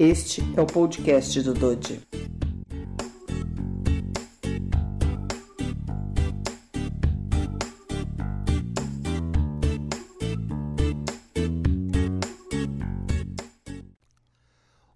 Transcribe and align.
Este 0.00 0.40
é 0.56 0.60
o 0.60 0.64
podcast 0.64 1.42
do 1.42 1.52
Dodi. 1.52 2.00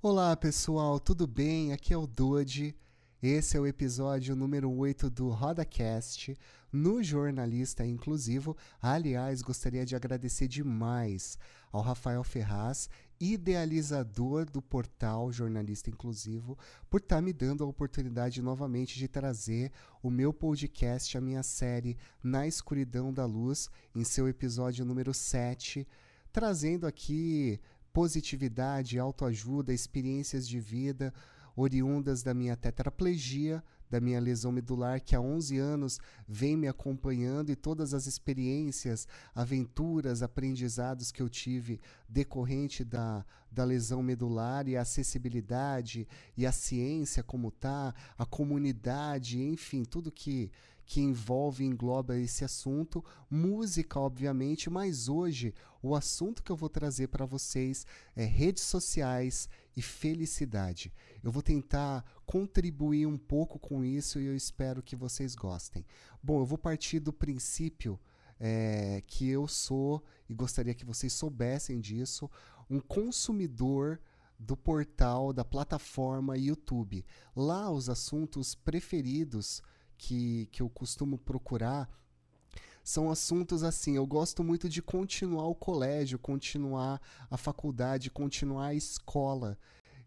Olá 0.00 0.36
pessoal, 0.36 1.00
tudo 1.00 1.26
bem? 1.26 1.72
Aqui 1.72 1.92
é 1.92 1.96
o 1.96 2.06
Dodi. 2.06 2.72
Esse 3.20 3.56
é 3.56 3.60
o 3.60 3.66
episódio 3.66 4.36
número 4.36 4.70
8 4.70 5.10
do 5.10 5.30
RodaCast, 5.30 6.36
no 6.72 7.02
Jornalista 7.02 7.86
Inclusivo. 7.86 8.56
Aliás, 8.80 9.42
gostaria 9.42 9.84
de 9.84 9.94
agradecer 9.94 10.46
demais 10.48 11.38
ao 11.72 11.82
Rafael 11.82 12.24
Ferraz, 12.24 12.90
idealizador 13.22 14.50
do 14.50 14.60
portal 14.60 15.30
Jornalista 15.30 15.88
Inclusivo, 15.88 16.58
por 16.90 17.00
estar 17.00 17.16
tá 17.16 17.22
me 17.22 17.32
dando 17.32 17.62
a 17.62 17.68
oportunidade 17.68 18.42
novamente 18.42 18.98
de 18.98 19.06
trazer 19.06 19.70
o 20.02 20.10
meu 20.10 20.32
podcast, 20.32 21.16
a 21.16 21.20
minha 21.20 21.44
série 21.44 21.96
Na 22.20 22.48
Escuridão 22.48 23.14
da 23.14 23.24
Luz, 23.24 23.70
em 23.94 24.02
seu 24.02 24.26
episódio 24.26 24.84
número 24.84 25.14
7, 25.14 25.86
trazendo 26.32 26.84
aqui 26.84 27.60
positividade, 27.92 28.98
autoajuda, 28.98 29.72
experiências 29.72 30.48
de 30.48 30.58
vida 30.58 31.14
oriundas 31.54 32.24
da 32.24 32.34
minha 32.34 32.56
tetraplegia, 32.56 33.62
da 33.92 34.00
minha 34.00 34.18
lesão 34.18 34.50
medular, 34.50 35.02
que 35.02 35.14
há 35.14 35.20
11 35.20 35.58
anos 35.58 36.00
vem 36.26 36.56
me 36.56 36.66
acompanhando 36.66 37.50
e 37.50 37.54
todas 37.54 37.92
as 37.92 38.06
experiências, 38.06 39.06
aventuras, 39.34 40.22
aprendizados 40.22 41.12
que 41.12 41.20
eu 41.20 41.28
tive 41.28 41.78
decorrente 42.08 42.84
da, 42.84 43.22
da 43.50 43.64
lesão 43.64 44.02
medular 44.02 44.66
e 44.66 44.78
a 44.78 44.80
acessibilidade 44.80 46.08
e 46.34 46.46
a 46.46 46.52
ciência 46.52 47.22
como 47.22 47.50
tá, 47.50 47.94
a 48.16 48.24
comunidade, 48.24 49.38
enfim, 49.42 49.84
tudo 49.84 50.10
que 50.10 50.50
que 50.84 51.00
envolve 51.00 51.64
e 51.64 51.66
engloba 51.66 52.18
esse 52.18 52.44
assunto, 52.44 53.04
música, 53.30 53.98
obviamente, 53.98 54.68
mas 54.68 55.08
hoje 55.08 55.54
o 55.82 55.94
assunto 55.94 56.42
que 56.42 56.50
eu 56.50 56.56
vou 56.56 56.68
trazer 56.68 57.08
para 57.08 57.24
vocês 57.24 57.86
é 58.14 58.24
redes 58.24 58.62
sociais 58.64 59.48
e 59.76 59.82
felicidade. 59.82 60.92
Eu 61.22 61.30
vou 61.30 61.42
tentar 61.42 62.04
contribuir 62.26 63.06
um 63.06 63.18
pouco 63.18 63.58
com 63.58 63.84
isso 63.84 64.20
e 64.20 64.26
eu 64.26 64.36
espero 64.36 64.82
que 64.82 64.96
vocês 64.96 65.34
gostem. 65.34 65.84
Bom, 66.22 66.40
eu 66.40 66.46
vou 66.46 66.58
partir 66.58 67.00
do 67.00 67.12
princípio 67.12 67.98
é, 68.38 69.02
que 69.06 69.28
eu 69.28 69.46
sou, 69.46 70.04
e 70.28 70.34
gostaria 70.34 70.74
que 70.74 70.84
vocês 70.84 71.12
soubessem 71.12 71.80
disso, 71.80 72.28
um 72.68 72.80
consumidor 72.80 74.00
do 74.38 74.56
portal, 74.56 75.32
da 75.32 75.44
plataforma 75.44 76.36
YouTube. 76.36 77.04
Lá, 77.36 77.70
os 77.70 77.88
assuntos 77.88 78.54
preferidos 78.54 79.62
que, 80.02 80.48
que 80.50 80.60
eu 80.60 80.68
costumo 80.68 81.16
procurar 81.16 81.88
são 82.82 83.08
assuntos 83.08 83.62
assim. 83.62 83.94
Eu 83.94 84.04
gosto 84.04 84.42
muito 84.42 84.68
de 84.68 84.82
continuar 84.82 85.46
o 85.46 85.54
colégio, 85.54 86.18
continuar 86.18 87.00
a 87.30 87.36
faculdade, 87.36 88.10
continuar 88.10 88.66
a 88.66 88.74
escola. 88.74 89.56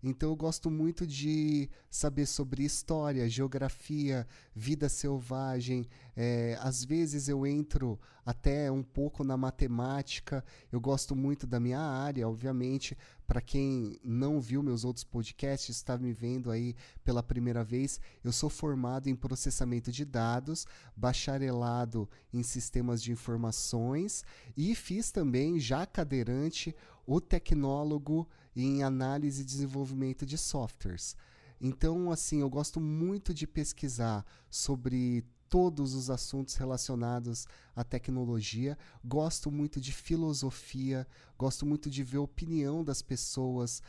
Então 0.07 0.29
eu 0.29 0.35
gosto 0.35 0.69
muito 0.69 1.07
de 1.07 1.67
saber 1.89 2.27
sobre 2.27 2.63
história, 2.63 3.27
geografia, 3.27 4.27
vida 4.55 4.87
selvagem. 4.87 5.89
É, 6.15 6.55
às 6.61 6.85
vezes 6.85 7.27
eu 7.27 7.43
entro 7.43 7.99
até 8.23 8.71
um 8.71 8.83
pouco 8.83 9.23
na 9.23 9.35
matemática. 9.35 10.45
Eu 10.71 10.79
gosto 10.79 11.15
muito 11.15 11.47
da 11.47 11.59
minha 11.59 11.79
área, 11.79 12.29
obviamente. 12.29 12.95
Para 13.25 13.41
quem 13.41 13.99
não 14.03 14.39
viu 14.39 14.61
meus 14.61 14.85
outros 14.85 15.03
podcasts, 15.03 15.75
está 15.75 15.97
me 15.97 16.13
vendo 16.13 16.51
aí 16.51 16.75
pela 17.03 17.23
primeira 17.23 17.63
vez, 17.63 17.99
eu 18.23 18.31
sou 18.31 18.51
formado 18.51 19.09
em 19.09 19.15
processamento 19.15 19.91
de 19.91 20.05
dados, 20.05 20.67
bacharelado 20.95 22.07
em 22.31 22.43
sistemas 22.43 23.01
de 23.01 23.11
informações 23.11 24.23
e 24.55 24.75
fiz 24.75 25.09
também, 25.09 25.59
já 25.59 25.87
cadeirante, 25.87 26.75
o 27.05 27.21
tecnólogo 27.21 28.27
em 28.55 28.83
análise 28.83 29.41
e 29.41 29.45
desenvolvimento 29.45 30.25
de 30.25 30.37
softwares. 30.37 31.15
Então, 31.59 32.11
assim, 32.11 32.41
eu 32.41 32.49
gosto 32.49 32.79
muito 32.79 33.33
de 33.33 33.47
pesquisar 33.47 34.25
sobre 34.49 35.25
todos 35.49 35.93
os 35.93 36.09
assuntos 36.09 36.55
relacionados 36.55 37.47
à 37.75 37.83
tecnologia. 37.83 38.77
Gosto 39.03 39.51
muito 39.51 39.79
de 39.79 39.91
filosofia, 39.91 41.07
gosto 41.37 41.65
muito 41.65 41.89
de 41.89 42.03
ver 42.03 42.17
a 42.17 42.21
opinião 42.21 42.83
das 42.83 43.01
pessoas 43.01 43.81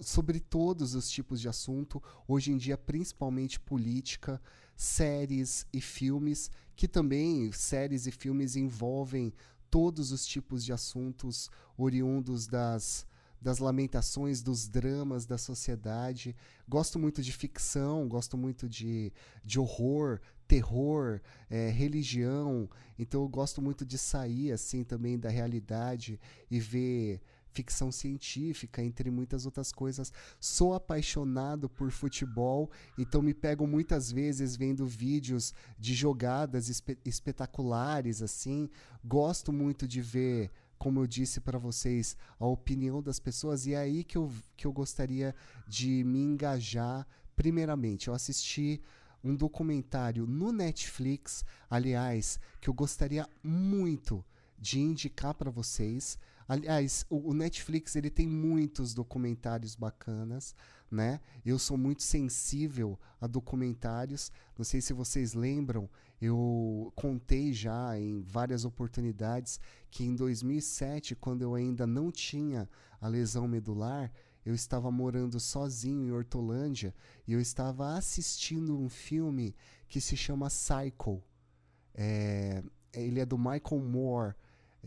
sobre 0.00 0.38
todos 0.38 0.94
os 0.94 1.10
tipos 1.10 1.40
de 1.40 1.48
assunto, 1.48 2.02
hoje 2.26 2.52
em 2.52 2.56
dia 2.56 2.76
principalmente 2.76 3.58
política, 3.58 4.40
séries 4.76 5.66
e 5.72 5.80
filmes, 5.80 6.50
que 6.76 6.86
também 6.86 7.50
séries 7.50 8.06
e 8.06 8.12
filmes 8.12 8.54
envolvem 8.54 9.32
todos 9.70 10.12
os 10.12 10.26
tipos 10.26 10.64
de 10.64 10.72
assuntos 10.72 11.50
oriundos 11.76 12.46
das 12.46 13.06
das 13.40 13.58
lamentações, 13.58 14.42
dos 14.42 14.68
dramas 14.68 15.24
da 15.24 15.38
sociedade. 15.38 16.34
Gosto 16.68 16.98
muito 16.98 17.22
de 17.22 17.32
ficção, 17.32 18.08
gosto 18.08 18.36
muito 18.36 18.68
de, 18.68 19.12
de 19.44 19.60
horror, 19.60 20.20
terror, 20.46 21.20
é, 21.48 21.70
religião. 21.70 22.68
Então 22.98 23.22
eu 23.22 23.28
gosto 23.28 23.62
muito 23.62 23.86
de 23.86 23.96
sair 23.96 24.52
assim 24.52 24.82
também 24.82 25.18
da 25.18 25.28
realidade 25.28 26.20
e 26.50 26.58
ver 26.58 27.20
ficção 27.52 27.90
científica, 27.90 28.82
entre 28.82 29.10
muitas 29.10 29.46
outras 29.46 29.72
coisas. 29.72 30.12
Sou 30.40 30.74
apaixonado 30.74 31.68
por 31.68 31.90
futebol, 31.90 32.70
então 32.96 33.22
me 33.22 33.34
pego 33.34 33.66
muitas 33.66 34.10
vezes 34.10 34.56
vendo 34.56 34.86
vídeos 34.86 35.54
de 35.78 35.94
jogadas 35.94 36.68
espe 36.68 36.98
espetaculares 37.04 38.22
assim. 38.22 38.68
Gosto 39.04 39.52
muito 39.52 39.86
de 39.86 40.00
ver 40.00 40.50
como 40.78 41.00
eu 41.00 41.06
disse 41.06 41.40
para 41.40 41.58
vocês, 41.58 42.16
a 42.38 42.46
opinião 42.46 43.02
das 43.02 43.18
pessoas, 43.18 43.66
e 43.66 43.74
é 43.74 43.78
aí 43.78 44.04
que 44.04 44.16
eu, 44.16 44.32
que 44.56 44.64
eu 44.64 44.72
gostaria 44.72 45.34
de 45.66 46.04
me 46.04 46.20
engajar. 46.20 47.04
Primeiramente, 47.34 48.06
eu 48.06 48.14
assisti 48.14 48.80
um 49.22 49.34
documentário 49.34 50.26
no 50.26 50.52
Netflix, 50.52 51.44
aliás, 51.68 52.38
que 52.60 52.68
eu 52.68 52.74
gostaria 52.74 53.28
muito 53.42 54.24
de 54.58 54.80
indicar 54.80 55.34
para 55.34 55.50
vocês. 55.50 56.18
Aliás, 56.48 57.04
o, 57.10 57.30
o, 57.30 57.34
Netflix 57.34 57.94
ele 57.94 58.08
tem 58.08 58.26
muitos 58.26 58.94
documentários 58.94 59.74
bacanas, 59.74 60.54
né? 60.90 61.20
Eu 61.44 61.58
sou 61.58 61.76
muito 61.76 62.02
sensível 62.02 62.98
a 63.20 63.26
documentários. 63.26 64.32
Não 64.56 64.64
sei 64.64 64.80
se 64.80 64.94
vocês 64.94 65.34
lembram, 65.34 65.90
eu 66.18 66.90
contei 66.96 67.52
já 67.52 68.00
em 68.00 68.22
várias 68.22 68.64
oportunidades 68.64 69.60
que 69.90 70.04
em 70.04 70.16
2007, 70.16 71.14
quando 71.14 71.42
eu 71.42 71.54
ainda 71.54 71.86
não 71.86 72.10
tinha 72.10 72.66
a 72.98 73.08
lesão 73.08 73.46
medular, 73.46 74.10
eu 74.42 74.54
estava 74.54 74.90
morando 74.90 75.38
sozinho 75.38 76.06
em 76.06 76.10
Hortolândia 76.10 76.94
e 77.26 77.34
eu 77.34 77.40
estava 77.40 77.94
assistindo 77.94 78.78
um 78.78 78.88
filme 78.88 79.54
que 79.86 80.00
se 80.00 80.16
chama 80.16 80.48
Cycle. 80.48 81.22
É, 81.94 82.62
ele 82.94 83.20
é 83.20 83.26
do 83.26 83.36
Michael 83.36 83.82
Moore 83.82 84.34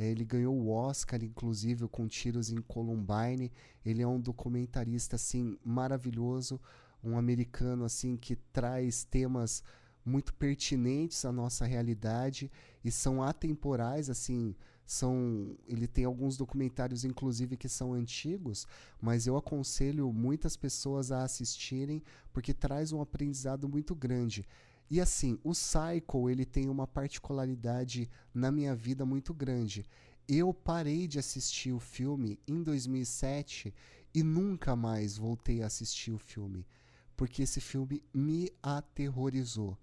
ele 0.05 0.23
ganhou 0.25 0.55
o 0.55 0.69
Oscar, 0.69 1.23
inclusive, 1.23 1.87
com 1.87 2.07
Tiros 2.07 2.49
em 2.49 2.61
Columbine. 2.61 3.51
Ele 3.85 4.01
é 4.01 4.07
um 4.07 4.19
documentarista 4.19 5.15
assim 5.15 5.57
maravilhoso, 5.63 6.59
um 7.03 7.17
americano 7.17 7.83
assim 7.83 8.15
que 8.15 8.35
traz 8.35 9.03
temas 9.03 9.63
muito 10.05 10.33
pertinentes 10.33 11.23
à 11.25 11.31
nossa 11.31 11.65
realidade 11.65 12.51
e 12.83 12.91
são 12.91 13.21
atemporais, 13.21 14.09
assim, 14.09 14.55
são 14.85 15.55
ele 15.67 15.87
tem 15.87 16.05
alguns 16.05 16.35
documentários 16.35 17.05
inclusive 17.05 17.55
que 17.55 17.69
são 17.69 17.93
antigos, 17.93 18.67
mas 18.99 19.27
eu 19.27 19.37
aconselho 19.37 20.11
muitas 20.11 20.57
pessoas 20.57 21.11
a 21.11 21.23
assistirem 21.23 22.03
porque 22.33 22.53
traz 22.53 22.91
um 22.91 23.01
aprendizado 23.01 23.69
muito 23.69 23.93
grande. 23.93 24.45
E 24.89 24.99
assim, 24.99 25.39
o 25.43 25.53
Cycle, 25.53 26.29
ele 26.29 26.45
tem 26.45 26.69
uma 26.69 26.85
particularidade 26.85 28.09
na 28.33 28.51
minha 28.51 28.75
vida 28.75 29.05
muito 29.05 29.33
grande. 29.33 29.85
Eu 30.27 30.53
parei 30.53 31.07
de 31.07 31.19
assistir 31.19 31.71
o 31.71 31.79
filme 31.79 32.39
em 32.47 32.61
2007 32.61 33.73
e 34.13 34.23
nunca 34.23 34.75
mais 34.75 35.17
voltei 35.17 35.63
a 35.63 35.67
assistir 35.67 36.11
o 36.11 36.17
filme, 36.17 36.67
porque 37.15 37.43
esse 37.43 37.61
filme 37.61 38.03
me 38.13 38.51
aterrorizou 38.61 39.77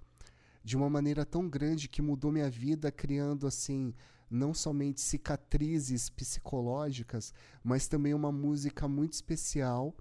de 0.62 0.76
uma 0.76 0.90
maneira 0.90 1.24
tão 1.24 1.48
grande 1.48 1.88
que 1.88 2.02
mudou 2.02 2.30
minha 2.30 2.50
vida, 2.50 2.92
criando 2.92 3.46
assim 3.46 3.94
não 4.30 4.52
somente 4.52 5.00
cicatrizes 5.00 6.10
psicológicas, 6.10 7.32
mas 7.64 7.88
também 7.88 8.12
uma 8.12 8.30
música 8.30 8.86
muito 8.86 9.14
especial 9.14 9.94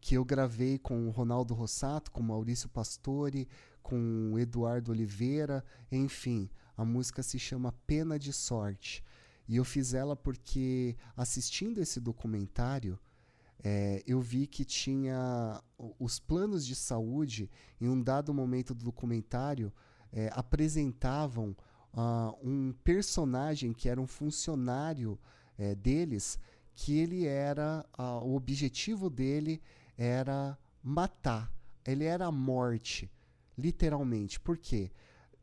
que 0.00 0.16
eu 0.16 0.24
gravei 0.24 0.78
com 0.78 1.06
o 1.06 1.10
Ronaldo 1.10 1.54
Rossato, 1.54 2.10
com 2.10 2.22
Maurício 2.22 2.68
Pastore, 2.68 3.48
com 3.82 4.38
Eduardo 4.38 4.92
Oliveira, 4.92 5.64
enfim, 5.90 6.48
a 6.76 6.84
música 6.84 7.22
se 7.22 7.38
chama 7.38 7.74
Pena 7.86 8.18
de 8.18 8.32
Sorte. 8.32 9.04
E 9.48 9.56
eu 9.56 9.64
fiz 9.64 9.92
ela 9.92 10.16
porque 10.16 10.96
assistindo 11.16 11.80
esse 11.80 12.00
documentário, 12.00 12.98
é, 13.62 14.02
eu 14.06 14.20
vi 14.20 14.46
que 14.46 14.64
tinha 14.64 15.62
os 15.98 16.18
planos 16.18 16.66
de 16.66 16.74
saúde, 16.74 17.50
em 17.80 17.88
um 17.88 18.02
dado 18.02 18.32
momento 18.34 18.74
do 18.74 18.84
documentário, 18.84 19.72
é, 20.12 20.30
apresentavam 20.32 21.56
uh, 21.94 22.36
um 22.42 22.74
personagem 22.84 23.72
que 23.72 23.88
era 23.88 24.00
um 24.00 24.06
funcionário 24.06 25.18
é, 25.56 25.74
deles, 25.74 26.38
que 26.74 26.98
ele 26.98 27.26
era, 27.26 27.84
uh, 27.98 28.24
o 28.24 28.34
objetivo 28.34 29.08
dele 29.08 29.60
era 29.96 30.58
matar, 30.82 31.52
ele 31.86 32.04
era 32.04 32.26
a 32.26 32.32
morte, 32.32 33.10
literalmente. 33.56 34.40
Por 34.40 34.56
quê? 34.56 34.90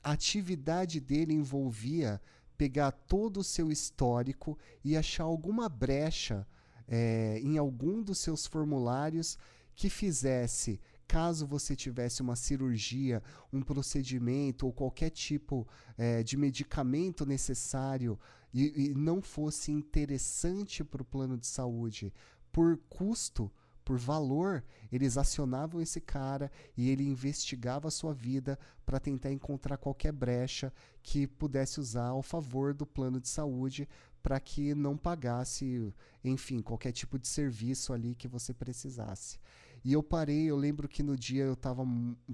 A 0.03 0.11
atividade 0.11 0.99
dele 0.99 1.33
envolvia 1.33 2.21
pegar 2.57 2.91
todo 2.91 3.37
o 3.39 3.43
seu 3.43 3.71
histórico 3.71 4.57
e 4.83 4.97
achar 4.97 5.23
alguma 5.23 5.69
brecha 5.69 6.47
é, 6.87 7.39
em 7.41 7.57
algum 7.57 8.01
dos 8.01 8.17
seus 8.17 8.45
formulários 8.45 9.37
que 9.75 9.89
fizesse, 9.89 10.81
caso 11.07 11.47
você 11.47 11.75
tivesse 11.75 12.21
uma 12.21 12.35
cirurgia, 12.35 13.23
um 13.53 13.61
procedimento 13.61 14.65
ou 14.65 14.73
qualquer 14.73 15.09
tipo 15.09 15.67
é, 15.97 16.21
de 16.21 16.35
medicamento 16.35 17.25
necessário 17.25 18.19
e, 18.53 18.89
e 18.89 18.93
não 18.93 19.21
fosse 19.21 19.71
interessante 19.71 20.83
para 20.83 21.01
o 21.01 21.05
plano 21.05 21.37
de 21.37 21.47
saúde 21.47 22.13
por 22.51 22.77
custo, 22.89 23.51
por 23.89 23.97
valor, 23.97 24.63
eles 24.91 25.17
acionavam 25.17 25.81
esse 25.81 25.99
cara 25.99 26.51
e 26.77 26.91
ele 26.91 27.03
investigava 27.07 27.87
a 27.87 27.91
sua 27.91 28.13
vida 28.13 28.59
para 28.85 28.99
tentar 28.99 29.31
encontrar 29.31 29.77
qualquer 29.77 30.11
brecha 30.11 30.71
que 31.01 31.25
pudesse 31.25 31.79
usar 31.79 32.09
ao 32.09 32.21
favor 32.21 32.71
do 32.71 32.85
plano 32.85 33.19
de 33.19 33.27
saúde 33.27 33.89
para 34.21 34.39
que 34.39 34.75
não 34.75 34.95
pagasse, 34.95 35.91
enfim, 36.23 36.61
qualquer 36.61 36.91
tipo 36.91 37.17
de 37.17 37.27
serviço 37.27 37.91
ali 37.91 38.13
que 38.13 38.27
você 38.27 38.53
precisasse. 38.53 39.39
E 39.83 39.91
eu 39.91 40.03
parei, 40.03 40.43
eu 40.43 40.55
lembro 40.55 40.87
que 40.87 41.01
no 41.01 41.17
dia 41.17 41.45
eu 41.45 41.55
tava, 41.55 41.83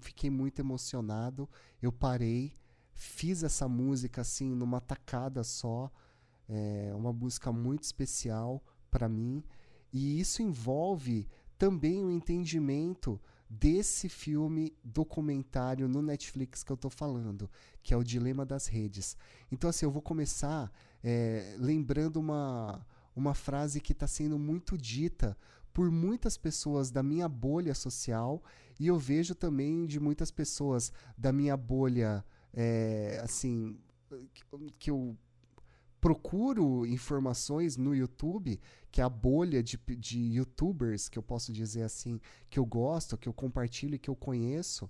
fiquei 0.02 0.30
muito 0.30 0.60
emocionado, 0.60 1.50
eu 1.82 1.90
parei, 1.90 2.52
fiz 2.92 3.44
essa 3.44 3.66
música 3.66 4.20
assim 4.20 4.54
numa 4.54 4.82
tacada 4.82 5.42
só, 5.42 5.90
é 6.50 6.92
uma 6.94 7.14
música 7.14 7.50
muito 7.54 7.84
especial 7.84 8.62
para 8.92 9.08
mim, 9.08 9.42
e 9.94 10.20
isso 10.20 10.42
envolve 10.42 11.30
também 11.58 12.04
o 12.04 12.12
entendimento 12.12 13.20
desse 13.50 14.10
filme 14.10 14.76
documentário 14.84 15.88
no 15.88 16.02
Netflix 16.02 16.64
que 16.64 16.72
eu 16.72 16.76
estou 16.76 16.92
falando, 16.92 17.50
que 17.84 17.94
é 17.94 17.98
o 17.98 18.04
Dilema 18.04 18.46
das 18.46 18.68
Redes. 18.68 19.16
Então, 19.52 19.70
assim, 19.70 19.86
eu 19.86 19.92
vou 19.92 20.02
começar 20.02 20.72
é, 21.04 21.56
lembrando 21.60 22.18
uma, 22.18 22.86
uma 23.16 23.34
frase 23.34 23.80
que 23.80 23.92
está 23.92 24.08
sendo 24.08 24.40
muito 24.40 24.78
dita 24.78 25.38
por 25.72 25.92
muitas 25.92 26.38
pessoas 26.38 26.90
da 26.90 27.04
minha 27.04 27.28
bolha 27.28 27.76
social 27.76 28.44
e 28.80 28.88
eu 28.88 28.98
vejo 28.98 29.36
também 29.36 29.86
de 29.86 30.00
muitas 30.00 30.32
pessoas 30.32 30.92
da 31.18 31.32
minha 31.32 31.56
bolha, 31.56 32.26
é, 32.54 33.20
assim, 33.24 33.78
que 34.80 34.90
eu 34.90 35.18
procuro 36.06 36.86
informações 36.86 37.78
no 37.78 37.96
YouTube, 37.96 38.62
que 38.92 39.02
é 39.02 39.04
a 39.04 39.10
bolha 39.10 39.64
de, 39.64 39.76
de 39.98 40.20
youtubers, 40.20 41.10
que 41.10 41.18
eu 41.18 41.24
posso 41.24 41.52
dizer 41.52 41.82
assim, 41.82 42.22
que 42.48 42.60
eu 42.60 42.66
gosto, 42.66 43.18
que 43.18 43.28
eu 43.28 43.34
compartilho 43.34 43.96
e 43.96 43.98
que 43.98 44.08
eu 44.08 44.16
conheço. 44.16 44.88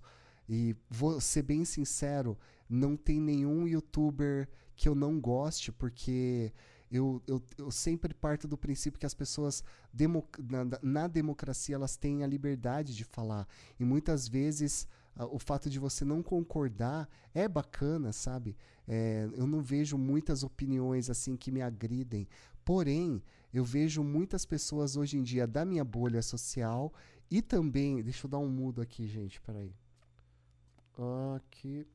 E 0.50 0.76
vou 0.90 1.22
ser 1.22 1.44
bem 1.44 1.64
sincero, 1.64 2.38
não 2.68 2.98
tem 2.98 3.22
nenhum 3.22 3.66
youtuber 3.66 4.50
que 4.76 4.90
eu 4.90 4.94
não 4.94 5.18
goste, 5.18 5.72
porque 5.72 6.52
eu, 6.92 7.24
eu, 7.26 7.42
eu 7.60 7.72
sempre 7.72 8.14
parto 8.14 8.46
do 8.46 8.58
princípio 8.58 9.00
que 9.00 9.06
as 9.06 9.14
pessoas, 9.14 9.64
demo, 9.94 10.28
na, 10.38 10.66
na 10.84 11.08
democracia, 11.08 11.76
elas 11.76 11.96
têm 11.96 12.26
a 12.26 12.28
liberdade 12.28 12.94
de 12.94 13.06
falar. 13.06 13.48
E 13.80 13.86
muitas 13.86 14.28
vezes 14.28 14.86
o 15.24 15.40
fato 15.40 15.70
de 15.70 15.80
você 15.80 16.04
não 16.04 16.22
concordar 16.22 17.08
é 17.34 17.48
bacana, 17.48 18.12
sabe? 18.12 18.58
É, 18.88 19.30
eu 19.34 19.48
não 19.48 19.62
vejo 19.62 19.98
muitas 19.98 20.44
opiniões 20.44 21.10
assim 21.10 21.38
que 21.38 21.52
me 21.52 21.62
agridem. 21.62 22.28
Porém, 22.66 23.24
eu 23.54 23.64
vejo 23.64 24.04
muitas 24.04 24.46
pessoas 24.46 24.98
hoje 24.98 25.18
em 25.18 25.24
dia 25.24 25.48
da 25.48 25.64
minha 25.64 25.84
bolha 25.84 26.22
social 26.22 26.94
e 27.32 27.42
também. 27.42 28.04
Deixa 28.04 28.26
eu 28.26 28.30
dar 28.30 28.40
um 28.40 28.50
mudo 28.50 28.82
aqui, 28.82 29.08
gente, 29.08 29.40
peraí. 29.42 29.74
Aqui. 31.36 31.88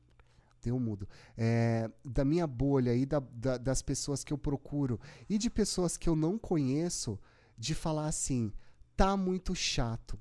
Tem 0.59 0.71
um 0.71 0.79
mudo. 0.79 1.07
É, 1.37 1.89
da 2.05 2.23
minha 2.23 2.45
bolha 2.45 2.95
e 2.95 3.05
da, 3.05 3.19
da, 3.19 3.57
das 3.57 3.81
pessoas 3.81 4.23
que 4.23 4.31
eu 4.31 4.37
procuro 4.37 4.99
e 5.27 5.37
de 5.37 5.49
pessoas 5.49 5.97
que 5.97 6.07
eu 6.07 6.15
não 6.15 6.37
conheço, 6.37 7.19
de 7.57 7.73
falar 7.73 8.07
assim: 8.07 8.53
tá 8.95 9.17
muito 9.17 9.55
chato 9.55 10.19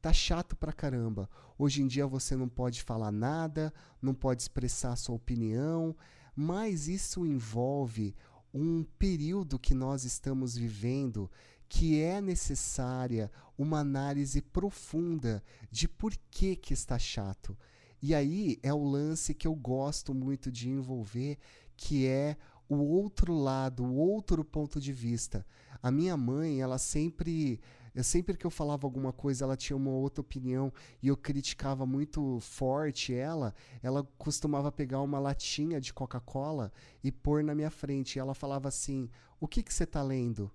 Tá 0.00 0.12
chato 0.12 0.56
pra 0.56 0.72
caramba. 0.72 1.28
Hoje 1.58 1.82
em 1.82 1.86
dia 1.86 2.06
você 2.06 2.34
não 2.34 2.48
pode 2.48 2.82
falar 2.82 3.12
nada, 3.12 3.72
não 4.00 4.14
pode 4.14 4.40
expressar 4.40 4.96
sua 4.96 5.14
opinião, 5.14 5.94
mas 6.34 6.88
isso 6.88 7.26
envolve 7.26 8.14
um 8.52 8.82
período 8.98 9.58
que 9.58 9.74
nós 9.74 10.04
estamos 10.04 10.56
vivendo 10.56 11.30
que 11.68 12.00
é 12.00 12.20
necessária 12.20 13.30
uma 13.56 13.78
análise 13.78 14.40
profunda 14.42 15.42
de 15.70 15.86
por 15.86 16.12
que 16.30 16.56
que 16.56 16.72
está 16.74 16.98
chato. 16.98 17.56
E 18.02 18.14
aí 18.14 18.58
é 18.62 18.72
o 18.72 18.82
lance 18.82 19.34
que 19.34 19.46
eu 19.46 19.54
gosto 19.54 20.12
muito 20.12 20.50
de 20.50 20.68
envolver, 20.68 21.38
que 21.76 22.06
é 22.06 22.36
o 22.68 22.76
outro 22.76 23.34
lado, 23.34 23.84
o 23.84 23.94
outro 23.94 24.44
ponto 24.44 24.80
de 24.80 24.92
vista. 24.92 25.46
A 25.82 25.90
minha 25.90 26.16
mãe, 26.16 26.60
ela 26.60 26.78
sempre 26.78 27.60
eu 27.94 28.04
sempre 28.04 28.36
que 28.36 28.46
eu 28.46 28.50
falava 28.50 28.86
alguma 28.86 29.12
coisa, 29.12 29.44
ela 29.44 29.56
tinha 29.56 29.76
uma 29.76 29.90
outra 29.90 30.20
opinião 30.20 30.72
e 31.02 31.08
eu 31.08 31.16
criticava 31.16 31.84
muito 31.84 32.38
forte 32.40 33.12
ela. 33.12 33.54
Ela 33.82 34.06
costumava 34.16 34.70
pegar 34.70 35.00
uma 35.00 35.18
latinha 35.18 35.80
de 35.80 35.92
Coca-Cola 35.92 36.72
e 37.02 37.10
pôr 37.10 37.42
na 37.42 37.54
minha 37.54 37.70
frente. 37.70 38.16
E 38.16 38.18
ela 38.20 38.34
falava 38.34 38.68
assim: 38.68 39.10
"O 39.40 39.48
que 39.48 39.62
que 39.62 39.74
você 39.74 39.86
tá 39.86 40.02
lendo?" 40.02 40.50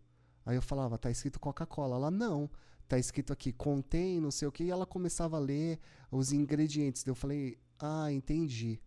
Aí 0.45 0.55
eu 0.55 0.61
falava: 0.61 0.97
"Tá 0.97 1.11
escrito 1.11 1.39
Coca-Cola". 1.39 1.95
Ela: 1.97 2.11
"Não, 2.11 2.49
tá 2.87 2.97
escrito 2.97 3.33
aqui 3.33 3.51
contém, 3.51 4.21
não 4.21 4.31
sei 4.31 4.47
o 4.47 4.51
que". 4.51 4.63
E 4.63 4.71
ela 4.71 4.85
começava 4.85 5.37
a 5.37 5.39
ler 5.39 5.79
os 6.11 6.31
ingredientes. 6.31 7.05
Eu 7.05 7.15
falei: 7.15 7.57
"Ah, 7.79 8.11
entendi". 8.11 8.79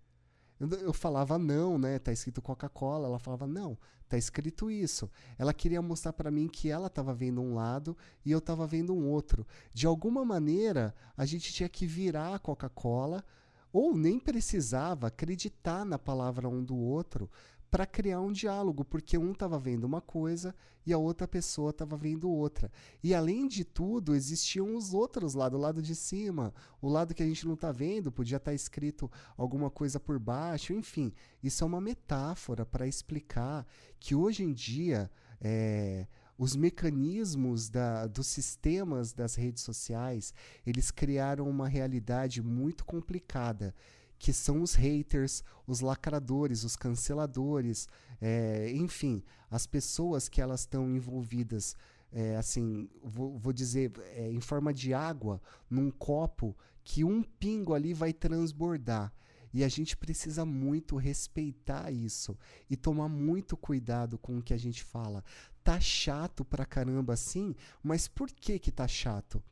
Eu, 0.60 0.92
falava 0.92 1.38
não, 1.38 1.78
né? 1.78 1.98
Tá 1.98 2.12
escrito 2.12 2.42
Coca-Cola. 2.42 3.06
Ela 3.06 3.18
falava 3.18 3.46
não, 3.46 3.78
tá 4.08 4.16
escrito 4.16 4.70
isso. 4.70 5.10
Ela 5.38 5.54
queria 5.54 5.80
mostrar 5.80 6.12
para 6.12 6.30
mim 6.30 6.48
que 6.48 6.68
ela 6.70 6.88
estava 6.88 7.14
vendo 7.14 7.40
um 7.40 7.54
lado 7.54 7.96
e 8.24 8.30
eu 8.30 8.38
estava 8.38 8.66
vendo 8.66 8.94
um 8.94 9.08
outro. 9.08 9.46
De 9.72 9.86
alguma 9.86 10.24
maneira, 10.24 10.94
a 11.16 11.24
gente 11.24 11.52
tinha 11.52 11.68
que 11.68 11.86
virar 11.86 12.34
a 12.34 12.38
Coca-Cola 12.38 13.24
ou 13.72 13.96
nem 13.96 14.18
precisava 14.18 15.08
acreditar 15.08 15.84
na 15.84 15.98
palavra 15.98 16.48
um 16.48 16.64
do 16.64 16.76
outro 16.76 17.30
para 17.70 17.86
criar 17.86 18.20
um 18.20 18.32
diálogo, 18.32 18.84
porque 18.84 19.18
um 19.18 19.32
estava 19.32 19.58
vendo 19.58 19.84
uma 19.84 20.00
coisa 20.00 20.54
e 20.86 20.92
a 20.92 20.98
outra 20.98 21.28
pessoa 21.28 21.70
estava 21.70 21.96
vendo 21.96 22.30
outra. 22.30 22.70
E 23.02 23.14
além 23.14 23.46
de 23.46 23.64
tudo, 23.64 24.14
existiam 24.14 24.74
os 24.74 24.94
outros 24.94 25.34
lados, 25.34 25.58
o 25.58 25.62
lado 25.62 25.82
de 25.82 25.94
cima, 25.94 26.54
o 26.80 26.88
lado 26.88 27.14
que 27.14 27.22
a 27.22 27.26
gente 27.26 27.46
não 27.46 27.54
está 27.54 27.70
vendo, 27.70 28.10
podia 28.10 28.38
estar 28.38 28.52
tá 28.52 28.54
escrito 28.54 29.10
alguma 29.36 29.70
coisa 29.70 30.00
por 30.00 30.18
baixo, 30.18 30.72
enfim. 30.72 31.12
Isso 31.42 31.62
é 31.62 31.66
uma 31.66 31.80
metáfora 31.80 32.64
para 32.64 32.86
explicar 32.86 33.66
que 34.00 34.14
hoje 34.14 34.42
em 34.42 34.52
dia 34.52 35.10
é, 35.40 36.06
os 36.38 36.56
mecanismos 36.56 37.68
da, 37.68 38.06
dos 38.06 38.28
sistemas 38.28 39.12
das 39.12 39.34
redes 39.34 39.62
sociais 39.62 40.32
eles 40.64 40.90
criaram 40.90 41.48
uma 41.50 41.68
realidade 41.68 42.40
muito 42.40 42.84
complicada 42.84 43.74
que 44.18 44.32
são 44.32 44.62
os 44.62 44.74
haters, 44.74 45.44
os 45.66 45.80
lacradores, 45.80 46.64
os 46.64 46.76
canceladores, 46.76 47.88
é, 48.20 48.70
enfim, 48.72 49.22
as 49.50 49.66
pessoas 49.66 50.28
que 50.28 50.40
elas 50.40 50.60
estão 50.60 50.90
envolvidas, 50.90 51.76
é, 52.12 52.36
assim, 52.36 52.88
vou, 53.02 53.38
vou 53.38 53.52
dizer, 53.52 53.92
é, 54.14 54.30
em 54.30 54.40
forma 54.40 54.74
de 54.74 54.92
água, 54.92 55.40
num 55.70 55.90
copo, 55.90 56.56
que 56.82 57.04
um 57.04 57.22
pingo 57.22 57.74
ali 57.74 57.92
vai 57.92 58.12
transbordar. 58.12 59.12
E 59.52 59.64
a 59.64 59.68
gente 59.68 59.96
precisa 59.96 60.44
muito 60.44 60.96
respeitar 60.96 61.90
isso 61.90 62.36
e 62.68 62.76
tomar 62.76 63.08
muito 63.08 63.56
cuidado 63.56 64.18
com 64.18 64.38
o 64.38 64.42
que 64.42 64.52
a 64.52 64.58
gente 64.58 64.82
fala. 64.82 65.24
Tá 65.64 65.80
chato 65.80 66.44
pra 66.44 66.66
caramba 66.66 67.14
assim, 67.14 67.54
mas 67.82 68.08
por 68.08 68.30
que 68.30 68.58
que 68.58 68.70
tá 68.70 68.86
chato? 68.86 69.42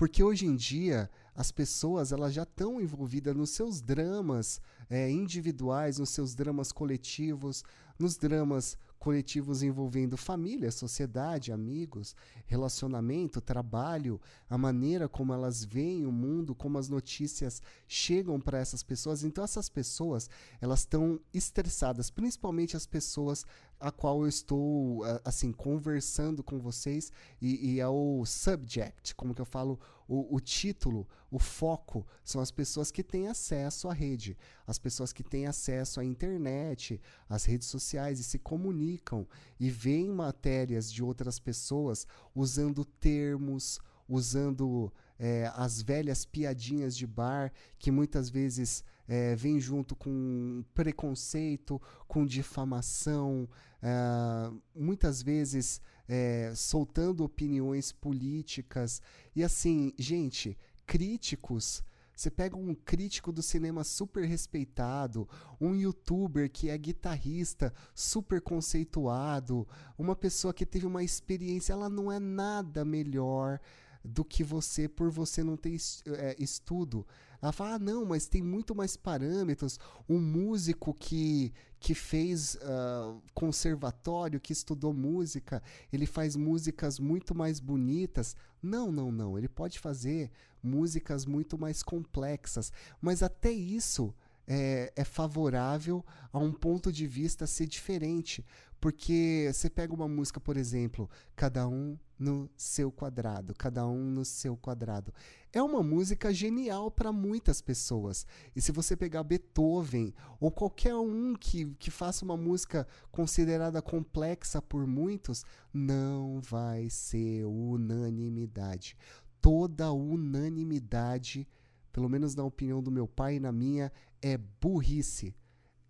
Porque 0.00 0.22
hoje 0.22 0.46
em 0.46 0.56
dia 0.56 1.10
as 1.34 1.52
pessoas 1.52 2.10
elas 2.10 2.32
já 2.32 2.44
estão 2.44 2.80
envolvidas 2.80 3.36
nos 3.36 3.50
seus 3.50 3.82
dramas 3.82 4.58
é, 4.88 5.10
individuais, 5.10 5.98
nos 5.98 6.08
seus 6.08 6.34
dramas 6.34 6.72
coletivos, 6.72 7.62
nos 7.98 8.16
dramas 8.16 8.78
coletivos 8.98 9.62
envolvendo 9.62 10.16
família, 10.16 10.70
sociedade, 10.70 11.52
amigos, 11.52 12.16
relacionamento, 12.46 13.42
trabalho, 13.42 14.18
a 14.48 14.56
maneira 14.56 15.06
como 15.06 15.34
elas 15.34 15.64
veem 15.64 16.06
o 16.06 16.12
mundo, 16.12 16.54
como 16.54 16.78
as 16.78 16.88
notícias 16.88 17.62
chegam 17.86 18.40
para 18.40 18.58
essas 18.58 18.82
pessoas. 18.82 19.22
Então 19.22 19.44
essas 19.44 19.68
pessoas, 19.68 20.30
elas 20.62 20.80
estão 20.80 21.20
estressadas, 21.32 22.10
principalmente 22.10 22.74
as 22.74 22.86
pessoas 22.86 23.44
a 23.80 23.90
qual 23.90 24.20
eu 24.22 24.28
estou 24.28 25.02
assim 25.24 25.50
conversando 25.50 26.42
com 26.44 26.60
vocês 26.60 27.10
e, 27.40 27.72
e 27.72 27.80
é 27.80 27.88
o 27.88 28.24
subject, 28.26 29.14
como 29.14 29.34
que 29.34 29.40
eu 29.40 29.46
falo, 29.46 29.80
o, 30.06 30.36
o, 30.36 30.40
título, 30.40 31.08
o 31.30 31.38
foco 31.38 32.06
são 32.22 32.40
as 32.40 32.50
pessoas 32.50 32.90
que 32.90 33.02
têm 33.02 33.28
acesso 33.28 33.88
à 33.88 33.92
rede, 33.92 34.36
as 34.66 34.78
pessoas 34.78 35.12
que 35.12 35.22
têm 35.22 35.46
acesso 35.46 36.00
à 36.00 36.04
internet, 36.04 37.00
às 37.28 37.44
redes 37.44 37.68
sociais 37.68 38.20
e 38.20 38.24
se 38.24 38.38
comunicam 38.38 39.26
e 39.58 39.70
veem 39.70 40.10
matérias 40.10 40.92
de 40.92 41.02
outras 41.02 41.38
pessoas 41.38 42.06
usando 42.34 42.84
termos, 42.84 43.80
usando 44.08 44.92
é, 45.18 45.50
as 45.54 45.80
velhas 45.80 46.24
piadinhas 46.24 46.96
de 46.96 47.06
bar 47.06 47.52
que 47.78 47.90
muitas 47.90 48.28
vezes 48.28 48.84
é, 49.06 49.34
vem 49.34 49.60
junto 49.60 49.96
com 49.96 50.64
preconceito, 50.72 51.80
com 52.06 52.24
difamação, 52.24 53.48
é, 53.82 54.50
muitas 54.74 55.22
vezes 55.22 55.80
é, 56.08 56.52
soltando 56.54 57.24
opiniões 57.24 57.92
políticas. 57.92 59.00
E 59.34 59.44
assim, 59.44 59.92
gente, 59.98 60.58
críticos. 60.86 61.82
Você 62.14 62.30
pega 62.30 62.54
um 62.54 62.74
crítico 62.74 63.32
do 63.32 63.42
cinema 63.42 63.82
super 63.82 64.26
respeitado, 64.26 65.26
um 65.58 65.74
youtuber 65.74 66.50
que 66.50 66.68
é 66.68 66.76
guitarrista 66.76 67.72
super 67.94 68.42
conceituado, 68.42 69.66
uma 69.96 70.14
pessoa 70.14 70.52
que 70.52 70.66
teve 70.66 70.84
uma 70.84 71.02
experiência, 71.02 71.72
ela 71.72 71.88
não 71.88 72.12
é 72.12 72.18
nada 72.18 72.84
melhor 72.84 73.58
do 74.04 74.24
que 74.24 74.42
você 74.42 74.88
por 74.88 75.10
você 75.10 75.42
não 75.42 75.56
ter 75.56 75.76
é, 76.08 76.36
estudo. 76.38 77.06
Ela 77.40 77.52
fala, 77.52 77.74
ah, 77.74 77.78
não, 77.78 78.04
mas 78.04 78.28
tem 78.28 78.42
muito 78.42 78.74
mais 78.74 78.96
parâmetros. 78.96 79.78
Um 80.08 80.18
músico 80.20 80.92
que, 80.92 81.52
que 81.80 81.94
fez 81.94 82.56
uh, 82.56 83.20
conservatório, 83.32 84.38
que 84.38 84.52
estudou 84.52 84.92
música, 84.92 85.62
ele 85.90 86.04
faz 86.04 86.36
músicas 86.36 86.98
muito 86.98 87.34
mais 87.34 87.58
bonitas. 87.58 88.36
Não, 88.62 88.92
não, 88.92 89.10
não. 89.10 89.38
Ele 89.38 89.48
pode 89.48 89.78
fazer 89.78 90.30
músicas 90.62 91.24
muito 91.24 91.56
mais 91.56 91.82
complexas. 91.82 92.70
Mas 93.00 93.22
até 93.22 93.50
isso 93.50 94.14
é, 94.46 94.92
é 94.94 95.04
favorável 95.04 96.04
a 96.30 96.38
um 96.38 96.52
ponto 96.52 96.92
de 96.92 97.06
vista 97.06 97.46
ser 97.46 97.66
diferente. 97.66 98.44
Porque 98.80 99.50
você 99.52 99.68
pega 99.68 99.94
uma 99.94 100.08
música, 100.08 100.40
por 100.40 100.56
exemplo, 100.56 101.08
cada 101.36 101.68
um 101.68 101.98
no 102.18 102.50
seu 102.56 102.90
quadrado, 102.90 103.54
cada 103.54 103.86
um 103.86 104.10
no 104.10 104.24
seu 104.24 104.56
quadrado. 104.56 105.12
É 105.52 105.62
uma 105.62 105.82
música 105.82 106.32
genial 106.32 106.90
para 106.90 107.12
muitas 107.12 107.60
pessoas. 107.60 108.26
E 108.56 108.60
se 108.60 108.72
você 108.72 108.96
pegar 108.96 109.22
Beethoven 109.22 110.14
ou 110.38 110.50
qualquer 110.50 110.94
um 110.94 111.34
que, 111.34 111.66
que 111.78 111.90
faça 111.90 112.24
uma 112.24 112.38
música 112.38 112.86
considerada 113.10 113.82
complexa 113.82 114.62
por 114.62 114.86
muitos, 114.86 115.44
não 115.72 116.40
vai 116.40 116.88
ser 116.88 117.44
unanimidade. 117.44 118.96
Toda 119.42 119.92
unanimidade, 119.92 121.46
pelo 121.92 122.08
menos 122.08 122.34
na 122.34 122.44
opinião 122.44 122.82
do 122.82 122.90
meu 122.90 123.06
pai 123.06 123.36
e 123.36 123.40
na 123.40 123.52
minha, 123.52 123.92
é 124.22 124.38
burrice. 124.38 125.34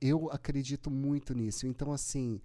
Eu 0.00 0.30
acredito 0.32 0.90
muito 0.90 1.35
nisso. 1.35 1.66
Então, 1.66 1.92
assim, 1.92 2.40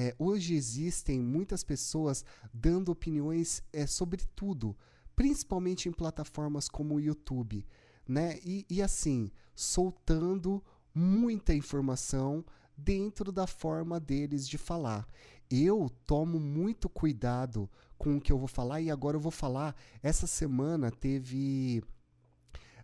é, 0.00 0.14
hoje 0.18 0.54
existem 0.54 1.20
muitas 1.20 1.62
pessoas 1.62 2.24
dando 2.54 2.90
opiniões 2.90 3.62
é, 3.70 3.86
sobre 3.86 4.22
tudo, 4.34 4.74
principalmente 5.14 5.90
em 5.90 5.92
plataformas 5.92 6.70
como 6.70 6.94
o 6.94 7.00
YouTube, 7.00 7.66
né? 8.08 8.38
E, 8.42 8.64
e 8.70 8.80
assim, 8.80 9.30
soltando 9.54 10.64
muita 10.94 11.52
informação 11.52 12.42
dentro 12.74 13.30
da 13.30 13.46
forma 13.46 14.00
deles 14.00 14.48
de 14.48 14.56
falar. 14.56 15.06
Eu 15.50 15.90
tomo 16.06 16.40
muito 16.40 16.88
cuidado 16.88 17.68
com 17.98 18.16
o 18.16 18.20
que 18.22 18.32
eu 18.32 18.38
vou 18.38 18.48
falar 18.48 18.80
e 18.80 18.90
agora 18.90 19.18
eu 19.18 19.20
vou 19.20 19.30
falar. 19.30 19.76
Essa 20.02 20.26
semana 20.26 20.90
teve 20.90 21.84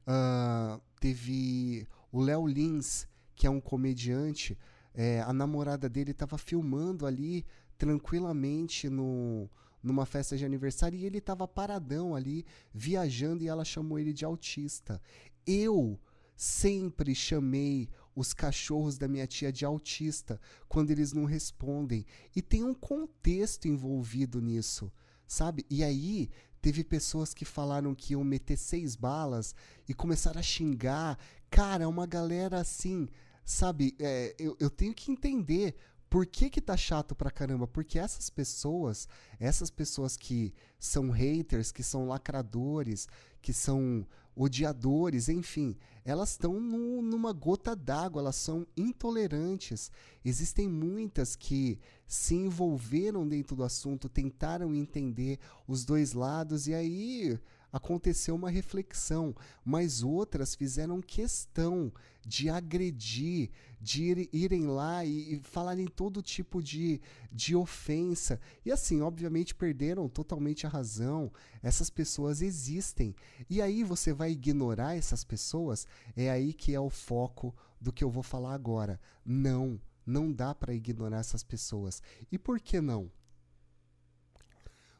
uh, 0.07 0.79
teve 1.01 1.89
o 2.13 2.21
Léo 2.21 2.47
Lins, 2.47 3.09
que 3.35 3.47
é 3.47 3.51
um 3.51 3.61
comediante 3.61 4.59
é, 4.97 5.21
a 5.21 5.33
namorada 5.33 5.91
dele 5.91 6.13
estava 6.13 6.39
filmando 6.39 7.05
ali 7.05 7.45
tranquilamente 7.77 8.89
no, 8.89 9.49
numa 9.83 10.07
festa 10.07 10.39
de 10.39 10.45
aniversário 10.45 10.99
e 10.99 11.05
ele 11.05 11.19
estava 11.19 11.47
paradão 11.47 12.17
ali, 12.17 12.47
viajando 12.73 13.45
e 13.45 13.49
ela 13.49 13.65
chamou 13.65 13.99
ele 13.99 14.15
de 14.15 14.25
autista. 14.25 15.01
Eu 15.47 16.01
sempre 16.35 17.15
chamei 17.15 17.91
os 18.15 18.33
cachorros 18.33 18.97
da 18.97 19.07
minha 19.07 19.27
tia 19.27 19.53
de 19.53 19.67
autista 19.67 20.41
quando 20.67 20.91
eles 20.91 21.13
não 21.13 21.27
respondem. 21.27 22.07
E 22.35 22.41
tem 22.41 22.65
um 22.65 22.73
contexto 22.73 23.69
envolvido 23.69 24.41
nisso, 24.41 24.91
sabe? 25.29 25.67
E 25.69 25.85
aí 25.85 26.31
teve 26.63 26.83
pessoas 26.83 27.35
que 27.35 27.45
falaram 27.45 27.95
que 27.95 28.15
iam 28.15 28.25
meter 28.25 28.57
seis 28.57 28.97
balas 28.97 29.55
e 29.87 29.93
começaram 29.93 30.41
a 30.41 30.43
xingar. 30.43 31.19
Cara, 31.51 31.85
é 31.85 31.87
uma 31.87 32.07
galera 32.07 32.59
assim 32.59 33.07
sabe, 33.47 33.95
é, 34.01 34.35
eu, 34.39 34.57
eu 34.59 34.69
tenho 34.69 34.93
que 34.93 35.11
entender 35.11 35.77
por 36.11 36.27
que 36.27 36.51
que 36.51 36.61
tá 36.61 36.77
chato 36.77 37.15
pra 37.15 37.31
caramba? 37.31 37.67
Porque 37.67 37.99
essas 37.99 38.29
pessoas, 38.29 39.09
essas 39.39 39.71
pessoas 39.71 40.17
que 40.17 40.53
são 40.79 41.11
haters, 41.11 41.71
que 41.71 41.83
são 41.83 42.09
lacradores, 42.09 43.09
que 43.41 43.53
são 43.53 44.07
odiadores, 44.35 45.29
enfim, 45.29 45.77
elas 46.05 46.33
estão 46.33 46.61
numa 46.61 47.33
gota 47.33 47.75
d'água, 47.75 48.21
elas 48.21 48.37
são 48.37 48.67
intolerantes. 48.77 49.91
Existem 50.25 50.69
muitas 50.69 51.35
que 51.35 51.79
se 52.07 52.35
envolveram 52.35 53.27
dentro 53.27 53.57
do 53.57 53.65
assunto, 53.65 54.09
tentaram 54.09 54.75
entender 54.75 55.39
os 55.67 55.85
dois 55.85 56.13
lados 56.13 56.67
e 56.67 56.75
aí 56.75 57.39
aconteceu 57.77 58.35
uma 58.35 58.51
reflexão, 58.51 59.35
mas 59.65 60.03
outras 60.03 60.55
fizeram 60.55 61.03
questão 61.03 61.93
de 62.27 62.49
agredir, 62.49 63.51
de 63.81 64.05
ir, 64.05 64.29
irem 64.33 64.67
lá 64.67 65.05
e, 65.05 65.35
e 65.35 65.41
falarem 65.43 65.87
todo 65.87 66.23
tipo 66.23 66.63
de, 66.63 67.01
de 67.31 67.55
ofensa. 67.55 68.41
E 68.65 68.73
assim, 68.73 69.03
obviamente, 69.03 69.55
perderam 69.55 70.09
totalmente 70.09 70.67
a 70.67 70.71
razão. 70.71 71.31
Essas 71.63 71.91
pessoas 71.91 72.41
existem. 72.41 73.15
E 73.49 73.61
aí 73.61 73.85
você 73.85 74.13
vai 74.13 74.33
ignorar 74.33 74.97
essas 74.97 75.23
pessoas? 75.23 75.87
É 76.17 76.31
aí 76.31 76.53
que 76.53 76.75
é 76.75 76.81
o 76.81 76.91
foco 76.91 77.55
do 77.81 77.93
que 77.93 78.03
eu 78.03 78.11
vou 78.11 78.23
falar 78.23 78.55
agora. 78.55 78.99
Não, 79.25 79.79
não 80.05 80.33
dá 80.33 80.55
para 80.55 80.75
ignorar 80.75 81.19
essas 81.19 81.45
pessoas. 81.45 82.03
E 82.33 82.39
por 82.39 82.59
que 82.59 82.81
não? 82.81 83.11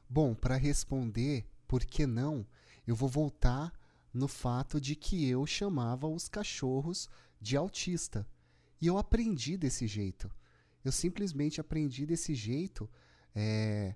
Bom, 0.09 0.35
para 0.35 0.57
responder 0.57 1.45
por 1.67 1.85
que 1.85 2.07
não, 2.07 2.47
eu 2.87 2.95
vou 2.95 3.09
voltar 3.09 3.73
no 4.13 4.29
fato 4.29 4.81
de 4.81 4.95
que 4.95 5.29
eu 5.29 5.45
chamava 5.47 6.07
os 6.07 6.29
cachorros 6.29 7.09
de 7.41 7.57
autista. 7.57 8.27
E 8.81 8.87
eu 8.87 8.99
aprendi 8.99 9.57
desse 9.57 9.87
jeito. 9.87 10.31
Eu 10.85 10.93
simplesmente 10.93 11.61
aprendi 11.61 12.07
desse 12.07 12.35
jeito 12.35 12.89
é, 13.35 13.95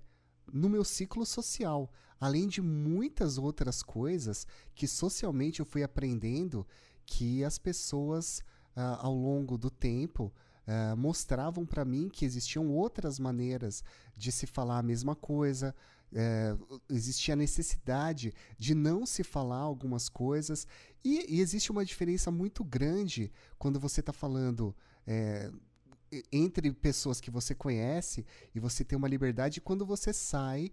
no 0.51 0.69
meu 0.69 0.83
ciclo 0.83 1.25
social. 1.25 1.91
Além 2.19 2.47
de 2.47 2.61
muitas 2.61 3.37
outras 3.37 3.81
coisas 3.81 4.45
que 4.75 4.87
socialmente 4.87 5.59
eu 5.59 5.65
fui 5.65 5.81
aprendendo 5.81 6.67
que 7.05 7.43
as 7.43 7.57
pessoas, 7.57 8.43
ah, 8.75 8.99
ao 9.01 9.15
longo 9.15 9.57
do 9.57 9.71
tempo, 9.71 10.31
ah, 10.67 10.95
mostravam 10.95 11.65
para 11.65 11.83
mim 11.83 12.09
que 12.09 12.25
existiam 12.25 12.69
outras 12.69 13.17
maneiras 13.17 13.83
de 14.15 14.31
se 14.31 14.45
falar 14.45 14.77
a 14.77 14.83
mesma 14.83 15.15
coisa, 15.15 15.75
é, 16.13 16.55
existia 16.89 17.33
a 17.33 17.37
necessidade 17.37 18.33
de 18.57 18.75
não 18.75 19.05
se 19.05 19.23
falar 19.23 19.57
algumas 19.57 20.09
coisas, 20.09 20.67
e, 21.03 21.37
e 21.37 21.41
existe 21.41 21.71
uma 21.71 21.85
diferença 21.85 22.29
muito 22.29 22.63
grande 22.63 23.31
quando 23.57 23.79
você 23.79 23.99
está 23.99 24.13
falando. 24.13 24.75
É, 25.05 25.51
entre 26.31 26.71
pessoas 26.73 27.21
que 27.21 27.31
você 27.31 27.55
conhece 27.55 28.25
e 28.53 28.59
você 28.59 28.83
tem 28.83 28.97
uma 28.97 29.07
liberdade 29.07 29.61
quando 29.61 29.85
você 29.85 30.11
sai 30.11 30.69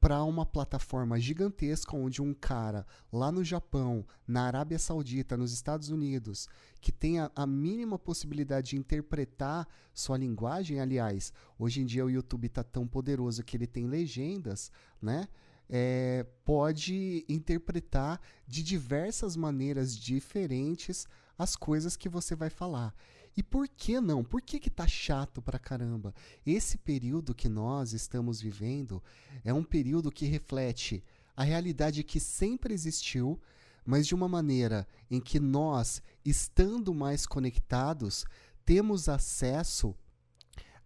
para 0.00 0.22
uma 0.22 0.44
plataforma 0.44 1.18
gigantesca 1.18 1.96
onde 1.96 2.22
um 2.22 2.34
cara 2.34 2.86
lá 3.12 3.32
no 3.32 3.42
Japão, 3.42 4.06
na 4.26 4.42
Arábia 4.42 4.78
Saudita, 4.78 5.36
nos 5.36 5.52
Estados 5.52 5.88
Unidos, 5.88 6.48
que 6.80 6.92
tem 6.92 7.18
a, 7.18 7.30
a, 7.34 7.46
mínima 7.46 7.98
possibilidade 7.98 8.70
de 8.70 8.76
interpretar 8.76 9.66
sua 9.92 10.18
linguagem, 10.18 10.80
aliás, 10.80 11.32
hoje 11.58 11.80
em 11.80 11.86
dia 11.86 12.04
o 12.04 12.10
YouTube 12.10 12.46
está 12.46 12.62
tão 12.62 12.86
poderoso 12.86 13.42
que 13.42 13.56
ele 13.56 13.66
tem 13.66 13.86
legendas, 13.86 14.70
né? 15.00 15.28
É, 15.68 16.24
pode 16.44 17.24
interpretar 17.28 18.20
de 18.46 18.62
diversas 18.62 19.34
maneiras 19.34 19.96
diferentes 19.96 21.08
as 21.36 21.56
coisas 21.56 21.96
que 21.96 22.08
você 22.08 22.36
vai 22.36 22.50
falar. 22.50 22.94
E 23.36 23.42
por 23.42 23.68
que 23.68 24.00
não? 24.00 24.24
Por 24.24 24.40
que 24.40 24.58
que 24.58 24.70
tá 24.70 24.88
chato 24.88 25.42
pra 25.42 25.58
caramba? 25.58 26.14
Esse 26.44 26.78
período 26.78 27.34
que 27.34 27.48
nós 27.48 27.92
estamos 27.92 28.40
vivendo 28.40 29.02
é 29.44 29.52
um 29.52 29.62
período 29.62 30.10
que 30.10 30.24
reflete 30.24 31.04
a 31.36 31.44
realidade 31.44 32.02
que 32.02 32.18
sempre 32.18 32.72
existiu, 32.72 33.38
mas 33.84 34.06
de 34.06 34.14
uma 34.14 34.26
maneira 34.26 34.88
em 35.10 35.20
que 35.20 35.38
nós, 35.38 36.02
estando 36.24 36.94
mais 36.94 37.26
conectados, 37.26 38.24
temos 38.64 39.06
acesso 39.08 39.94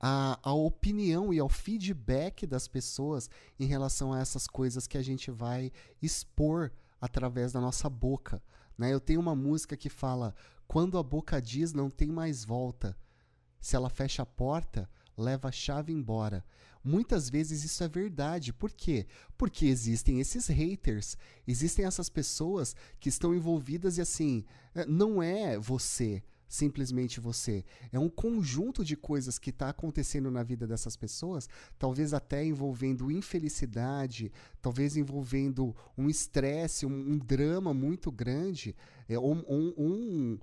a, 0.01 0.41
a 0.43 0.53
opinião 0.53 1.33
e 1.33 1.39
ao 1.39 1.49
feedback 1.49 2.47
das 2.47 2.67
pessoas 2.67 3.31
em 3.61 3.67
relação 3.67 4.13
a 4.13 4.19
essas 4.19 4.47
coisas 4.47 4.89
que 4.89 4.99
a 4.99 5.03
gente 5.03 5.31
vai 5.31 5.71
expor 6.03 6.73
através 7.01 7.53
da 7.53 7.61
nossa 7.61 7.89
boca. 7.89 8.43
Né? 8.77 8.93
Eu 8.93 9.01
tenho 9.01 9.21
uma 9.21 9.37
música 9.37 9.77
que 9.77 9.89
fala: 9.89 10.35
quando 10.71 10.99
a 10.99 11.03
boca 11.03 11.43
diz 11.43 11.73
não 11.73 11.91
tem 11.91 12.13
mais 12.13 12.45
volta, 12.45 12.97
se 13.61 13.75
ela 13.75 13.91
fecha 13.91 14.23
a 14.23 14.27
porta, 14.27 14.89
leva 15.19 15.49
a 15.49 15.53
chave 15.53 15.93
embora. 15.93 16.45
Muitas 16.85 17.29
vezes 17.29 17.65
isso 17.65 17.83
é 17.83 17.89
verdade. 17.89 18.53
Por 18.53 18.71
quê? 18.71 19.09
Porque 19.37 19.67
existem 19.67 20.21
esses 20.21 20.47
haters, 20.47 21.17
existem 21.45 21.85
essas 21.87 22.09
pessoas 22.09 22.77
que 23.01 23.09
estão 23.09 23.35
envolvidas 23.35 23.99
e 23.99 24.01
assim, 24.01 24.45
eh, 24.73 24.87
não 24.87 25.21
é 25.21 25.59
você 25.59 26.23
simplesmente 26.51 27.21
você. 27.21 27.65
É 27.93 27.99
um 27.99 28.09
conjunto 28.09 28.85
de 28.85 28.97
coisas 28.97 29.39
que 29.39 29.51
está 29.51 29.69
acontecendo 29.69 30.31
na 30.33 30.43
vida 30.43 30.67
dessas 30.67 30.97
pessoas, 30.97 31.49
talvez 31.79 32.13
até 32.13 32.45
envolvendo 32.45 33.11
infelicidade, 33.11 34.33
talvez 34.61 34.97
envolvendo 34.97 35.75
um 35.97 36.11
estresse, 36.11 36.85
um, 36.85 37.13
um, 37.13 37.19
drama 37.19 37.73
muito 37.73 38.11
grande, 38.11 38.75
é, 39.09 39.17
um, 39.17 39.45
um 39.49 40.39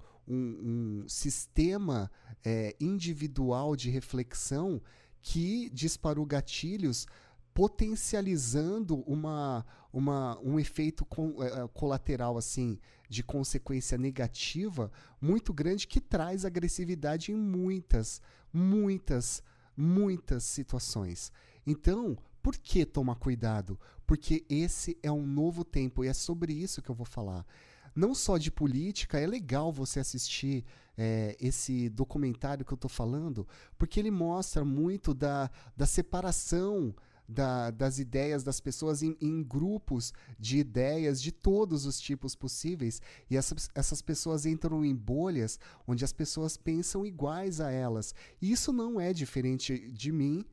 sistema 1.08 2.12
é, 2.44 2.76
individual 2.80 3.76
de 3.76 3.90
reflexão 3.90 4.82
que 5.22 5.70
disparou 5.72 6.26
gatilhos 6.26 7.08
potencializando 7.54 8.98
uma, 9.12 9.66
uma, 9.92 10.40
um 10.42 10.60
efeito 10.60 11.04
com, 11.04 11.30
uh, 11.30 11.68
colateral 11.74 12.38
assim 12.38 12.80
de 13.10 13.24
consequência 13.24 13.98
negativa 13.98 14.92
muito 15.20 15.52
grande 15.52 15.88
que 15.88 16.00
traz 16.00 16.46
agressividade 16.46 17.32
em 17.32 17.36
muitas, 17.36 18.22
muitas, 18.54 19.42
muitas 19.76 20.44
situações. 20.44 21.32
Então, 21.66 22.16
por 22.44 22.56
que 22.56 22.86
tomar 22.86 23.16
cuidado? 23.16 23.80
Porque 24.06 24.46
esse 24.48 24.96
é 25.02 25.12
um 25.12 25.26
novo 25.26 25.66
tempo 25.66 26.06
e 26.06 26.08
é 26.08 26.14
sobre 26.14 26.54
isso 26.54 26.82
que 26.82 26.92
eu 26.92 26.96
vou 26.96 27.06
falar. 27.06 27.44
Não 27.98 28.14
só 28.14 28.38
de 28.38 28.52
política, 28.52 29.20
é 29.20 29.26
legal 29.26 29.72
você 29.74 30.00
assistir 30.00 30.64
é, 30.96 31.36
esse 31.42 31.90
documentário 31.90 32.64
que 32.64 32.72
eu 32.72 32.76
estou 32.76 32.88
falando, 32.88 33.48
porque 33.76 34.00
ele 34.00 34.12
mostra 34.12 34.64
muito 34.64 35.16
da, 35.16 35.50
da 35.76 35.88
separação 35.88 36.94
da, 37.28 37.72
das 37.72 37.98
ideias 37.98 38.44
das 38.44 38.60
pessoas 38.60 39.02
em, 39.02 39.18
em, 39.20 39.44
grupos 39.44 40.14
de 40.40 40.60
ideias 40.60 41.20
de 41.20 41.32
todos 41.32 41.88
os 41.88 42.00
tipos 42.00 42.36
possíveis. 42.36 43.02
E 43.32 43.36
essas, 43.36 43.68
essas 43.74 44.00
pessoas 44.00 44.46
entram 44.46 44.86
em 44.86 44.96
bolhas 44.96 45.60
onde 45.88 46.06
as 46.06 46.14
pessoas 46.14 46.56
pensam 46.56 47.04
iguais 47.04 47.60
a 47.60 47.72
elas. 47.72 48.14
E 48.40 48.52
isso 48.52 48.72
não 48.72 49.02
é 49.02 49.12
diferente 49.12 49.92
de 49.92 50.12
mim, 50.12 50.46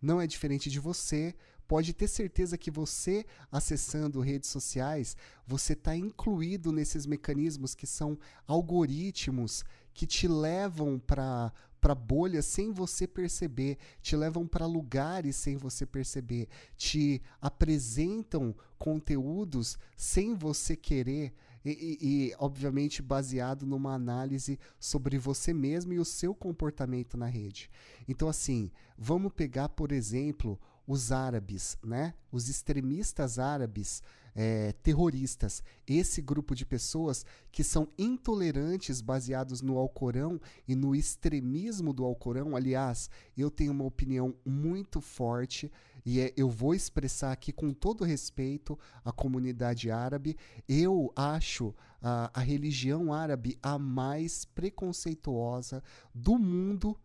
não 0.00 0.18
é 0.18 0.26
diferente 0.26 0.70
de 0.70 0.80
você. 0.80 1.34
Pode 1.68 1.92
ter 1.92 2.06
certeza 2.08 2.56
que 2.56 2.70
você, 2.70 3.26
acessando 3.50 4.20
redes 4.20 4.50
sociais, 4.50 5.16
você 5.46 5.72
está 5.72 5.96
incluído 5.96 6.70
nesses 6.70 7.06
mecanismos 7.06 7.74
que 7.74 7.86
são 7.86 8.18
algoritmos 8.46 9.64
que 9.92 10.06
te 10.06 10.28
levam 10.28 10.98
para 10.98 11.52
para 11.80 11.94
bolhas 11.94 12.44
sem 12.46 12.72
você 12.72 13.06
perceber, 13.06 13.78
te 14.02 14.16
levam 14.16 14.44
para 14.44 14.66
lugares 14.66 15.36
sem 15.36 15.56
você 15.56 15.86
perceber, 15.86 16.48
te 16.76 17.22
apresentam 17.40 18.52
conteúdos 18.76 19.78
sem 19.96 20.34
você 20.34 20.74
querer. 20.74 21.32
E, 21.64 21.70
e, 21.70 21.98
e, 22.00 22.34
obviamente 22.38 23.02
baseado 23.02 23.66
numa 23.66 23.92
análise 23.92 24.58
sobre 24.78 25.18
você 25.18 25.52
mesmo 25.52 25.92
e 25.92 25.98
o 25.98 26.04
seu 26.04 26.32
comportamento 26.32 27.16
na 27.16 27.26
rede. 27.26 27.68
Então, 28.06 28.28
assim, 28.28 28.70
vamos 28.96 29.32
pegar, 29.32 29.68
por 29.68 29.90
exemplo, 29.90 30.60
os 30.86 31.10
árabes, 31.10 31.76
né? 31.82 32.14
Os 32.30 32.48
extremistas 32.48 33.38
árabes 33.38 34.02
é, 34.36 34.72
terroristas. 34.82 35.62
Esse 35.86 36.20
grupo 36.20 36.54
de 36.54 36.66
pessoas 36.66 37.24
que 37.50 37.64
são 37.64 37.88
intolerantes 37.98 39.00
baseados 39.00 39.62
no 39.62 39.78
Alcorão 39.78 40.38
e 40.68 40.76
no 40.76 40.94
extremismo 40.94 41.92
do 41.92 42.04
Alcorão. 42.04 42.54
Aliás, 42.54 43.08
eu 43.36 43.50
tenho 43.50 43.72
uma 43.72 43.84
opinião 43.84 44.34
muito 44.44 45.00
forte 45.00 45.72
e 46.04 46.20
é, 46.20 46.32
eu 46.36 46.48
vou 46.48 46.74
expressar 46.74 47.32
aqui 47.32 47.50
com 47.50 47.72
todo 47.72 48.04
respeito 48.04 48.78
à 49.04 49.10
comunidade 49.10 49.90
árabe. 49.90 50.36
Eu 50.68 51.10
acho 51.16 51.74
a, 52.00 52.30
a 52.32 52.40
religião 52.40 53.12
árabe 53.12 53.58
a 53.62 53.78
mais 53.78 54.44
preconceituosa 54.44 55.82
do 56.14 56.38
mundo 56.38 56.96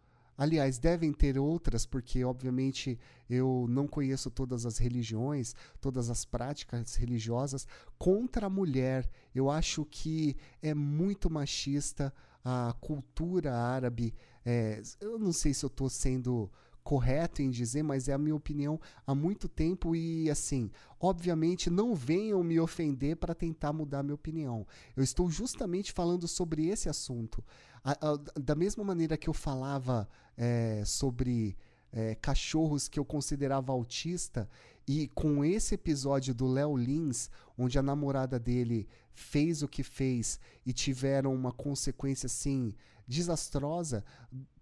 Aliás, 0.41 0.79
devem 0.79 1.13
ter 1.13 1.37
outras, 1.37 1.85
porque 1.85 2.23
obviamente 2.23 2.97
eu 3.29 3.67
não 3.69 3.87
conheço 3.87 4.31
todas 4.31 4.65
as 4.65 4.79
religiões, 4.79 5.53
todas 5.79 6.09
as 6.09 6.25
práticas 6.25 6.95
religiosas 6.95 7.67
contra 7.95 8.47
a 8.47 8.49
mulher. 8.49 9.07
Eu 9.35 9.51
acho 9.51 9.85
que 9.85 10.35
é 10.59 10.73
muito 10.73 11.29
machista 11.29 12.11
a 12.43 12.73
cultura 12.81 13.53
árabe. 13.53 14.15
É, 14.43 14.81
eu 14.99 15.19
não 15.19 15.31
sei 15.31 15.53
se 15.53 15.63
eu 15.63 15.67
estou 15.67 15.87
sendo 15.87 16.49
correto 16.83 17.41
em 17.41 17.49
dizer, 17.49 17.83
mas 17.83 18.07
é 18.07 18.13
a 18.13 18.17
minha 18.17 18.35
opinião 18.35 18.79
há 19.05 19.13
muito 19.13 19.47
tempo 19.47 19.95
e 19.95 20.29
assim, 20.29 20.71
obviamente 20.99 21.69
não 21.69 21.93
venham 21.95 22.43
me 22.43 22.59
ofender 22.59 23.15
para 23.17 23.35
tentar 23.35 23.71
mudar 23.73 24.03
minha 24.03 24.15
opinião. 24.15 24.65
Eu 24.95 25.03
estou 25.03 25.29
justamente 25.29 25.91
falando 25.91 26.27
sobre 26.27 26.67
esse 26.67 26.89
assunto. 26.89 27.43
A, 27.83 27.91
a, 27.91 28.39
da 28.39 28.55
mesma 28.55 28.83
maneira 28.83 29.17
que 29.17 29.29
eu 29.29 29.33
falava 29.33 30.07
é, 30.37 30.83
sobre 30.85 31.57
é, 31.91 32.15
cachorros 32.15 32.87
que 32.87 32.99
eu 32.99 33.05
considerava 33.05 33.71
autista, 33.71 34.49
e 34.87 35.07
com 35.09 35.45
esse 35.45 35.75
episódio 35.75 36.33
do 36.33 36.47
Léo 36.47 36.75
Lins, 36.75 37.29
onde 37.57 37.77
a 37.77 37.83
namorada 37.83 38.39
dele 38.39 38.87
fez 39.13 39.61
o 39.61 39.67
que 39.67 39.83
fez 39.83 40.39
e 40.65 40.73
tiveram 40.73 41.33
uma 41.33 41.51
consequência 41.51 42.25
assim 42.25 42.73
desastrosa, 43.07 44.03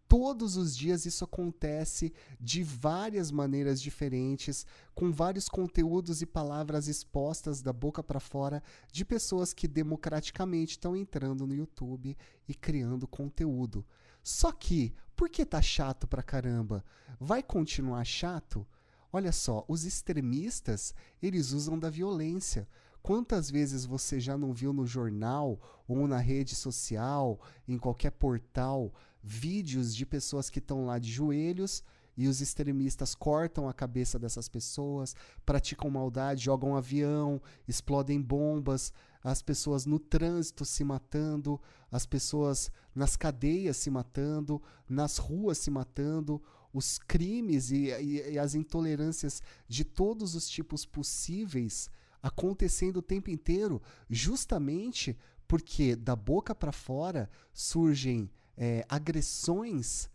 Todos 0.10 0.58
os 0.58 0.76
dias 0.76 1.06
isso 1.06 1.24
acontece 1.24 2.12
de 2.42 2.64
várias 2.64 3.30
maneiras 3.30 3.80
diferentes, 3.80 4.66
com 4.96 5.12
vários 5.12 5.48
conteúdos 5.48 6.24
e 6.24 6.26
palavras 6.26 6.88
expostas 6.88 7.62
da 7.62 7.72
boca 7.72 8.02
para 8.02 8.20
fora 8.20 8.64
de 8.92 9.06
pessoas 9.06 9.54
que 9.54 9.68
democraticamente 9.68 10.72
estão 10.72 10.96
entrando 10.96 11.46
no 11.46 11.54
YouTube 11.54 12.18
e 12.48 12.56
criando 12.56 13.08
conteúdo. 13.08 13.86
Só 14.24 14.52
que, 14.52 14.96
por 15.16 15.30
que 15.30 15.46
tá 15.46 15.62
chato 15.62 16.08
pra 16.08 16.24
caramba? 16.24 16.84
Vai 17.20 17.44
continuar 17.44 18.04
chato? 18.04 18.66
Olha 19.14 19.32
só, 19.32 19.64
os 19.68 19.86
extremistas, 19.86 20.92
eles 21.22 21.52
usam 21.52 21.78
da 21.78 21.90
violência. 21.90 22.68
Quantas 23.02 23.50
vezes 23.50 23.86
você 23.86 24.20
já 24.20 24.38
não 24.38 24.54
viu 24.54 24.74
no 24.74 24.88
jornal 24.88 25.60
ou 25.88 26.08
na 26.08 26.18
rede 26.18 26.56
social, 26.56 27.40
em 27.68 27.78
qualquer 27.78 28.12
portal, 28.12 28.92
vídeos 29.22 29.96
de 29.96 30.06
pessoas 30.06 30.50
que 30.50 30.60
estão 30.60 30.86
lá 30.86 30.98
de 30.98 31.12
joelhos 31.12 31.84
e 32.16 32.28
os 32.28 32.42
extremistas 32.42 33.16
cortam 33.16 33.70
a 33.70 33.74
cabeça 33.74 34.20
dessas 34.20 34.50
pessoas, 34.50 35.16
praticam 35.46 35.90
maldade, 35.90 36.44
jogam 36.44 36.76
avião, 36.76 37.42
explodem 37.68 38.22
bombas, 38.22 38.92
as 39.24 39.42
pessoas 39.42 39.86
no 39.86 40.00
trânsito 40.00 40.66
se 40.66 40.84
matando, 40.84 41.60
as 41.92 42.06
pessoas 42.06 42.72
nas 42.94 43.16
cadeias 43.16 43.78
se 43.78 43.90
matando, 43.90 44.62
nas 44.88 45.18
ruas 45.18 45.58
se 45.60 45.72
matando, 45.72 46.42
os 46.74 47.00
crimes 47.00 47.72
e, 47.72 47.88
e, 47.88 48.34
e 48.34 48.40
as 48.40 48.54
intolerâncias 48.54 49.42
de 49.68 49.84
todos 49.84 50.36
os 50.36 50.50
tipos 50.50 50.86
possíveis 50.86 51.90
acontecendo 52.22 52.98
o 52.98 53.02
tempo 53.02 53.30
inteiro, 53.30 53.82
justamente 54.10 55.18
porque 55.48 55.96
da 55.96 56.16
boca 56.16 56.54
para 56.54 56.72
fora 56.72 57.30
surgem 57.54 58.30
é, 58.60 58.86
agressões 58.90 60.10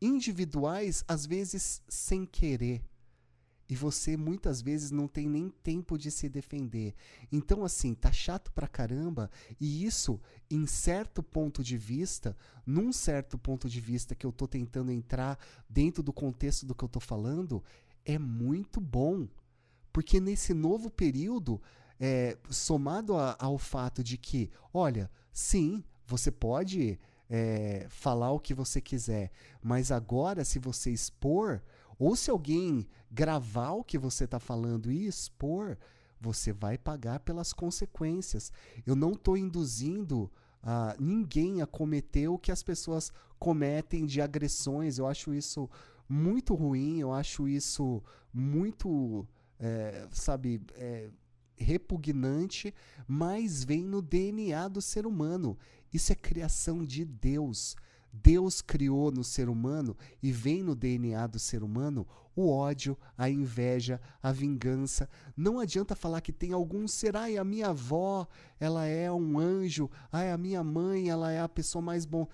individuais, 0.00 1.04
às 1.06 1.26
vezes 1.26 1.82
sem 1.86 2.24
querer. 2.24 2.82
E 3.68 3.76
você 3.76 4.16
muitas 4.16 4.60
vezes 4.60 4.90
não 4.90 5.06
tem 5.06 5.28
nem 5.28 5.48
tempo 5.48 5.96
de 5.96 6.10
se 6.10 6.28
defender. 6.28 6.94
Então, 7.30 7.64
assim, 7.64 7.94
tá 7.94 8.10
chato 8.10 8.50
pra 8.52 8.66
caramba. 8.66 9.30
E 9.60 9.84
isso, 9.84 10.20
em 10.50 10.66
certo 10.66 11.22
ponto 11.22 11.62
de 11.62 11.76
vista, 11.76 12.36
num 12.66 12.92
certo 12.92 13.38
ponto 13.38 13.68
de 13.68 13.80
vista 13.80 14.14
que 14.14 14.26
eu 14.26 14.32
tô 14.32 14.48
tentando 14.48 14.90
entrar 14.90 15.38
dentro 15.68 16.02
do 16.02 16.12
contexto 16.12 16.66
do 16.66 16.74
que 16.74 16.82
eu 16.82 16.88
tô 16.88 17.00
falando, 17.00 17.62
é 18.04 18.18
muito 18.18 18.80
bom. 18.80 19.28
Porque 19.92 20.20
nesse 20.20 20.52
novo 20.52 20.90
período, 20.90 21.60
é, 22.00 22.36
somado 22.50 23.16
a, 23.16 23.36
ao 23.38 23.58
fato 23.58 24.02
de 24.02 24.18
que, 24.18 24.50
olha, 24.72 25.10
sim, 25.32 25.84
você 26.06 26.30
pode 26.30 26.98
é, 27.34 27.86
falar 27.88 28.30
o 28.30 28.38
que 28.38 28.52
você 28.52 28.78
quiser, 28.78 29.30
mas 29.62 29.90
agora, 29.90 30.44
se 30.44 30.58
você 30.58 30.90
expor, 30.90 31.62
ou 31.98 32.14
se 32.14 32.30
alguém 32.30 32.86
gravar 33.10 33.70
o 33.70 33.82
que 33.82 33.96
você 33.96 34.24
está 34.24 34.38
falando 34.38 34.92
e 34.92 35.06
expor, 35.06 35.78
você 36.20 36.52
vai 36.52 36.76
pagar 36.76 37.20
pelas 37.20 37.54
consequências. 37.54 38.52
Eu 38.84 38.94
não 38.94 39.12
estou 39.12 39.34
induzindo 39.34 40.30
uh, 40.62 41.02
ninguém 41.02 41.62
a 41.62 41.66
cometer 41.66 42.28
o 42.28 42.38
que 42.38 42.52
as 42.52 42.62
pessoas 42.62 43.10
cometem 43.38 44.04
de 44.04 44.20
agressões. 44.20 44.98
Eu 44.98 45.06
acho 45.06 45.32
isso 45.32 45.70
muito 46.06 46.54
ruim, 46.54 47.00
eu 47.00 47.14
acho 47.14 47.48
isso 47.48 48.02
muito, 48.30 49.26
é, 49.58 50.06
sabe, 50.12 50.60
é, 50.74 51.08
repugnante, 51.56 52.74
mas 53.08 53.64
vem 53.64 53.84
no 53.84 54.02
DNA 54.02 54.68
do 54.68 54.82
ser 54.82 55.06
humano. 55.06 55.56
Isso 55.92 56.12
é 56.12 56.14
criação 56.14 56.84
de 56.84 57.04
Deus. 57.04 57.76
Deus 58.12 58.60
criou 58.60 59.10
no 59.10 59.24
ser 59.24 59.48
humano 59.48 59.96
e 60.22 60.30
vem 60.30 60.62
no 60.62 60.74
DNA 60.74 61.26
do 61.26 61.38
ser 61.38 61.62
humano 61.62 62.06
o 62.34 62.50
ódio, 62.50 62.96
a 63.16 63.28
inveja, 63.28 64.00
a 64.22 64.32
vingança. 64.32 65.08
Não 65.36 65.58
adianta 65.58 65.94
falar 65.94 66.20
que 66.20 66.32
tem 66.32 66.52
algum 66.52 66.86
ser, 66.88 67.16
ai, 67.16 67.36
a 67.36 67.44
minha 67.44 67.68
avó, 67.68 68.26
ela 68.58 68.86
é 68.86 69.10
um 69.10 69.38
anjo, 69.38 69.90
ai, 70.10 70.30
a 70.30 70.38
minha 70.38 70.62
mãe, 70.62 71.08
ela 71.08 71.30
é 71.30 71.40
a 71.40 71.48
pessoa 71.48 71.82
mais 71.82 72.04
bom 72.04 72.26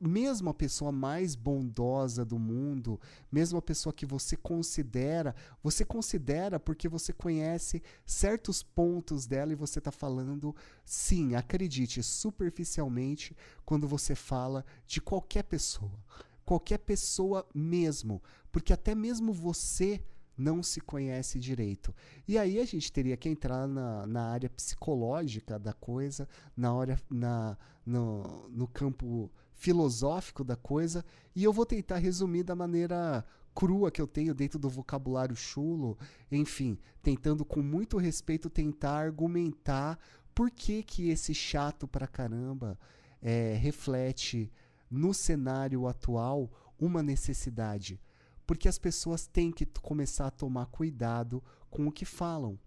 mesmo 0.00 0.48
a 0.48 0.54
pessoa 0.54 0.90
mais 0.90 1.34
bondosa 1.34 2.24
do 2.24 2.38
mundo, 2.38 2.98
mesmo 3.30 3.58
a 3.58 3.62
pessoa 3.62 3.92
que 3.92 4.06
você 4.06 4.36
considera, 4.36 5.34
você 5.62 5.84
considera 5.84 6.58
porque 6.58 6.88
você 6.88 7.12
conhece 7.12 7.82
certos 8.06 8.62
pontos 8.62 9.26
dela 9.26 9.52
e 9.52 9.56
você 9.56 9.78
está 9.78 9.90
falando, 9.90 10.56
sim, 10.84 11.34
acredite, 11.34 12.02
superficialmente, 12.02 13.36
quando 13.64 13.86
você 13.86 14.14
fala 14.14 14.64
de 14.86 15.00
qualquer 15.00 15.44
pessoa. 15.44 15.98
Qualquer 16.44 16.78
pessoa 16.78 17.46
mesmo. 17.54 18.22
Porque 18.50 18.72
até 18.72 18.94
mesmo 18.94 19.32
você 19.32 20.02
não 20.36 20.62
se 20.62 20.80
conhece 20.80 21.38
direito. 21.38 21.94
E 22.26 22.38
aí 22.38 22.58
a 22.58 22.64
gente 22.64 22.90
teria 22.90 23.16
que 23.16 23.28
entrar 23.28 23.68
na, 23.68 24.06
na 24.06 24.30
área 24.30 24.48
psicológica 24.48 25.58
da 25.58 25.74
coisa, 25.74 26.26
na, 26.56 26.72
hora, 26.72 26.98
na, 27.10 27.58
no, 27.84 28.48
no 28.48 28.66
campo 28.66 29.30
filosófico 29.60 30.42
da 30.42 30.56
coisa, 30.56 31.04
e 31.36 31.44
eu 31.44 31.52
vou 31.52 31.66
tentar 31.66 31.98
resumir 31.98 32.42
da 32.42 32.56
maneira 32.56 33.22
crua 33.54 33.90
que 33.90 34.00
eu 34.00 34.06
tenho 34.06 34.34
dentro 34.34 34.58
do 34.58 34.70
vocabulário 34.70 35.36
chulo, 35.36 35.98
enfim, 36.32 36.78
tentando 37.02 37.44
com 37.44 37.60
muito 37.60 37.98
respeito 37.98 38.48
tentar 38.48 38.96
argumentar 38.96 39.98
por 40.34 40.50
que 40.50 40.82
que 40.82 41.10
esse 41.10 41.34
chato 41.34 41.86
pra 41.86 42.06
caramba 42.06 42.78
é, 43.20 43.54
reflete 43.60 44.50
no 44.90 45.12
cenário 45.12 45.86
atual 45.86 46.50
uma 46.78 47.02
necessidade. 47.02 48.00
Porque 48.46 48.66
as 48.66 48.78
pessoas 48.78 49.26
têm 49.26 49.52
que 49.52 49.66
começar 49.82 50.28
a 50.28 50.30
tomar 50.30 50.66
cuidado 50.66 51.44
com 51.68 51.86
o 51.86 51.92
que 51.92 52.06
falam. 52.06 52.58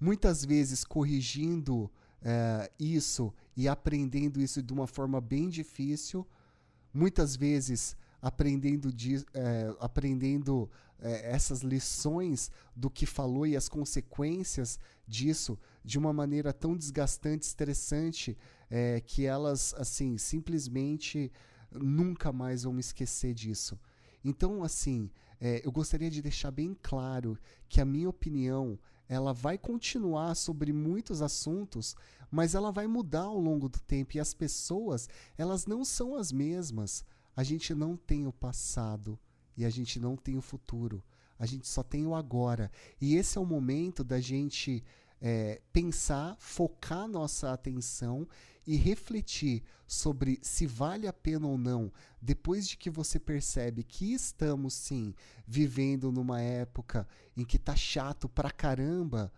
Muitas 0.00 0.42
vezes 0.42 0.84
corrigindo 0.84 1.90
é, 2.22 2.70
isso 2.78 3.32
e 3.58 3.66
aprendendo 3.66 4.40
isso 4.40 4.62
de 4.62 4.72
uma 4.72 4.86
forma 4.86 5.20
bem 5.20 5.48
difícil, 5.48 6.24
muitas 6.94 7.34
vezes 7.34 7.96
aprendendo, 8.22 8.92
de, 8.92 9.16
é, 9.34 9.74
aprendendo 9.80 10.70
é, 11.00 11.32
essas 11.32 11.62
lições 11.62 12.52
do 12.74 12.88
que 12.88 13.04
falou 13.04 13.44
e 13.44 13.56
as 13.56 13.68
consequências 13.68 14.78
disso 15.08 15.58
de 15.84 15.98
uma 15.98 16.12
maneira 16.12 16.52
tão 16.52 16.76
desgastante, 16.76 17.46
estressante, 17.46 18.38
é, 18.70 19.00
que 19.00 19.26
elas, 19.26 19.74
assim, 19.76 20.16
simplesmente 20.18 21.32
nunca 21.72 22.30
mais 22.30 22.62
vão 22.62 22.72
me 22.72 22.80
esquecer 22.80 23.34
disso. 23.34 23.76
Então, 24.24 24.62
assim, 24.62 25.10
é, 25.40 25.62
eu 25.64 25.72
gostaria 25.72 26.08
de 26.08 26.22
deixar 26.22 26.52
bem 26.52 26.76
claro 26.80 27.36
que 27.68 27.80
a 27.80 27.84
minha 27.84 28.08
opinião 28.08 28.78
ela 29.08 29.32
vai 29.32 29.56
continuar 29.56 30.34
sobre 30.34 30.72
muitos 30.72 31.22
assuntos, 31.22 31.96
mas 32.30 32.54
ela 32.54 32.70
vai 32.70 32.86
mudar 32.86 33.22
ao 33.22 33.38
longo 33.38 33.68
do 33.68 33.80
tempo 33.80 34.16
e 34.16 34.20
as 34.20 34.34
pessoas, 34.34 35.08
elas 35.36 35.66
não 35.66 35.84
são 35.84 36.14
as 36.14 36.30
mesmas. 36.30 37.04
A 37.34 37.42
gente 37.42 37.74
não 37.74 37.96
tem 37.96 38.26
o 38.26 38.32
passado 38.32 39.18
e 39.56 39.64
a 39.64 39.70
gente 39.70 39.98
não 39.98 40.16
tem 40.16 40.36
o 40.36 40.42
futuro. 40.42 41.02
A 41.38 41.46
gente 41.46 41.68
só 41.68 41.82
tem 41.82 42.06
o 42.06 42.14
agora. 42.14 42.70
E 43.00 43.14
esse 43.14 43.38
é 43.38 43.40
o 43.40 43.46
momento 43.46 44.02
da 44.02 44.20
gente 44.20 44.84
é, 45.20 45.60
pensar, 45.72 46.36
focar 46.38 47.08
nossa 47.08 47.52
atenção 47.52 48.26
e 48.66 48.76
refletir 48.76 49.62
sobre 49.86 50.38
se 50.42 50.66
vale 50.66 51.06
a 51.06 51.12
pena 51.12 51.46
ou 51.46 51.56
não, 51.56 51.90
depois 52.20 52.68
de 52.68 52.76
que 52.76 52.90
você 52.90 53.18
percebe 53.18 53.82
que 53.82 54.12
estamos 54.12 54.74
sim 54.74 55.14
vivendo 55.46 56.12
numa 56.12 56.42
época 56.42 57.08
em 57.34 57.44
que 57.44 57.58
tá 57.58 57.74
chato 57.74 58.28
pra 58.28 58.50
caramba, 58.50 59.32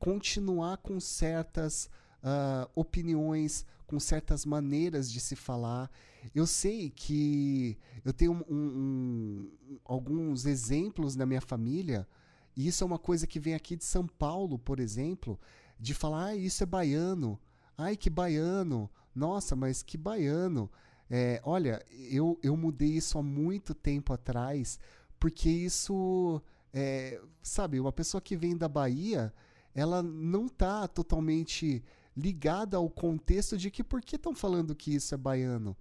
continuar 0.00 0.78
com 0.78 0.98
certas 0.98 1.88
uh, 2.24 2.68
opiniões, 2.74 3.64
com 3.86 4.00
certas 4.00 4.44
maneiras 4.44 5.10
de 5.12 5.20
se 5.20 5.36
falar. 5.36 5.88
Eu 6.34 6.46
sei 6.46 6.90
que 6.90 7.78
eu 8.04 8.12
tenho 8.12 8.32
um, 8.48 8.56
um, 8.56 9.78
alguns 9.84 10.44
exemplos 10.44 11.14
na 11.14 11.24
minha 11.24 11.40
família, 11.40 12.08
e 12.56 12.66
isso 12.66 12.84
é 12.84 12.86
uma 12.86 12.98
coisa 12.98 13.26
que 13.26 13.40
vem 13.40 13.54
aqui 13.54 13.76
de 13.76 13.84
São 13.84 14.06
Paulo, 14.06 14.58
por 14.58 14.78
exemplo, 14.78 15.38
de 15.78 15.94
falar, 15.94 16.26
ah, 16.26 16.36
isso 16.36 16.62
é 16.62 16.66
baiano. 16.66 17.38
Ai, 17.76 17.96
que 17.96 18.10
baiano! 18.10 18.90
Nossa, 19.14 19.56
mas 19.56 19.82
que 19.82 19.96
baiano! 19.96 20.70
É, 21.10 21.40
olha, 21.44 21.84
eu, 21.90 22.38
eu 22.42 22.56
mudei 22.56 22.90
isso 22.90 23.18
há 23.18 23.22
muito 23.22 23.74
tempo 23.74 24.12
atrás, 24.12 24.78
porque 25.18 25.48
isso, 25.48 26.40
é, 26.72 27.20
sabe, 27.42 27.80
uma 27.80 27.92
pessoa 27.92 28.20
que 28.20 28.36
vem 28.36 28.56
da 28.56 28.68
Bahia, 28.68 29.32
ela 29.74 30.02
não 30.02 30.46
está 30.46 30.86
totalmente 30.88 31.82
ligada 32.16 32.76
ao 32.76 32.88
contexto 32.88 33.56
de 33.56 33.70
que 33.70 33.82
por 33.82 34.02
que 34.02 34.16
estão 34.16 34.34
falando 34.34 34.74
que 34.74 34.94
isso 34.94 35.14
é 35.14 35.18
baiano. 35.18 35.76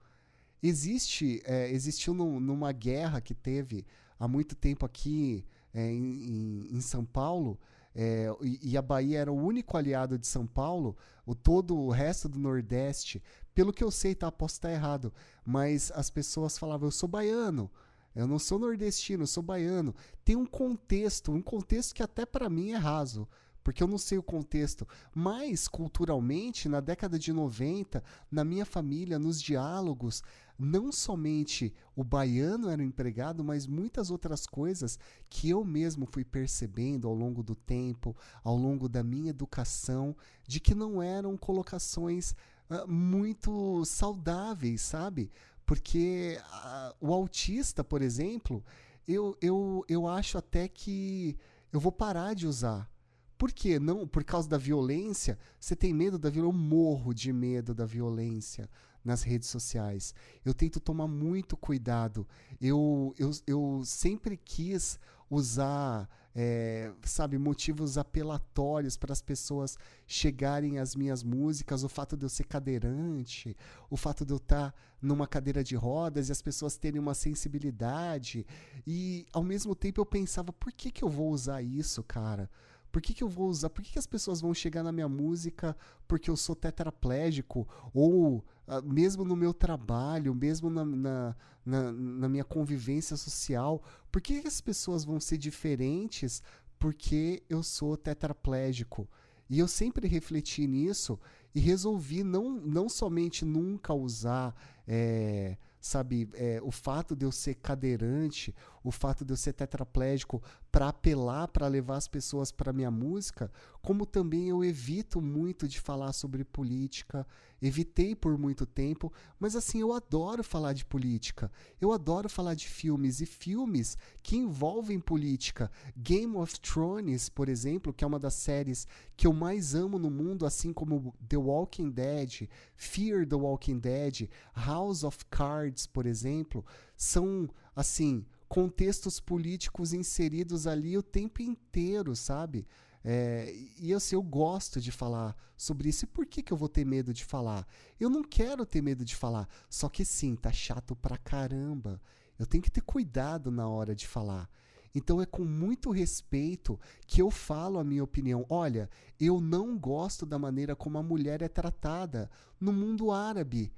Existe, 0.64 1.42
é, 1.46 1.72
existiu 1.72 2.14
num, 2.14 2.40
numa 2.40 2.72
guerra 2.72 3.20
que 3.20 3.34
teve 3.34 3.86
há 4.20 4.28
muito 4.28 4.56
tempo 4.56 4.86
aqui 4.86 5.46
é, 5.74 5.92
em, 5.92 6.68
em, 6.72 6.82
São 6.82 7.06
Paulo, 7.06 7.60
é, 7.96 8.28
e, 8.42 8.72
e, 8.72 8.78
a 8.78 8.82
Bahia 8.82 9.20
era 9.20 9.32
o 9.32 9.36
único 9.36 9.76
aliado 9.78 10.18
de 10.18 10.28
São 10.28 10.46
Paulo, 10.46 10.96
o 11.26 11.36
todo 11.36 11.78
o 11.78 11.90
resto 11.90 12.30
do 12.30 12.40
Nordeste, 12.40 13.22
pelo 13.54 13.74
que 13.74 13.84
eu 13.84 13.92
sei, 13.92 14.16
tá? 14.16 14.32
Posso 14.32 14.56
estar 14.56 14.72
errado, 14.72 15.14
mas 15.46 15.92
as 15.94 16.10
pessoas 16.10 16.58
falavam, 16.58 16.88
eu 16.88 16.92
sou 16.92 17.08
baiano, 17.08 17.70
eu 18.16 18.28
não 18.28 18.40
sou 18.40 18.60
nordestino, 18.60 19.24
eu 19.24 19.28
sou 19.28 19.42
baiano. 19.42 19.96
Tem 20.24 20.36
um 20.36 20.46
contexto, 20.46 21.32
um 21.32 21.42
contexto 21.42 21.96
que 21.96 22.04
até 22.04 22.26
para 22.26 22.50
mim 22.50 22.72
é 22.72 22.78
raso, 22.78 23.28
porque 23.64 23.82
eu 23.82 23.88
não 23.88 23.98
sei 23.98 24.18
o 24.18 24.24
contexto. 24.24 24.88
Mas, 25.14 25.68
culturalmente, 25.68 26.68
na 26.68 26.80
década 26.80 27.18
de 27.18 27.32
90, 27.32 28.04
na 28.30 28.44
minha 28.44 28.66
família, 28.66 29.18
nos 29.18 29.42
diálogos, 29.42 30.24
não 30.62 30.92
somente 30.92 31.74
o 31.96 32.04
baiano 32.04 32.70
era 32.70 32.84
empregado, 32.84 33.44
mas 33.44 33.66
muitas 33.66 34.12
outras 34.12 34.46
coisas 34.46 35.00
que 35.30 35.50
eu 35.50 35.66
mesmo 35.66 36.06
fui 36.06 36.24
percebendo 36.24 37.08
ao 37.08 37.16
longo 37.16 37.42
do 37.42 37.56
tempo, 37.56 38.16
ao 38.44 38.56
longo 38.56 38.88
da 38.88 39.04
minha 39.04 39.32
educação, 39.32 40.16
de 40.48 40.60
que 40.60 40.76
não 40.76 41.02
eram 41.02 41.36
colocações 41.36 42.36
uh, 42.70 42.88
muito 42.88 43.84
saudáveis, 43.86 44.82
sabe? 44.82 45.32
Porque 45.66 46.38
uh, 46.40 47.08
o 47.08 47.14
autista, 47.14 47.84
por 47.84 48.02
exemplo, 48.02 48.64
eu, 49.08 49.36
eu, 49.42 49.84
eu 49.90 50.08
acho 50.08 50.38
até 50.38 50.68
que 50.68 51.38
eu 51.74 51.80
vou 51.80 51.92
parar 51.92 52.36
de 52.36 52.46
usar. 52.46 52.90
Por 53.36 53.52
quê? 53.52 53.80
Não, 53.80 54.08
por 54.08 54.24
causa 54.24 54.48
da 54.48 54.58
violência? 54.60 55.40
Você 55.60 55.76
tem 55.76 55.92
medo 55.92 56.20
da 56.20 56.30
violência? 56.30 56.56
Eu 56.56 56.62
morro 56.62 57.12
de 57.12 57.34
medo 57.34 57.74
da 57.74 57.88
violência 57.88 58.70
nas 59.04 59.24
redes 59.24 59.50
sociais. 59.50 60.14
Eu 60.46 60.54
tento 60.54 60.80
tomar 60.80 61.08
muito 61.08 61.58
cuidado. 61.58 62.28
Eu, 62.60 63.14
eu, 63.18 63.32
eu 63.48 63.82
sempre 63.84 64.38
quis 64.38 65.00
usar, 65.30 66.10
é, 66.36 66.92
sabe, 67.04 67.38
motivos 67.38 67.98
apelatórios 67.98 68.98
para 68.98 69.14
as 69.14 69.22
pessoas 69.22 69.78
chegarem 70.06 70.78
às 70.78 70.96
minhas 70.96 71.24
músicas. 71.24 71.84
O 71.84 71.90
fato 71.90 72.18
de 72.18 72.26
eu 72.26 72.30
ser 72.30 72.44
cadeirante, 72.44 73.56
o 73.90 73.98
fato 73.98 74.26
de 74.26 74.34
eu 74.34 74.38
estar 74.38 74.74
numa 75.02 75.26
cadeira 75.26 75.64
de 75.64 75.76
rodas 75.76 76.30
e 76.30 76.32
as 76.32 76.42
pessoas 76.42 76.78
terem 76.78 77.00
uma 77.00 77.14
sensibilidade. 77.14 78.46
E 78.86 79.26
ao 79.34 79.44
mesmo 79.44 79.74
tempo 79.74 80.00
eu 80.00 80.06
pensava, 80.06 80.54
por 80.54 80.72
que, 80.72 80.92
que 80.92 81.04
eu 81.04 81.10
vou 81.10 81.32
usar 81.32 81.62
isso, 81.62 82.04
cara? 82.04 82.50
Por 82.92 83.02
que, 83.02 83.14
que 83.14 83.24
eu 83.24 83.30
vou 83.30 83.48
usar? 83.48 83.70
Por 83.70 83.82
que, 83.84 83.94
que 83.94 84.00
as 84.00 84.08
pessoas 84.08 84.42
vão 84.42 84.54
chegar 84.54 84.84
na 84.84 84.92
minha 84.92 85.08
música 85.08 85.76
porque 86.08 86.30
eu 86.30 86.36
sou 86.36 86.56
tetraplégico? 86.56 87.68
Ou 87.94 88.44
uh, 88.68 88.82
mesmo 88.84 89.24
no 89.24 89.36
meu 89.36 89.54
trabalho, 89.54 90.36
mesmo 90.36 90.70
na, 90.70 90.84
na, 90.84 91.36
na, 91.66 91.92
na 91.92 92.30
minha 92.30 92.44
convivência 92.44 93.16
social, 93.16 93.82
por 94.12 94.22
que, 94.22 94.42
que 94.42 94.48
as 94.48 94.60
pessoas 94.60 95.06
vão 95.06 95.20
ser 95.20 95.38
diferentes 95.38 96.44
porque 96.78 97.44
eu 97.50 97.64
sou 97.64 97.96
tetraplégico? 97.96 99.08
E 99.50 99.60
eu 99.60 99.68
sempre 99.68 100.08
refleti 100.08 100.68
nisso 100.68 101.20
e 101.54 101.60
resolvi 101.60 102.24
não, 102.24 102.52
não 102.52 102.90
somente 102.90 103.44
nunca 103.46 103.94
usar. 103.94 104.56
É, 104.88 105.58
sabe, 105.82 106.30
é, 106.36 106.60
o 106.62 106.70
fato 106.70 107.16
de 107.16 107.26
eu 107.26 107.32
ser 107.32 107.56
cadeirante, 107.56 108.56
o 108.84 108.92
fato 108.92 109.26
de 109.26 109.34
eu 109.34 109.38
ser 109.38 109.54
tetraplégico 109.54 110.42
para 110.72 110.90
apelar, 110.90 111.48
para 111.48 111.68
levar 111.68 111.98
as 111.98 112.08
pessoas 112.08 112.52
para 112.52 112.72
minha 112.72 112.92
música, 112.92 113.52
como 113.82 114.06
também 114.06 114.48
eu 114.48 114.64
evito 114.64 115.20
muito 115.20 115.68
de 115.68 115.82
falar 115.82 116.14
sobre 116.14 116.44
política, 116.44 117.26
evitei 117.62 118.16
por 118.16 118.38
muito 118.38 118.66
tempo, 118.66 119.14
mas 119.40 119.56
assim, 119.56 119.80
eu 119.80 119.94
adoro 119.94 120.44
falar 120.44 120.74
de 120.74 120.84
política. 120.84 121.52
Eu 121.80 121.92
adoro 121.92 122.28
falar 122.28 122.56
de 122.56 122.68
filmes 122.68 123.22
e 123.22 123.26
filmes 123.26 123.98
que 124.24 124.36
envolvem 124.36 125.00
política. 125.00 125.72
Game 125.96 126.36
of 126.36 126.60
Thrones, 126.60 127.30
por 127.30 127.48
exemplo, 127.48 127.94
que 127.94 128.04
é 128.04 128.08
uma 128.08 128.20
das 128.20 128.34
séries 128.34 128.88
que 129.16 129.28
eu 129.28 129.34
mais 129.34 129.76
amo 129.76 130.00
no 130.00 130.10
mundo, 130.10 130.46
assim 130.46 130.74
como 130.74 131.14
The 131.28 131.38
Walking 131.38 131.92
Dead, 131.92 132.50
Fear 132.76 133.28
the 133.28 133.36
Walking 133.36 133.80
Dead, 133.80 134.30
House 134.56 135.04
of 135.04 135.24
Cards, 135.30 135.86
por 135.86 136.06
exemplo, 136.06 136.66
são 136.98 137.48
assim, 137.76 138.26
contextos 138.48 139.20
políticos 139.20 139.94
inseridos 139.94 140.68
ali 140.68 140.98
o 140.98 141.04
tempo 141.04 141.42
inteiro, 141.42 142.16
sabe? 142.16 142.68
É, 143.04 143.54
e 143.80 143.94
assim, 143.94 144.16
eu 144.16 144.22
gosto 144.22 144.80
de 144.80 144.92
falar 144.92 145.36
sobre 145.58 145.90
isso. 145.90 146.06
E 146.06 146.08
por 146.08 146.26
que, 146.26 146.42
que 146.42 146.54
eu 146.54 146.58
vou 146.58 146.70
ter 146.70 146.86
medo 146.86 147.14
de 147.14 147.26
falar? 147.26 147.68
Eu 148.00 148.10
não 148.10 148.24
quero 148.24 148.66
ter 148.66 148.82
medo 148.82 149.04
de 149.04 149.16
falar. 149.16 149.48
Só 149.70 149.90
que 149.90 150.06
sim, 150.06 150.36
tá 150.36 150.52
chato 150.52 150.96
pra 150.96 151.18
caramba. 151.18 152.02
Eu 152.38 152.46
tenho 152.46 152.64
que 152.64 152.72
ter 152.72 152.82
cuidado 152.82 153.52
na 153.52 153.68
hora 153.68 153.96
de 153.96 154.08
falar. 154.08 154.50
Então 154.94 155.22
é 155.22 155.26
com 155.26 155.44
muito 155.44 155.90
respeito 155.90 156.80
que 157.08 157.22
eu 157.22 157.32
falo 157.32 157.80
a 157.80 157.84
minha 157.84 158.04
opinião. 158.04 158.46
Olha, 158.50 158.90
eu 159.20 159.40
não 159.40 159.78
gosto 159.78 160.26
da 160.26 160.38
maneira 160.38 160.76
como 160.76 160.98
a 160.98 161.04
mulher 161.04 161.42
é 161.42 161.48
tratada 161.48 162.30
no 162.60 162.74
mundo 162.74 163.12
árabe 163.12 163.72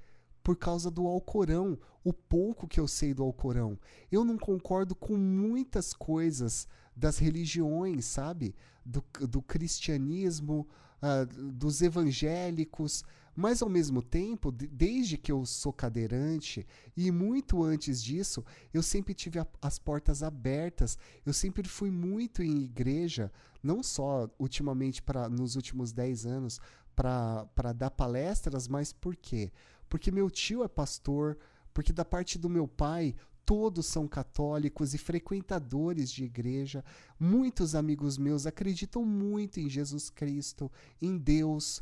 por 0.44 0.58
causa 0.58 0.92
do 0.92 1.08
Alcorão, 1.08 1.78
o 2.04 2.12
pouco 2.12 2.68
que 2.68 2.80
eu 2.80 2.88
sei 2.88 3.14
do 3.14 3.24
Alcorão. 3.24 3.80
Eu 4.12 4.26
não 4.26 4.38
concordo 4.38 4.94
com 4.94 5.16
muitas 5.16 5.94
coisas 5.94 6.68
das 6.96 7.18
religiões, 7.18 8.06
sabe? 8.06 8.54
Do, 8.86 9.04
do 9.22 9.42
cristianismo, 9.42 10.68
uh, 11.02 11.52
dos 11.52 11.82
evangélicos, 11.82 13.06
mas 13.36 13.62
ao 13.62 13.70
mesmo 13.70 14.02
tempo, 14.02 14.52
desde 14.52 15.18
que 15.18 15.32
eu 15.32 15.46
sou 15.46 15.74
cadeirante 15.74 16.68
e 16.96 17.10
muito 17.10 17.64
antes 17.64 18.04
disso, 18.04 18.44
eu 18.74 18.84
sempre 18.84 19.14
tive 19.14 19.40
a, 19.40 19.48
as 19.62 19.80
portas 19.80 20.22
abertas. 20.22 20.98
Eu 21.26 21.34
sempre 21.34 21.68
fui 21.68 21.90
muito 21.90 22.44
em 22.44 22.64
igreja, 22.64 23.32
não 23.64 23.82
só 23.82 24.30
ultimamente 24.38 25.02
para 25.02 25.28
nos 25.30 25.56
últimos 25.56 25.92
10 25.92 26.26
anos 26.26 26.60
para 26.96 27.74
dar 27.76 27.90
palestras, 27.90 28.68
mas 28.68 28.94
por 28.94 29.16
quê? 29.16 29.52
Porque 29.94 30.10
meu 30.10 30.28
tio 30.28 30.64
é 30.64 30.68
pastor, 30.68 31.38
porque 31.72 31.94
da 31.94 32.04
parte 32.04 32.40
do 32.40 32.50
meu 32.50 32.68
pai 32.68 33.16
todos 33.46 33.86
são 33.86 34.08
católicos 34.08 34.96
e 34.96 34.98
frequentadores 34.98 36.12
de 36.12 36.24
igreja. 36.24 36.84
Muitos 37.20 37.76
amigos 37.76 38.18
meus 38.18 38.48
acreditam 38.48 39.06
muito 39.06 39.60
em 39.60 39.70
Jesus 39.70 40.10
Cristo, 40.10 40.72
em 41.00 41.16
Deus. 41.16 41.80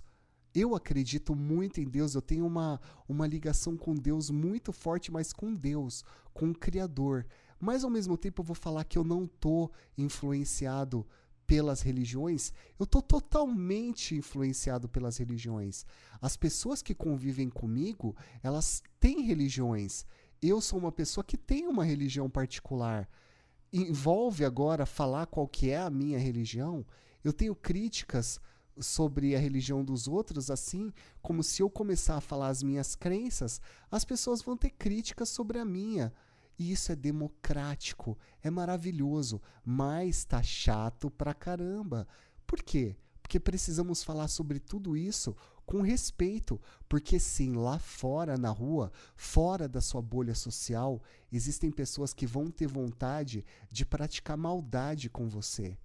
Eu 0.54 0.76
acredito 0.76 1.34
muito 1.34 1.80
em 1.80 1.88
Deus, 1.88 2.14
eu 2.14 2.22
tenho 2.22 2.46
uma, 2.46 2.82
uma 3.08 3.26
ligação 3.26 3.78
com 3.78 3.96
Deus 3.96 4.30
muito 4.30 4.74
forte, 4.74 5.10
mas 5.10 5.32
com 5.32 5.56
Deus, 5.56 6.04
com 6.34 6.50
o 6.50 6.54
Criador. 6.54 7.26
Mas 7.62 7.86
ao 7.86 7.90
mesmo 7.90 8.18
tempo 8.18 8.42
eu 8.42 8.46
vou 8.46 8.58
falar 8.58 8.84
que 8.84 8.98
eu 8.98 9.06
não 9.06 9.24
estou 9.24 9.72
influenciado 9.98 11.08
pelas 11.52 11.82
religiões, 11.82 12.54
eu 12.80 12.86
estou 12.86 13.02
totalmente 13.02 14.16
influenciado 14.16 14.88
pelas 14.88 15.18
religiões. 15.18 15.86
As 16.22 16.38
pessoas 16.38 16.82
que 16.82 16.96
convivem 16.96 17.50
comigo, 17.50 18.16
elas 18.42 18.82
têm 19.00 19.22
religiões 19.22 20.06
eu 20.42 20.60
sou 20.60 20.80
uma 20.80 20.92
pessoa 20.92 21.24
que 21.24 21.38
tem 21.38 21.68
uma 21.68 21.86
religião 21.86 22.28
particular. 22.28 23.08
Envolve 23.72 24.44
agora 24.44 24.88
falar 24.88 25.28
qual 25.28 25.48
que 25.48 25.70
é 25.70 25.78
a 25.78 25.90
minha 25.90 26.18
religião. 26.18 26.84
Eu 27.24 27.32
tenho 27.32 27.54
críticas 27.54 28.42
sobre 28.80 29.36
a 29.36 29.40
religião 29.40 29.86
dos 29.86 30.08
outros, 30.08 30.50
assim 30.50 30.92
como 31.22 31.44
se 31.44 31.62
eu 31.62 31.70
começar 31.70 32.18
a 32.18 32.22
falar 32.22 32.48
as 32.48 32.64
minhas 32.64 32.96
crenças, 32.96 33.62
as 33.92 34.04
pessoas 34.04 34.42
vão 34.42 34.58
ter 34.58 34.72
críticas 34.72 35.30
sobre 35.30 35.60
a 35.60 35.66
minha. 35.66 36.12
E 36.58 36.72
isso 36.72 36.92
é 36.92 36.96
democrático, 36.96 38.18
é 38.42 38.50
maravilhoso, 38.50 39.42
mas 39.66 40.24
tá 40.26 40.44
chato 40.44 41.10
pra 41.10 41.34
caramba. 41.34 42.08
Por 42.46 42.62
quê? 42.62 42.96
Porque 43.22 43.40
precisamos 43.40 44.04
falar 44.04 44.28
sobre 44.28 44.60
tudo 44.60 44.96
isso 44.96 45.36
com 45.66 45.82
respeito, 45.82 46.60
porque 46.90 47.18
sim, 47.18 47.54
lá 47.54 47.80
fora 47.80 48.38
na 48.38 48.50
rua, 48.50 48.92
fora 49.16 49.70
da 49.70 49.80
sua 49.80 50.02
bolha 50.02 50.36
social, 50.36 51.02
existem 51.32 51.72
pessoas 51.72 52.14
que 52.14 52.28
vão 52.28 52.52
ter 52.52 52.68
vontade 52.68 53.46
de 53.72 53.86
praticar 53.86 54.36
maldade 54.36 55.10
com 55.10 55.30
você. 55.30 55.78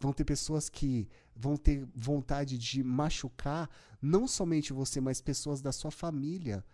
Vão 0.00 0.12
ter 0.12 0.24
pessoas 0.24 0.70
que 0.70 1.08
vão 1.36 1.56
ter 1.56 1.86
vontade 1.94 2.56
de 2.56 2.82
machucar 2.82 3.68
não 4.00 4.26
somente 4.26 4.72
você, 4.72 5.00
mas 5.00 5.20
pessoas 5.20 5.60
da 5.60 5.72
sua 5.72 5.90
família, 5.90 6.64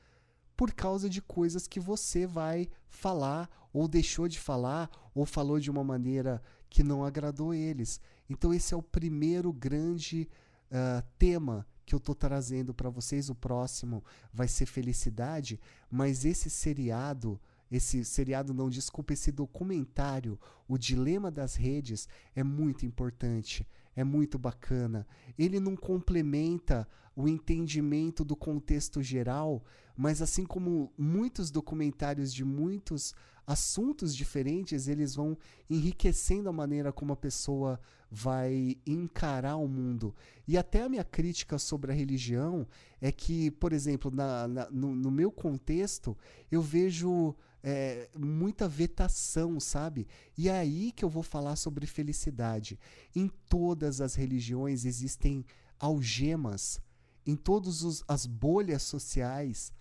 por 0.57 0.73
causa 0.73 1.09
de 1.09 1.21
coisas 1.21 1.67
que 1.67 1.81
você 1.81 2.27
vai 2.27 2.69
falar 2.89 3.49
ou 3.73 3.89
deixou 3.89 4.29
de 4.29 4.39
falar 4.39 4.91
ou 5.15 5.27
falou 5.27 5.59
de 5.59 5.71
uma 5.71 5.83
maneira 5.83 6.43
que 6.71 6.83
não 6.83 7.05
agradou 7.05 7.53
eles. 7.53 8.01
Então 8.29 8.53
esse 8.55 8.73
é 8.73 8.77
o 8.77 8.83
primeiro 8.83 9.53
grande 9.53 10.29
uh, 10.71 11.05
tema 11.19 11.67
que 11.85 11.95
eu 11.95 12.01
tô 12.01 12.15
trazendo 12.15 12.73
para 12.73 12.91
vocês. 12.91 13.29
O 13.29 13.35
próximo 13.35 14.05
vai 14.33 14.49
ser 14.49 14.67
felicidade, 14.67 15.61
mas 15.91 16.25
esse 16.25 16.49
seriado, 16.49 17.41
esse 17.71 18.05
seriado 18.05 18.55
não, 18.55 18.71
desculpa, 18.71 19.13
esse 19.13 19.31
documentário, 19.31 20.39
O 20.67 20.79
Dilema 20.79 21.31
das 21.31 21.55
Redes, 21.57 22.09
é 22.35 22.43
muito 22.43 22.87
importante, 22.87 23.67
é 23.97 24.05
muito 24.05 24.39
bacana. 24.39 25.07
Ele 25.39 25.61
não 25.61 25.77
complementa 25.77 26.89
o 27.17 27.29
entendimento 27.29 28.25
do 28.25 28.35
contexto 28.35 29.03
geral, 29.03 29.65
mas 29.97 30.21
assim 30.21 30.45
como 30.45 30.93
muitos 30.99 31.51
documentários 31.51 32.33
de 32.33 32.45
muitos 32.45 33.15
assuntos 33.47 34.17
diferentes, 34.17 34.89
eles 34.89 35.15
vão 35.15 35.37
enriquecendo 35.69 36.49
a 36.49 36.53
maneira 36.53 36.93
como 36.93 37.13
a 37.13 37.17
pessoa 37.17 37.79
vai 38.11 38.77
encarar 38.87 39.57
o 39.57 39.69
mundo. 39.69 40.15
E 40.47 40.57
até 40.57 40.83
a 40.83 40.89
minha 40.89 41.05
crítica 41.05 41.59
sobre 41.59 41.93
a 41.93 41.95
religião 41.95 42.67
é 43.01 43.13
que, 43.13 43.51
por 43.51 43.73
exemplo, 43.73 44.11
na, 44.11 44.49
na 44.49 44.71
no, 44.71 44.95
no, 44.95 45.11
meu 45.11 45.31
contexto, 45.31 46.17
eu 46.51 46.63
vejo 46.63 47.35
é, 47.67 48.11
muita 48.15 48.69
vetação, 48.69 49.59
sabe? 49.59 50.07
E 50.37 50.51
é 50.51 50.59
aí 50.59 50.93
que 50.93 51.03
eu 51.03 51.09
vou 51.09 51.23
falar 51.23 51.57
sobre 51.57 51.87
felicidade. 51.87 52.79
Em 53.17 53.27
todas 53.49 54.03
as 54.03 54.15
religiões 54.15 54.85
existem 54.85 55.47
algemas, 55.81 56.79
em 57.27 57.35
todas 57.35 58.05
as 58.07 58.27
bolhas 58.27 58.83
sociais, 58.83 59.73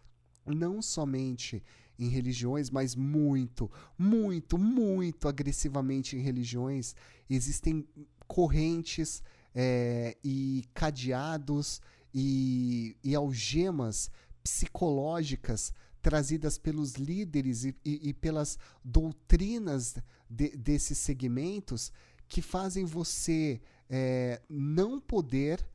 não 0.46 0.82
somente 0.82 1.62
em 2.00 2.08
religiões, 2.08 2.70
mas 2.70 2.96
muito, 2.96 3.70
muito, 3.98 4.58
muito 4.58 5.28
agressivamente 5.28 6.16
em 6.16 6.22
religiões. 6.22 6.96
Existem 7.30 7.86
correntes 8.26 9.22
é, 9.54 10.16
e 10.24 10.64
cadeados 10.74 11.82
e, 12.14 12.96
e, 13.04 13.14
algemas 13.14 14.10
psicológicas 14.42 15.74
trazidas 16.04 16.58
pelos 16.58 16.96
líderes 16.96 17.64
e, 17.64 17.76
e, 17.84 18.10
e 18.10 18.14
pelas 18.14 18.60
doutrinas 18.84 19.96
de, 20.30 20.50
desses 20.50 20.98
segmentos 20.98 21.92
que 22.28 22.42
fazem 22.42 22.84
você 22.84 23.62
é, 23.90 24.42
não 24.50 25.00
poder 25.00 25.66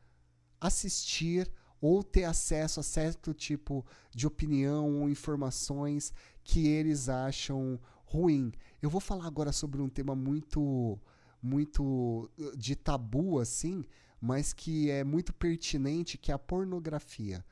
assistir 0.61 1.51
ou 1.81 2.03
ter 2.03 2.25
acesso 2.25 2.79
a 2.79 2.83
certo 2.83 3.33
tipo 3.33 3.87
de 4.15 4.27
opinião 4.27 5.01
ou 5.01 5.09
informações 5.09 6.13
que 6.45 6.67
eles 6.69 7.09
acham 7.09 7.81
ruim. 8.05 8.53
Eu 8.83 8.91
vou 8.91 9.01
falar 9.01 9.27
agora 9.27 9.51
sobre 9.51 9.81
um 9.81 9.89
tema 9.89 10.15
muito 10.15 10.99
muito 11.41 12.29
uh, 12.37 12.57
de 12.57 12.75
tabu 12.75 13.39
assim, 13.39 13.85
mas 14.21 14.53
que 14.53 14.91
é 14.91 15.05
muito 15.05 15.33
pertinente, 15.33 16.19
que 16.19 16.33
é 16.33 16.35
a 16.35 16.39
pornografia. 16.39 17.45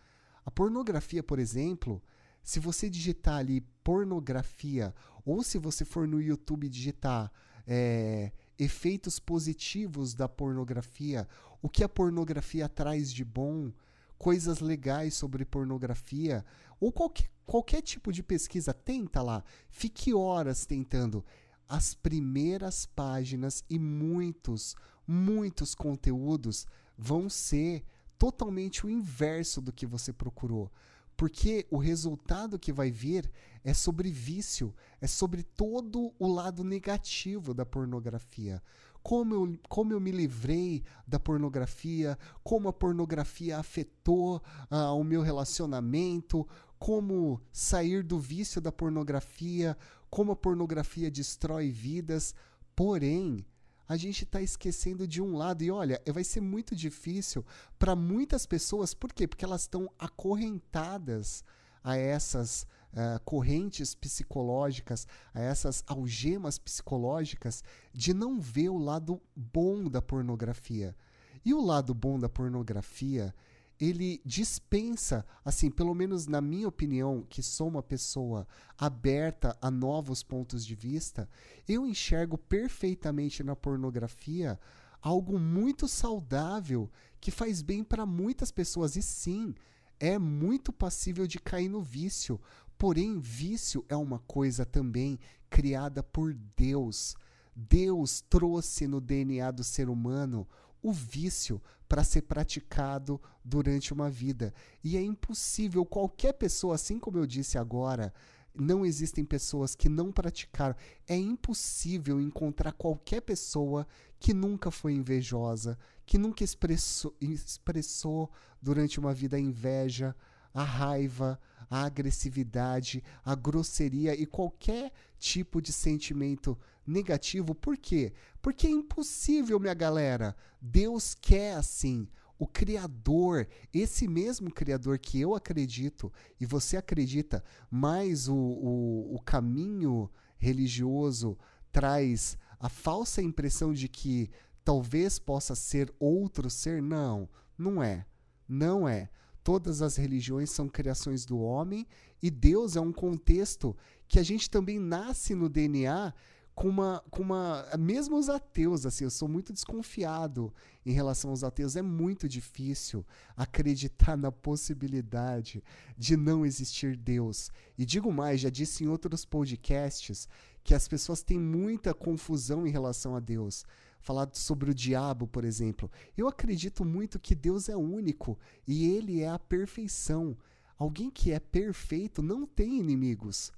A 0.44 0.50
pornografia, 0.50 1.22
por 1.22 1.38
exemplo, 1.38 2.02
se 2.46 2.61
você 2.61 2.88
digitar 2.88 3.38
ali 3.38 3.61
pornografia, 3.82 4.94
ou 5.24 5.42
se 5.42 5.59
você 5.59 5.85
for 5.85 6.06
no 6.06 6.22
YouTube 6.22 6.68
digitar 6.68 7.32
é, 7.66 8.30
efeitos 8.56 9.18
positivos 9.18 10.14
da 10.14 10.28
pornografia, 10.28 11.28
o 11.61 11.68
que 11.68 11.82
a 11.82 11.88
pornografia 11.88 12.68
traz 12.68 13.12
de 13.12 13.24
bom, 13.24 13.72
coisas 14.16 14.61
legais 14.61 15.14
sobre 15.14 15.44
pornografia, 15.44 16.44
ou 16.78 16.92
qualquer, 16.92 17.28
qualquer 17.44 17.82
tipo 17.82 18.12
de 18.12 18.22
pesquisa, 18.22 18.72
tenta 18.72 19.22
lá. 19.22 19.42
Fique 19.68 20.14
horas 20.14 20.64
tentando. 20.64 21.24
As 21.68 21.94
primeiras 21.94 22.87
páginas 22.87 23.64
e 23.68 23.76
muitos, 23.76 24.76
muitos 25.04 25.74
conteúdos 25.74 26.64
vão 26.96 27.28
ser 27.28 27.85
totalmente 28.16 28.87
o 28.87 28.88
inverso 28.90 29.61
do 29.61 29.72
que 29.72 29.85
você 29.85 30.12
procurou. 30.12 30.70
Porque 31.16 31.66
o 31.70 31.79
resultado 31.79 32.59
que 32.59 32.72
vai 32.72 32.90
vir 32.90 33.31
é 33.64 33.72
sobre 33.72 34.11
vício, 34.11 34.74
é 35.00 35.07
sobre 35.07 35.42
todo 35.42 36.12
o 36.18 36.26
lado 36.26 36.62
negativo 36.62 37.55
da 37.55 37.64
pornografia 37.64 38.62
como 39.07 39.35
eu, 39.35 39.59
como 39.68 39.92
eu 39.92 40.00
me 40.00 40.11
livrei 40.11 40.83
da 41.07 41.20
pornografia, 41.20 42.18
como 42.42 42.66
a 42.66 42.72
pornografia 42.72 43.57
afetou 43.57 44.42
uh, 44.68 44.98
o 44.98 45.05
meu 45.05 45.22
relacionamento, 45.22 46.44
como 46.76 47.40
sair 47.52 48.02
do 48.02 48.18
vício 48.18 48.61
da 48.61 48.72
pornografia, 48.72 49.79
como 50.11 50.33
a 50.33 50.37
pornografia 50.37 51.09
destrói 51.09 51.70
vidas. 51.70 52.35
Porém, 52.74 53.46
a 53.88 53.96
gente 53.96 54.25
está 54.25 54.40
esquecendo 54.40 55.07
de 55.07 55.22
um 55.22 55.37
lado. 55.37 55.62
E 55.62 55.70
olha, 55.70 56.01
vai 56.12 56.25
ser 56.25 56.40
muito 56.40 56.75
difícil 56.75 57.44
para 57.79 57.94
muitas 57.94 58.46
pessoas, 58.46 58.94
por 58.94 59.12
quê? 59.12 59.27
Porque 59.27 59.44
elas 59.44 59.62
estão 59.62 59.90
acorrentadas 59.99 61.44
a 61.83 61.96
essas 61.96 62.66
uh, 62.92 63.20
correntes 63.25 63.94
psicológicas, 63.94 65.07
a 65.33 65.40
essas 65.40 65.85
algemas 65.87 66.59
psicológicas, 66.59 67.62
de 67.92 68.12
não 68.12 68.40
ver 68.40 68.70
o 68.70 68.79
lado 68.79 69.20
bom 69.37 69.88
da 69.88 70.03
pornografia. 70.03 70.96
E 71.44 71.55
o 71.55 71.61
lado 71.61 71.94
bom 71.94 72.18
da 72.18 72.29
pornografia 72.29 73.33
ele 73.80 74.20
dispensa, 74.24 75.24
assim, 75.44 75.70
pelo 75.70 75.94
menos 75.94 76.26
na 76.26 76.40
minha 76.40 76.68
opinião, 76.68 77.24
que 77.28 77.42
sou 77.42 77.68
uma 77.68 77.82
pessoa 77.82 78.46
aberta 78.78 79.56
a 79.60 79.70
novos 79.70 80.22
pontos 80.22 80.64
de 80.64 80.74
vista, 80.74 81.28
eu 81.68 81.86
enxergo 81.86 82.38
perfeitamente 82.38 83.42
na 83.42 83.54
pornografia 83.54 84.58
algo 85.00 85.38
muito 85.38 85.86
saudável 85.86 86.90
que 87.20 87.30
faz 87.30 87.62
bem 87.62 87.84
para 87.84 88.06
muitas 88.06 88.50
pessoas 88.50 88.96
e 88.96 89.02
sim, 89.02 89.54
é 90.00 90.18
muito 90.18 90.72
passível 90.72 91.26
de 91.26 91.38
cair 91.38 91.68
no 91.68 91.80
vício. 91.82 92.40
Porém, 92.78 93.18
vício 93.18 93.84
é 93.88 93.96
uma 93.96 94.18
coisa 94.18 94.66
também 94.66 95.18
criada 95.48 96.02
por 96.02 96.34
Deus. 96.56 97.14
Deus 97.54 98.20
trouxe 98.20 98.86
no 98.86 99.00
DNA 99.00 99.50
do 99.50 99.64
ser 99.64 99.88
humano 99.88 100.46
o 100.82 100.92
vício 100.92 101.60
para 101.88 102.04
ser 102.04 102.22
praticado 102.22 103.20
durante 103.44 103.92
uma 103.92 104.10
vida. 104.10 104.52
E 104.82 104.96
é 104.96 105.02
impossível 105.02 105.84
qualquer 105.84 106.32
pessoa, 106.32 106.74
assim 106.74 106.98
como 106.98 107.18
eu 107.18 107.26
disse 107.26 107.58
agora, 107.58 108.12
não 108.54 108.84
existem 108.84 109.24
pessoas 109.24 109.74
que 109.74 109.88
não 109.88 110.10
praticaram. 110.10 110.74
É 111.06 111.16
impossível 111.16 112.20
encontrar 112.20 112.72
qualquer 112.72 113.20
pessoa 113.20 113.86
que 114.18 114.32
nunca 114.32 114.70
foi 114.70 114.94
invejosa, 114.94 115.78
que 116.04 116.16
nunca 116.18 116.42
expressou, 116.42 117.14
expressou 117.20 118.30
durante 118.60 118.98
uma 118.98 119.12
vida 119.12 119.36
a 119.36 119.40
inveja, 119.40 120.16
a 120.54 120.62
raiva, 120.62 121.38
a 121.68 121.84
agressividade, 121.84 123.04
a 123.24 123.34
grosseria 123.34 124.14
e 124.14 124.24
qualquer 124.24 124.92
tipo 125.18 125.60
de 125.60 125.72
sentimento 125.72 126.58
negativo. 126.87 127.55
Por 127.55 127.77
quê? 127.77 128.12
Porque 128.40 128.66
é 128.66 128.70
impossível, 128.70 129.59
minha 129.59 129.75
galera. 129.75 130.37
Deus 130.61 131.14
quer 131.14 131.55
assim. 131.55 132.09
O 132.38 132.46
Criador, 132.46 133.49
esse 133.72 134.07
mesmo 134.07 134.53
Criador 134.53 134.99
que 134.99 135.18
eu 135.18 135.35
acredito 135.35 136.12
e 136.38 136.44
você 136.44 136.77
acredita, 136.77 137.42
mas 137.70 138.29
o, 138.29 138.35
o, 138.35 139.14
o 139.14 139.22
caminho 139.22 140.11
religioso 140.37 141.38
traz 141.72 142.37
a 142.61 142.68
falsa 142.68 143.22
impressão 143.22 143.72
de 143.72 143.88
que 143.88 144.31
talvez 144.62 145.18
possa 145.18 145.55
ser 145.55 145.92
outro 145.99 146.51
ser. 146.51 146.83
Não, 146.83 147.29
não 147.57 147.83
é. 147.83 148.05
Não 148.46 148.87
é. 148.87 149.09
Todas 149.42 149.81
as 149.81 149.96
religiões 149.96 150.51
são 150.51 150.68
criações 150.68 151.25
do 151.25 151.38
homem 151.38 151.87
e 152.20 152.31
Deus 152.31 152.77
é 152.77 152.81
um 152.81 152.92
contexto 152.92 153.77
que 154.09 154.18
a 154.18 154.22
gente 154.22 154.51
também 154.51 154.79
nasce 154.79 155.35
no 155.35 155.49
DNA 155.49 156.12
com 156.56 156.70
uma, 156.70 157.04
com 157.10 157.22
uma. 157.22 157.68
Mesmo 157.78 158.16
os 158.16 158.30
ateus, 158.30 158.86
assim, 158.86 159.04
eu 159.04 159.10
sou 159.10 159.28
muito 159.28 159.52
desconfiado 159.52 160.50
em 160.86 160.90
relação 160.90 161.28
aos 161.28 161.44
ateus. 161.44 161.76
É 161.76 161.82
muito 161.82 162.26
difícil 162.26 163.04
acreditar 163.36 164.16
na 164.16 164.32
possibilidade 164.32 165.62
de 165.98 166.16
não 166.16 166.46
existir 166.46 166.96
Deus. 166.96 167.50
E 167.76 167.84
digo 167.84 168.10
mais, 168.10 168.40
já 168.40 168.48
disse 168.48 168.82
em 168.82 168.88
outros 168.88 169.26
podcasts 169.26 170.26
que 170.64 170.74
as 170.74 170.88
pessoas 170.88 171.22
têm 171.22 171.38
muita 171.38 171.92
confusão 171.92 172.66
em 172.66 172.70
relação 172.70 173.14
a 173.14 173.20
Deus. 173.20 173.62
Falar 174.00 174.30
sobre 174.32 174.70
o 174.70 174.74
diabo, 174.74 175.26
por 175.26 175.44
exemplo. 175.44 175.90
Eu 176.16 176.26
acredito 176.26 176.86
muito 176.86 177.18
que 177.18 177.34
Deus 177.34 177.68
é 177.68 177.76
único 177.76 178.38
e 178.66 178.86
ele 178.96 179.20
é 179.20 179.28
a 179.28 179.38
perfeição. 179.38 180.34
Alguém 180.78 181.10
que 181.10 181.32
é 181.32 181.38
perfeito 181.38 182.22
não 182.22 182.46
tem 182.46 182.78
inimigos. 182.78 183.52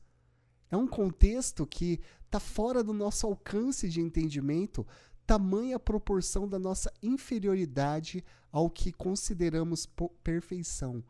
É 0.70 0.76
um 0.76 0.86
contexto 0.86 1.66
que 1.66 2.00
está 2.26 2.38
fora 2.38 2.84
do 2.84 2.92
nosso 2.92 3.26
alcance 3.26 3.88
de 3.88 4.00
entendimento, 4.00 4.86
tamanha 5.26 5.78
proporção 5.78 6.48
da 6.48 6.58
nossa 6.58 6.92
inferioridade 7.02 8.24
ao 8.52 8.70
que 8.70 8.92
consideramos 8.92 9.88
perfeição, 10.22 11.02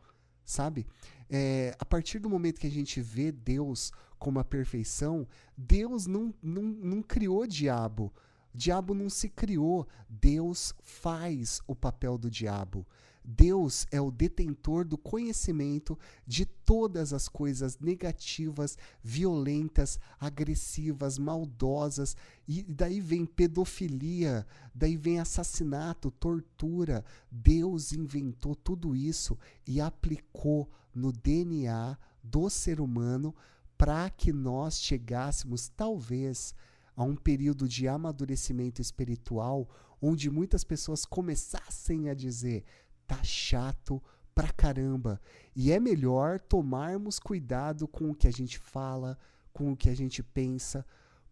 sabe? 0.45 0.85
É, 1.29 1.75
a 1.79 1.85
partir 1.85 2.19
do 2.19 2.29
momento 2.29 2.59
que 2.59 2.67
a 2.67 2.71
gente 2.71 3.01
vê 3.01 3.31
Deus 3.31 3.91
como 4.17 4.39
a 4.39 4.43
perfeição, 4.43 5.27
Deus 5.57 6.05
não, 6.05 6.33
não, 6.41 6.63
não 6.63 7.01
criou 7.01 7.45
diabo. 7.47 8.13
O 8.53 8.57
diabo 8.57 8.93
não 8.93 9.09
se 9.09 9.29
criou. 9.29 9.87
Deus 10.09 10.73
faz 10.81 11.61
o 11.67 11.75
papel 11.75 12.17
do 12.17 12.29
diabo. 12.29 12.85
Deus 13.23 13.85
é 13.91 13.99
o 14.01 14.11
detentor 14.11 14.85
do 14.85 14.97
conhecimento 14.97 15.97
de 16.25 16.45
todas 16.45 17.13
as 17.13 17.27
coisas 17.27 17.77
negativas, 17.79 18.77
violentas, 19.03 19.99
agressivas, 20.19 21.17
maldosas, 21.17 22.15
e 22.47 22.63
daí 22.63 22.99
vem 22.99 23.25
pedofilia, 23.25 24.45
daí 24.73 24.95
vem 24.95 25.19
assassinato, 25.19 26.11
tortura. 26.11 27.03
Deus 27.31 27.91
inventou 27.93 28.55
tudo 28.55 28.95
isso 28.95 29.37
e 29.67 29.79
aplicou 29.79 30.69
no 30.93 31.11
DNA 31.11 31.97
do 32.23 32.49
ser 32.49 32.81
humano 32.81 33.35
para 33.77 34.09
que 34.09 34.33
nós 34.33 34.81
chegássemos, 34.81 35.69
talvez, 35.69 36.53
a 36.95 37.03
um 37.03 37.15
período 37.15 37.67
de 37.67 37.87
amadurecimento 37.87 38.81
espiritual 38.81 39.69
onde 40.01 40.29
muitas 40.29 40.63
pessoas 40.63 41.05
começassem 41.05 42.09
a 42.09 42.13
dizer: 42.13 42.63
tá 43.09 43.23
chato 43.23 44.01
pra 44.35 44.51
caramba. 44.51 45.19
E 45.55 45.71
é 45.71 45.79
melhor 45.79 46.39
tomarmos 46.39 47.17
cuidado 47.17 47.87
com 47.87 48.11
o 48.11 48.15
que 48.15 48.27
a 48.27 48.31
gente 48.31 48.59
fala, 48.59 49.17
com 49.51 49.71
o 49.71 49.75
que 49.75 49.89
a 49.89 49.95
gente 49.95 50.21
pensa. 50.21 50.85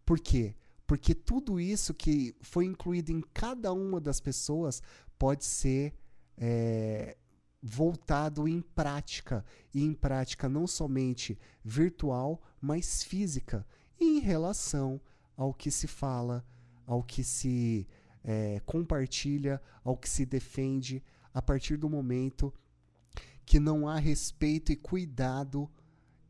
Por 0.04 0.18
quê? 0.18 0.56
Porque 0.86 1.14
tudo 1.14 1.60
isso 1.60 1.94
que 1.94 2.34
foi 2.40 2.64
incluído 2.64 3.12
em 3.12 3.20
cada 3.32 3.72
uma 3.72 4.00
das 4.00 4.20
pessoas 4.20 4.82
pode 5.16 5.44
ser 5.44 5.94
é, 6.36 7.16
voltado 7.62 8.48
em 8.48 8.60
prática. 8.60 9.44
E 9.72 9.84
em 9.84 9.94
prática 9.94 10.48
não 10.48 10.66
somente 10.66 11.38
virtual, 11.64 12.42
mas 12.60 13.04
física. 13.04 13.64
Em 14.00 14.18
relação 14.18 15.00
ao 15.36 15.54
que 15.54 15.70
se 15.70 15.86
fala, 15.86 16.44
ao 16.84 17.04
que 17.04 17.22
se 17.22 17.86
é, 18.24 18.60
compartilha, 18.66 19.62
ao 19.84 19.96
que 19.96 20.08
se 20.08 20.26
defende, 20.26 21.02
a 21.32 21.42
partir 21.42 21.76
do 21.76 21.88
momento 21.88 22.52
que 23.44 23.58
não 23.58 23.88
há 23.88 23.98
respeito 23.98 24.72
e 24.72 24.76
cuidado 24.76 25.70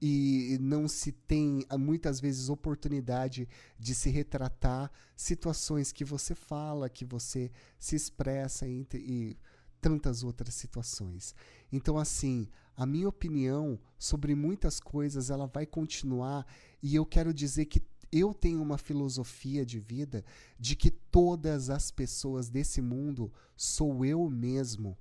e 0.01 0.57
não 0.61 0.87
se 0.87 1.11
tem 1.11 1.65
ah, 1.69 1.77
muitas 1.77 2.21
vezes 2.21 2.49
oportunidade 2.49 3.49
de 3.79 3.95
se 3.95 4.11
retratar 4.11 4.91
situações 5.17 5.91
que 5.91 6.05
você 6.05 6.35
fala, 6.35 6.89
que 6.89 7.05
você 7.05 7.51
se 7.79 7.97
expressa 7.97 8.69
entre, 8.69 9.01
e 9.01 9.37
tantas 9.81 10.23
outras 10.23 10.55
situações. 10.55 11.35
Então 11.73 11.99
assim, 11.99 12.49
a 12.77 12.87
minha 12.87 13.09
opinião 13.09 13.79
sobre 13.99 14.35
muitas 14.37 14.79
coisas 14.79 15.31
ela 15.31 15.49
vai 15.49 15.67
continuar 15.67 16.47
e 16.81 16.95
eu 16.95 17.05
quero 17.05 17.35
dizer 17.35 17.65
que 17.65 17.83
eu 18.11 18.33
tenho 18.33 18.63
uma 18.63 18.79
filosofia 18.79 19.65
de 19.65 19.79
vida 19.79 20.25
de 20.59 20.75
que 20.75 20.91
todas 20.91 21.71
as 21.71 21.91
pessoas 21.91 22.49
desse 22.49 22.81
mundo 22.81 23.33
sou 23.57 24.05
eu 24.05 24.29
mesmo. 24.29 24.97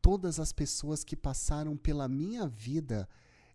Todas 0.00 0.38
as 0.38 0.52
pessoas 0.52 1.02
que 1.02 1.16
passaram 1.16 1.76
pela 1.76 2.08
minha 2.08 2.46
vida, 2.46 3.08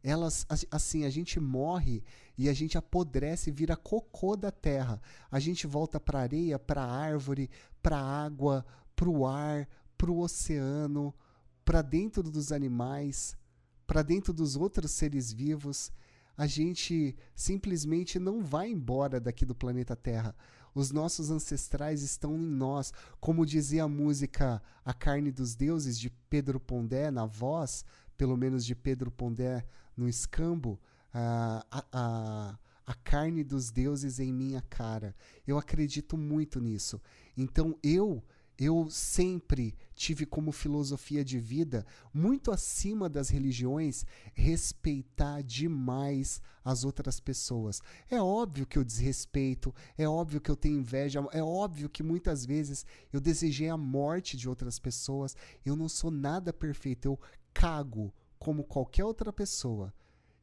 elas 0.04 0.46
assim, 0.70 1.06
a 1.06 1.10
gente 1.10 1.40
morre 1.40 2.04
e 2.38 2.50
a 2.50 2.54
gente 2.54 2.78
apodrece, 2.78 3.52
vira 3.52 3.78
cocô 3.78 4.36
da 4.36 4.52
terra. 4.52 5.02
A 5.30 5.40
gente 5.40 5.66
volta 5.66 6.00
para 6.00 6.20
areia, 6.20 6.60
para 6.60 6.84
árvore, 6.84 7.50
para 7.82 7.98
água, 7.98 8.66
para 8.96 9.10
o 9.10 9.26
ar, 9.26 9.68
para 9.98 10.12
o 10.12 10.20
oceano, 10.20 11.14
para 11.64 11.82
dentro 11.82 12.24
dos 12.24 12.52
animais, 12.52 13.38
para 13.88 14.02
dentro 14.02 14.34
dos 14.34 14.56
outros 14.56 14.92
seres 14.92 15.32
vivos 15.32 15.92
a 16.42 16.48
gente 16.48 17.16
simplesmente 17.36 18.18
não 18.18 18.44
vai 18.44 18.68
embora 18.72 19.20
daqui 19.20 19.46
do 19.46 19.54
planeta 19.54 19.96
Terra. 19.96 20.36
Os 20.74 20.90
nossos 20.90 21.30
ancestrais 21.30 22.02
estão 22.02 22.36
em 22.36 22.50
nós. 22.50 22.92
Como 23.20 23.46
dizia 23.46 23.84
a 23.84 23.88
música 23.88 24.60
A 24.84 24.92
Carne 24.92 25.32
dos 25.32 25.54
Deuses, 25.54 26.00
de 26.00 26.10
Pedro 26.32 26.60
Pondé, 26.60 27.12
na 27.12 27.28
voz, 27.28 27.86
pelo 28.18 28.36
menos 28.36 28.66
de 28.66 28.74
Pedro 28.74 29.12
Pondé 29.12 29.64
no 29.96 30.10
escambo, 30.10 30.80
a, 31.14 31.64
a, 31.92 32.58
a 32.88 32.94
carne 32.96 33.44
dos 33.44 33.70
deuses 33.70 34.20
em 34.20 34.34
minha 34.34 34.64
cara. 34.64 35.16
Eu 35.46 35.60
acredito 35.60 36.18
muito 36.18 36.60
nisso. 36.60 37.00
Então 37.38 37.78
eu 37.84 38.24
eu 38.64 38.88
sempre 38.92 39.76
tive 39.96 40.24
como 40.24 40.52
filosofia 40.52 41.26
de 41.26 41.40
vida, 41.40 41.84
muito 42.14 42.52
acima 42.52 43.10
das 43.10 43.30
religiões, 43.30 44.06
respeitar 44.36 45.42
demais 45.42 46.40
as 46.64 46.86
outras 46.86 47.20
pessoas. 47.20 47.82
É 48.08 48.22
óbvio 48.22 48.68
que 48.68 48.78
eu 48.78 48.84
desrespeito, 48.84 49.74
é 49.98 50.08
óbvio 50.08 50.40
que 50.40 50.52
eu 50.52 50.56
tenho 50.56 50.78
inveja, 50.78 51.28
é 51.32 51.42
óbvio 51.42 51.90
que 51.90 52.04
muitas 52.04 52.46
vezes 52.46 52.86
eu 53.12 53.20
desejei 53.20 53.68
a 53.68 53.76
morte 53.76 54.38
de 54.38 54.48
outras 54.48 54.78
pessoas. 54.78 55.36
Eu 55.66 55.76
não 55.76 55.90
sou 55.90 56.12
nada 56.12 56.54
perfeito, 56.54 57.08
eu 57.08 57.20
cago 57.52 58.14
como 58.38 58.64
qualquer 58.64 59.06
outra 59.06 59.34
pessoa. 59.34 59.92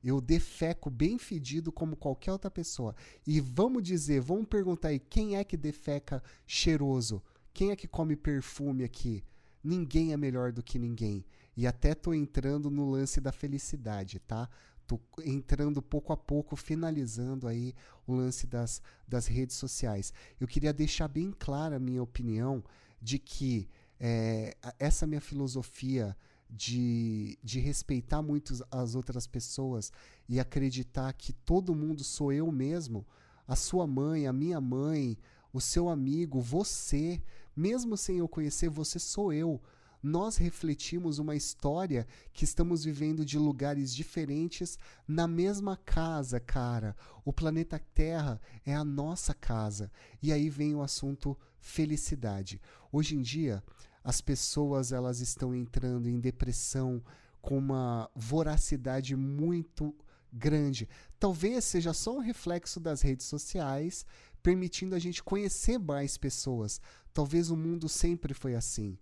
Eu 0.02 0.20
defeco 0.20 0.90
bem 0.90 1.18
fedido 1.18 1.70
como 1.70 1.94
qualquer 1.94 2.32
outra 2.32 2.50
pessoa. 2.50 2.96
E 3.24 3.40
vamos 3.40 3.84
dizer, 3.84 4.20
vamos 4.20 4.48
perguntar 4.48 4.88
aí, 4.88 4.98
quem 4.98 5.36
é 5.36 5.44
que 5.44 5.56
defeca 5.56 6.20
cheiroso? 6.48 7.22
Quem 7.53 7.70
é 7.70 7.76
que 7.76 7.88
come 7.88 8.16
perfume 8.16 8.84
aqui? 8.84 9.24
Ninguém 9.62 10.12
é 10.12 10.16
melhor 10.16 10.53
do 10.53 10.62
que 10.62 10.78
ninguém. 10.78 11.24
E 11.57 11.66
até 11.66 11.94
tô 11.94 12.14
entrando 12.14 12.70
no 12.70 12.90
lance 12.90 13.20
da 13.20 13.32
felicidade, 13.32 14.18
tá? 14.20 14.49
Tô 14.86 15.01
entrando 15.24 15.82
pouco 15.82 16.12
a 16.12 16.16
pouco, 16.16 16.57
finalizando 16.57 17.46
aí 17.46 17.74
o 18.07 18.14
lance 18.14 18.46
das, 18.46 18.80
das 19.07 19.26
redes 19.26 19.57
sociais. 19.57 20.12
Eu 20.40 20.46
queria 20.46 20.72
deixar 20.72 21.09
bem 21.09 21.32
clara 21.36 21.76
a 21.76 21.80
minha 21.80 22.03
opinião 22.03 22.64
de 23.03 23.18
que 23.18 23.68
é, 24.01 24.57
essa 24.78 25.07
minha 25.07 25.20
filosofia 25.20 26.16
de, 26.49 27.38
de 27.42 27.61
respeitar 27.61 28.22
muito 28.22 28.55
as 28.70 28.94
outras 28.94 29.26
pessoas 29.26 29.92
e 30.28 30.40
acreditar 30.40 31.12
que 31.12 31.32
todo 31.32 31.74
mundo 31.74 32.03
sou 32.03 32.32
eu 32.32 32.51
mesmo, 32.51 33.07
a 33.46 33.57
sua 33.57 33.86
mãe, 33.86 34.26
a 34.26 34.32
minha 34.32 34.61
mãe, 34.61 35.18
o 35.53 35.61
seu 35.61 35.88
amigo, 35.88 36.40
você, 36.40 37.22
mesmo 37.59 37.96
sem 37.96 38.18
eu 38.18 38.28
conhecer, 38.28 38.68
você 38.68 39.00
sou 39.00 39.32
eu. 39.32 39.61
Nós 40.00 40.36
refletimos 40.36 41.18
uma 41.18 41.34
história 41.34 42.06
que 42.32 42.44
estamos 42.44 42.84
vivendo 42.84 43.24
de 43.24 43.36
lugares 43.36 43.92
diferentes 43.92 44.78
na 45.09 45.26
mesma 45.26 45.76
casa, 45.76 46.38
cara. 46.38 46.94
O 47.24 47.32
planeta 47.32 47.80
Terra 47.92 48.40
é 48.64 48.72
a 48.72 48.84
nossa 48.84 49.34
casa. 49.34 49.90
E 50.22 50.32
aí 50.32 50.48
vem 50.48 50.72
o 50.76 50.82
assunto 50.82 51.36
felicidade. 51.59 52.61
Hoje 52.92 53.16
em 53.16 53.22
dia, 53.22 53.61
as 54.04 54.20
pessoas 54.20 54.92
elas 54.92 55.18
estão 55.18 55.52
entrando 55.52 56.09
em 56.09 56.20
depressão 56.20 57.02
com 57.42 57.59
uma 57.59 58.09
voracidade 58.14 59.16
muito 59.16 59.92
grande. 60.32 60.88
Talvez 61.18 61.64
seja 61.64 61.92
só 61.92 62.16
um 62.16 62.20
reflexo 62.20 62.78
das 62.78 63.02
redes 63.02 63.26
sociais, 63.26 64.06
permitindo 64.43 64.95
a 64.95 64.99
gente 64.99 65.22
conhecer 65.22 65.78
mais 65.78 66.16
pessoas. 66.16 66.80
Talvez 67.12 67.51
o 67.51 67.57
mundo 67.57 67.89
sempre 67.89 68.34
foi 68.34 68.55
assim. 68.55 68.99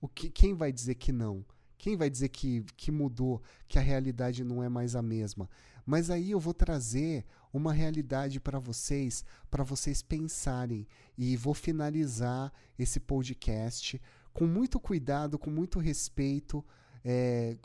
O 0.00 0.08
que, 0.08 0.30
quem 0.30 0.54
vai 0.54 0.72
dizer 0.72 0.94
que 0.94 1.12
não? 1.12 1.44
Quem 1.76 1.96
vai 1.96 2.10
dizer 2.10 2.28
que, 2.28 2.64
que 2.76 2.90
mudou, 2.90 3.42
que 3.68 3.78
a 3.78 3.82
realidade 3.82 4.42
não 4.42 4.62
é 4.62 4.68
mais 4.68 4.96
a 4.96 5.02
mesma? 5.02 5.48
Mas 5.86 6.10
aí 6.10 6.32
eu 6.32 6.40
vou 6.40 6.52
trazer 6.52 7.24
uma 7.52 7.72
realidade 7.72 8.40
para 8.40 8.58
vocês, 8.58 9.24
para 9.50 9.64
vocês 9.64 10.02
pensarem. 10.02 10.86
E 11.16 11.36
vou 11.36 11.54
finalizar 11.54 12.52
esse 12.78 13.00
podcast 13.00 14.00
com 14.32 14.46
muito 14.46 14.78
cuidado, 14.78 15.38
com 15.38 15.50
muito 15.50 15.78
respeito 15.78 16.64
é, 17.10 17.56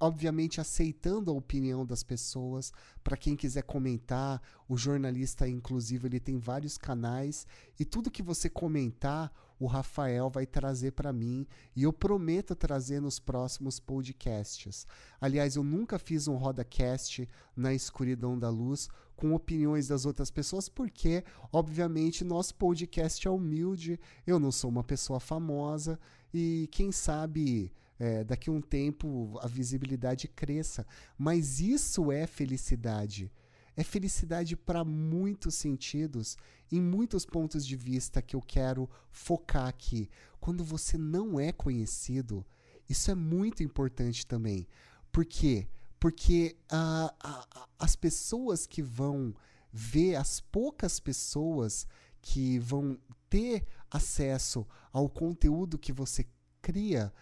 obviamente 0.00 0.60
aceitando 0.60 1.30
a 1.30 1.34
opinião 1.34 1.86
das 1.86 2.02
pessoas. 2.02 2.72
Para 3.04 3.16
quem 3.16 3.36
quiser 3.36 3.62
comentar, 3.62 4.42
o 4.68 4.76
jornalista, 4.76 5.48
inclusive, 5.48 6.08
ele 6.08 6.18
tem 6.18 6.36
vários 6.36 6.76
canais 6.76 7.46
e 7.78 7.84
tudo 7.84 8.10
que 8.10 8.24
você 8.24 8.50
comentar, 8.50 9.32
o 9.56 9.66
Rafael 9.66 10.28
vai 10.28 10.46
trazer 10.46 10.92
para 10.92 11.12
mim 11.12 11.46
e 11.76 11.84
eu 11.84 11.92
prometo 11.92 12.56
trazer 12.56 13.00
nos 13.00 13.20
próximos 13.20 13.78
podcasts. 13.78 14.84
Aliás, 15.20 15.54
eu 15.54 15.62
nunca 15.62 15.96
fiz 15.96 16.26
um 16.26 16.34
rodacast 16.34 17.28
na 17.54 17.72
escuridão 17.72 18.36
da 18.36 18.50
luz 18.50 18.88
com 19.14 19.32
opiniões 19.32 19.86
das 19.86 20.06
outras 20.06 20.30
pessoas, 20.30 20.68
porque, 20.68 21.22
obviamente, 21.52 22.24
nosso 22.24 22.52
podcast 22.56 23.28
é 23.28 23.30
humilde, 23.30 24.00
eu 24.26 24.40
não 24.40 24.50
sou 24.50 24.68
uma 24.68 24.82
pessoa 24.82 25.20
famosa 25.20 26.00
e 26.34 26.68
quem 26.72 26.90
sabe 26.90 27.72
é, 27.98 28.22
daqui 28.24 28.48
a 28.48 28.52
um 28.52 28.60
tempo 28.60 29.38
a 29.42 29.46
visibilidade 29.46 30.28
cresça. 30.28 30.86
Mas 31.16 31.60
isso 31.60 32.12
é 32.12 32.26
felicidade. 32.26 33.32
É 33.76 33.84
felicidade 33.84 34.56
para 34.56 34.84
muitos 34.84 35.54
sentidos, 35.54 36.36
em 36.70 36.80
muitos 36.80 37.24
pontos 37.24 37.64
de 37.64 37.76
vista 37.76 38.20
que 38.20 38.34
eu 38.34 38.40
quero 38.40 38.90
focar 39.10 39.68
aqui. 39.68 40.10
Quando 40.40 40.64
você 40.64 40.98
não 40.98 41.38
é 41.38 41.52
conhecido, 41.52 42.44
isso 42.88 43.10
é 43.10 43.14
muito 43.14 43.62
importante 43.62 44.26
também. 44.26 44.66
Por 45.12 45.24
quê? 45.24 45.68
Porque 46.00 46.56
uh, 46.72 47.06
uh, 47.06 47.68
as 47.78 47.94
pessoas 47.94 48.66
que 48.66 48.82
vão 48.82 49.34
ver, 49.72 50.16
as 50.16 50.40
poucas 50.40 50.98
pessoas 50.98 51.86
que 52.20 52.58
vão 52.58 52.98
ter 53.28 53.66
acesso 53.90 54.66
ao 54.92 55.08
conteúdo 55.08 55.78
que 55.78 55.92
você 55.92 56.26
cria, 56.60 57.12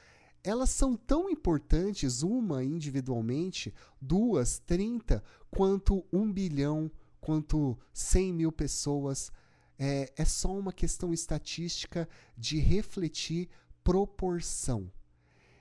elas 0.46 0.70
são 0.70 0.96
tão 0.96 1.28
importantes, 1.28 2.22
uma 2.22 2.62
individualmente, 2.62 3.74
duas, 4.00 4.60
trinta, 4.60 5.20
quanto 5.50 6.06
um 6.12 6.32
bilhão, 6.32 6.88
quanto 7.20 7.76
cem 7.92 8.32
mil 8.32 8.52
pessoas. 8.52 9.32
É, 9.76 10.12
é 10.16 10.24
só 10.24 10.56
uma 10.56 10.72
questão 10.72 11.12
estatística 11.12 12.08
de 12.38 12.60
refletir 12.60 13.48
proporção. 13.82 14.88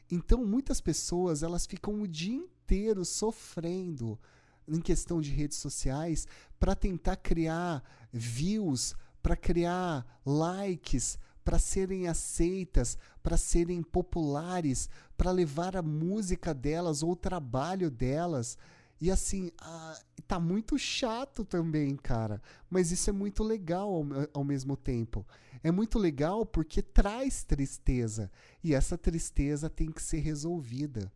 Então, 0.09 0.45
muitas 0.45 0.79
pessoas 0.79 1.41
elas 1.41 1.65
ficam 1.65 2.03
o 2.03 2.07
dia 2.07 2.35
inteiro 2.35 3.03
sofrendo 3.03 4.19
em 4.67 4.79
questão 4.79 5.19
de 5.19 5.31
redes 5.31 5.57
sociais 5.57 6.27
para 6.59 6.75
tentar 6.75 7.15
criar 7.15 7.83
views, 8.13 8.93
para 9.23 9.35
criar 9.35 10.05
likes, 10.23 11.17
para 11.45 11.59
serem 11.59 12.07
aceitas, 12.07 12.97
para 13.21 13.37
serem 13.37 13.83
populares, 13.83 14.89
para 15.15 15.29
levar 15.29 15.77
a 15.77 15.81
música 15.83 16.55
delas 16.55 17.03
ou 17.03 17.11
o 17.11 17.15
trabalho 17.15 17.91
delas. 17.91 18.57
E 18.99 19.11
assim, 19.11 19.51
ah, 19.59 19.99
tá 20.27 20.39
muito 20.39 20.77
chato 20.79 21.45
também, 21.45 21.95
cara. 21.95 22.41
Mas 22.67 22.91
isso 22.91 23.11
é 23.11 23.13
muito 23.13 23.43
legal 23.43 23.93
ao, 23.93 24.05
ao 24.33 24.43
mesmo 24.43 24.75
tempo. 24.75 25.23
É 25.61 25.71
muito 25.71 25.99
legal 25.99 26.47
porque 26.47 26.81
traz 26.81 27.43
tristeza. 27.43 28.31
E 28.63 28.73
essa 28.73 28.97
tristeza 28.97 29.69
tem 29.69 29.91
que 29.91 30.01
ser 30.01 30.19
resolvida. 30.19 31.11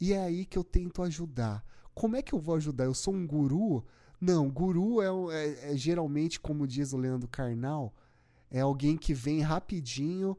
E 0.00 0.12
é 0.12 0.18
aí 0.18 0.44
que 0.44 0.58
eu 0.58 0.64
tento 0.64 1.00
ajudar. 1.02 1.64
Como 1.94 2.16
é 2.16 2.22
que 2.22 2.32
eu 2.32 2.40
vou 2.40 2.56
ajudar? 2.56 2.86
Eu 2.86 2.94
sou 2.94 3.14
um 3.14 3.24
guru? 3.24 3.84
Não, 4.20 4.50
guru 4.50 5.00
é, 5.00 5.06
é, 5.36 5.72
é 5.72 5.76
geralmente, 5.76 6.40
como 6.40 6.66
diz 6.66 6.92
o 6.92 6.96
Leandro 6.96 7.28
Carnal, 7.28 7.94
é 8.54 8.60
alguém 8.60 8.96
que 8.96 9.12
vem 9.12 9.40
rapidinho, 9.40 10.38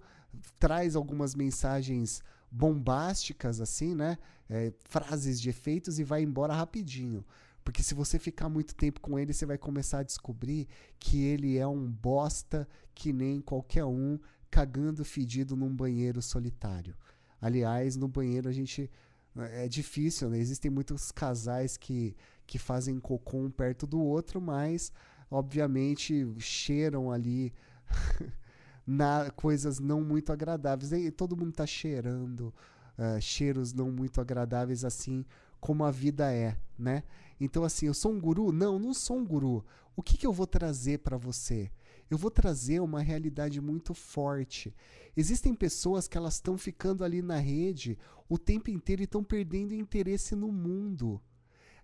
traz 0.58 0.96
algumas 0.96 1.36
mensagens 1.36 2.24
bombásticas, 2.50 3.60
assim, 3.60 3.94
né? 3.94 4.18
É, 4.50 4.72
frases 4.86 5.42
de 5.42 5.50
efeitos 5.50 6.00
e 6.00 6.04
vai 6.06 6.24
embora 6.24 6.54
rapidinho. 6.54 7.26
Porque 7.62 7.84
se 7.84 7.94
você 7.94 8.18
ficar 8.18 8.48
muito 8.48 8.74
tempo 8.74 9.02
com 9.02 9.20
ele, 9.20 9.34
você 9.34 9.46
vai 9.46 9.58
começar 9.58 10.00
a 10.00 10.04
descobrir 10.04 10.66
que 10.98 11.26
ele 11.26 11.58
é 11.58 11.68
um 11.68 11.92
bosta 11.92 12.66
que 12.94 13.12
nem 13.12 13.42
qualquer 13.42 13.84
um, 13.84 14.18
cagando 14.50 15.04
fedido 15.04 15.54
num 15.54 15.76
banheiro 15.76 16.22
solitário. 16.22 16.96
Aliás, 17.42 17.98
no 17.98 18.08
banheiro 18.08 18.48
a 18.48 18.54
gente. 18.54 18.90
É 19.36 19.68
difícil, 19.68 20.30
né? 20.30 20.38
Existem 20.38 20.72
muitos 20.72 21.12
casais 21.12 21.76
que, 21.76 22.16
que 22.48 22.58
fazem 22.58 22.98
cocô 22.98 23.40
um 23.40 23.52
perto 23.52 23.86
do 23.86 24.00
outro, 24.00 24.40
mas 24.40 24.94
obviamente 25.30 26.26
cheiram 26.40 27.12
ali 27.12 27.52
na, 28.86 29.30
coisas 29.32 29.80
não 29.80 30.02
muito 30.02 30.32
agradáveis. 30.32 30.92
E 30.92 31.12
todo 31.12 31.36
mundo 31.36 31.50
está 31.50 31.66
cheirando 31.66 32.54
uh, 32.98 33.22
cheiros 33.22 33.74
não 33.74 33.92
muito 33.92 34.22
agradáveis 34.22 34.84
assim 34.84 35.26
como 35.60 35.84
a 35.84 35.92
vida 35.92 36.32
é, 36.32 36.58
né? 36.78 37.04
Então 37.40 37.64
assim, 37.64 37.88
eu 37.88 37.94
sou 37.94 38.12
um 38.12 38.20
guru? 38.20 38.52
Não, 38.52 38.78
não 38.78 38.94
sou 38.94 39.18
um 39.18 39.26
guru. 39.26 39.66
O 39.96 40.04
que, 40.04 40.18
que 40.18 40.28
eu 40.28 40.34
vou 40.34 40.46
trazer 40.46 41.00
para 41.00 41.18
você? 41.18 41.72
Eu 42.10 42.18
vou 42.18 42.30
trazer 42.30 42.82
uma 42.82 43.02
realidade 43.02 43.60
muito 43.60 43.94
forte. 43.94 44.76
Existem 45.18 45.56
pessoas 45.56 46.08
que 46.08 46.18
elas 46.18 46.36
estão 46.36 46.58
ficando 46.58 47.04
ali 47.04 47.22
na 47.22 47.38
rede 47.38 47.98
o 48.30 48.38
tempo 48.38 48.70
inteiro 48.70 49.02
e 49.02 49.06
estão 49.06 49.24
perdendo 49.24 49.74
interesse 49.74 50.36
no 50.36 50.52
mundo. 50.52 51.22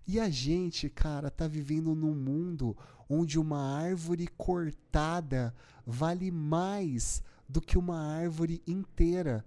E 0.06 0.18
a 0.18 0.28
gente, 0.28 0.88
cara, 0.88 1.30
tá 1.30 1.46
vivendo 1.46 1.94
num 1.94 2.14
mundo 2.14 2.76
onde 3.08 3.38
uma 3.38 3.78
árvore 3.78 4.26
cortada 4.36 5.54
vale 5.86 6.30
mais 6.30 7.22
do 7.48 7.60
que 7.60 7.76
uma 7.78 7.98
árvore 7.98 8.62
inteira. 8.66 9.44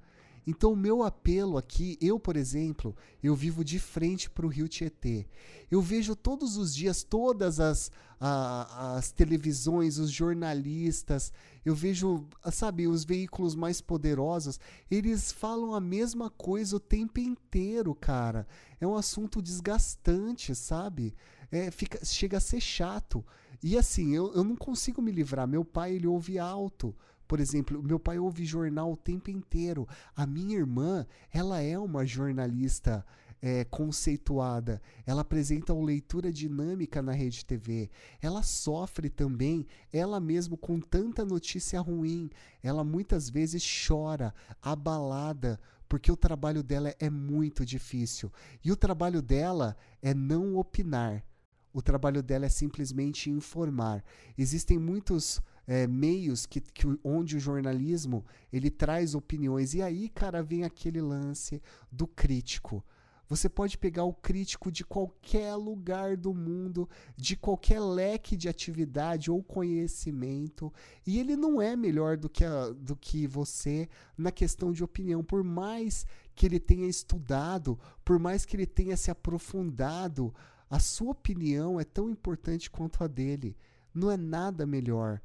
Então, 0.47 0.73
o 0.73 0.77
meu 0.77 1.01
apelo 1.01 1.57
aqui, 1.57 1.97
eu, 1.99 2.19
por 2.19 2.37
exemplo, 2.37 2.95
eu 3.23 3.35
vivo 3.35 3.63
de 3.63 3.79
frente 3.79 4.29
para 4.29 4.45
o 4.45 4.49
Rio 4.49 4.67
Tietê. 4.67 5.27
Eu 5.71 5.81
vejo 5.81 6.15
todos 6.15 6.55
os 6.55 6.75
dias 6.75 7.03
todas 7.03 7.59
as, 7.59 7.91
a, 8.19 8.95
as 8.95 9.11
televisões, 9.11 9.97
os 9.97 10.11
jornalistas, 10.11 11.33
eu 11.65 11.73
vejo, 11.73 12.27
sabe, 12.51 12.87
os 12.87 13.03
veículos 13.03 13.55
mais 13.55 13.81
poderosos, 13.81 14.59
eles 14.89 15.31
falam 15.31 15.73
a 15.73 15.81
mesma 15.81 16.29
coisa 16.29 16.75
o 16.75 16.79
tempo 16.79 17.19
inteiro, 17.19 17.95
cara. 17.95 18.47
É 18.79 18.85
um 18.85 18.95
assunto 18.95 19.41
desgastante, 19.41 20.53
sabe? 20.53 21.15
É, 21.51 21.71
fica, 21.71 22.05
chega 22.05 22.37
a 22.37 22.41
ser 22.41 22.61
chato. 22.61 23.25
E 23.63 23.75
assim, 23.75 24.13
eu, 24.13 24.31
eu 24.35 24.43
não 24.43 24.55
consigo 24.55 25.01
me 25.01 25.11
livrar. 25.11 25.47
Meu 25.47 25.65
pai, 25.65 25.95
ele 25.95 26.05
ouve 26.05 26.37
alto. 26.37 26.95
Por 27.27 27.39
exemplo, 27.39 27.81
meu 27.81 27.99
pai 27.99 28.19
ouve 28.19 28.45
jornal 28.45 28.91
o 28.91 28.97
tempo 28.97 29.31
inteiro. 29.31 29.87
A 30.15 30.27
minha 30.27 30.55
irmã, 30.55 31.07
ela 31.33 31.59
é 31.59 31.77
uma 31.79 32.05
jornalista 32.05 33.03
é, 33.45 33.63
conceituada. 33.63 34.81
Ela 35.05 35.21
apresenta 35.21 35.71
uma 35.71 35.85
leitura 35.85 36.31
dinâmica 36.31 36.99
na 36.99 37.11
rede 37.11 37.45
TV. 37.45 37.91
Ela 38.19 38.41
sofre 38.41 39.07
também, 39.07 39.67
ela 39.93 40.19
mesmo 40.19 40.57
com 40.57 40.79
tanta 40.79 41.23
notícia 41.23 41.79
ruim. 41.79 42.27
Ela 42.63 42.83
muitas 42.83 43.29
vezes 43.29 43.63
chora, 43.87 44.33
abalada, 44.59 45.59
porque 45.87 46.11
o 46.11 46.17
trabalho 46.17 46.63
dela 46.63 46.95
é 46.99 47.07
muito 47.07 47.63
difícil. 47.63 48.33
E 48.63 48.71
o 48.71 48.75
trabalho 48.75 49.21
dela 49.21 49.77
é 50.01 50.11
não 50.11 50.57
opinar. 50.57 51.23
O 51.71 51.83
trabalho 51.83 52.23
dela 52.23 52.47
é 52.47 52.49
simplesmente 52.49 53.29
informar. 53.29 54.03
Existem 54.35 54.79
muitos 54.79 55.39
é, 55.67 55.85
meios 55.85 56.47
que, 56.47 56.61
que, 56.61 56.87
onde 57.03 57.37
o 57.37 57.39
jornalismo 57.39 58.25
ele 58.51 58.71
traz 58.71 59.13
opiniões. 59.13 59.75
E 59.75 59.83
aí, 59.83 60.09
cara, 60.09 60.41
vem 60.41 60.63
aquele 60.63 60.99
lance 60.99 61.61
do 61.91 62.07
crítico. 62.07 62.83
Você 63.27 63.49
pode 63.49 63.77
pegar 63.77 64.03
o 64.03 64.13
crítico 64.13 64.71
de 64.71 64.83
qualquer 64.83 65.55
lugar 65.55 66.15
do 66.15 66.33
mundo, 66.33 66.87
de 67.17 67.35
qualquer 67.35 67.79
leque 67.79 68.37
de 68.37 68.47
atividade 68.47 69.31
ou 69.31 69.41
conhecimento, 69.41 70.71
e 71.05 71.19
ele 71.19 71.35
não 71.35 71.59
é 71.61 71.75
melhor 71.75 72.17
do 72.17 72.29
que, 72.29 72.45
a, 72.45 72.69
do 72.69 72.95
que 72.95 73.25
você 73.25 73.89
na 74.17 74.31
questão 74.31 74.71
de 74.71 74.83
opinião, 74.83 75.23
por 75.23 75.43
mais 75.43 76.05
que 76.35 76.45
ele 76.45 76.59
tenha 76.59 76.87
estudado, 76.87 77.79
por 78.03 78.19
mais 78.19 78.45
que 78.45 78.55
ele 78.55 78.67
tenha 78.67 78.95
se 78.95 79.09
aprofundado, 79.09 80.33
a 80.69 80.79
sua 80.79 81.11
opinião 81.11 81.79
é 81.79 81.83
tão 81.83 82.09
importante 82.09 82.69
quanto 82.69 83.03
a 83.03 83.07
dele. 83.07 83.55
Não 83.93 84.11
é 84.11 84.17
nada 84.17 84.65
melhor. 84.65 85.21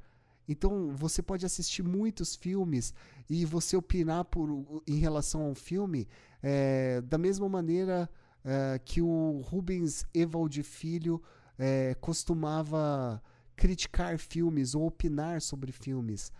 Então 0.47 0.95
você 0.95 1.21
pode 1.21 1.45
assistir 1.45 1.83
muitos 1.83 2.35
filmes 2.35 2.93
e 3.29 3.45
você 3.45 3.77
opinar 3.77 4.25
por, 4.25 4.81
em 4.87 4.97
relação 4.97 5.43
ao 5.43 5.55
filme 5.55 6.07
é, 6.41 7.01
da 7.01 7.17
mesma 7.17 7.47
maneira 7.47 8.09
é, 8.43 8.79
que 8.83 9.01
o 9.01 9.41
Rubens 9.41 10.05
Evald 10.13 10.61
Filho 10.63 11.21
é, 11.57 11.95
costumava 12.01 13.21
criticar 13.55 14.17
filmes 14.17 14.73
ou 14.73 14.87
opinar 14.87 15.41
sobre 15.41 15.71
filmes. 15.71 16.31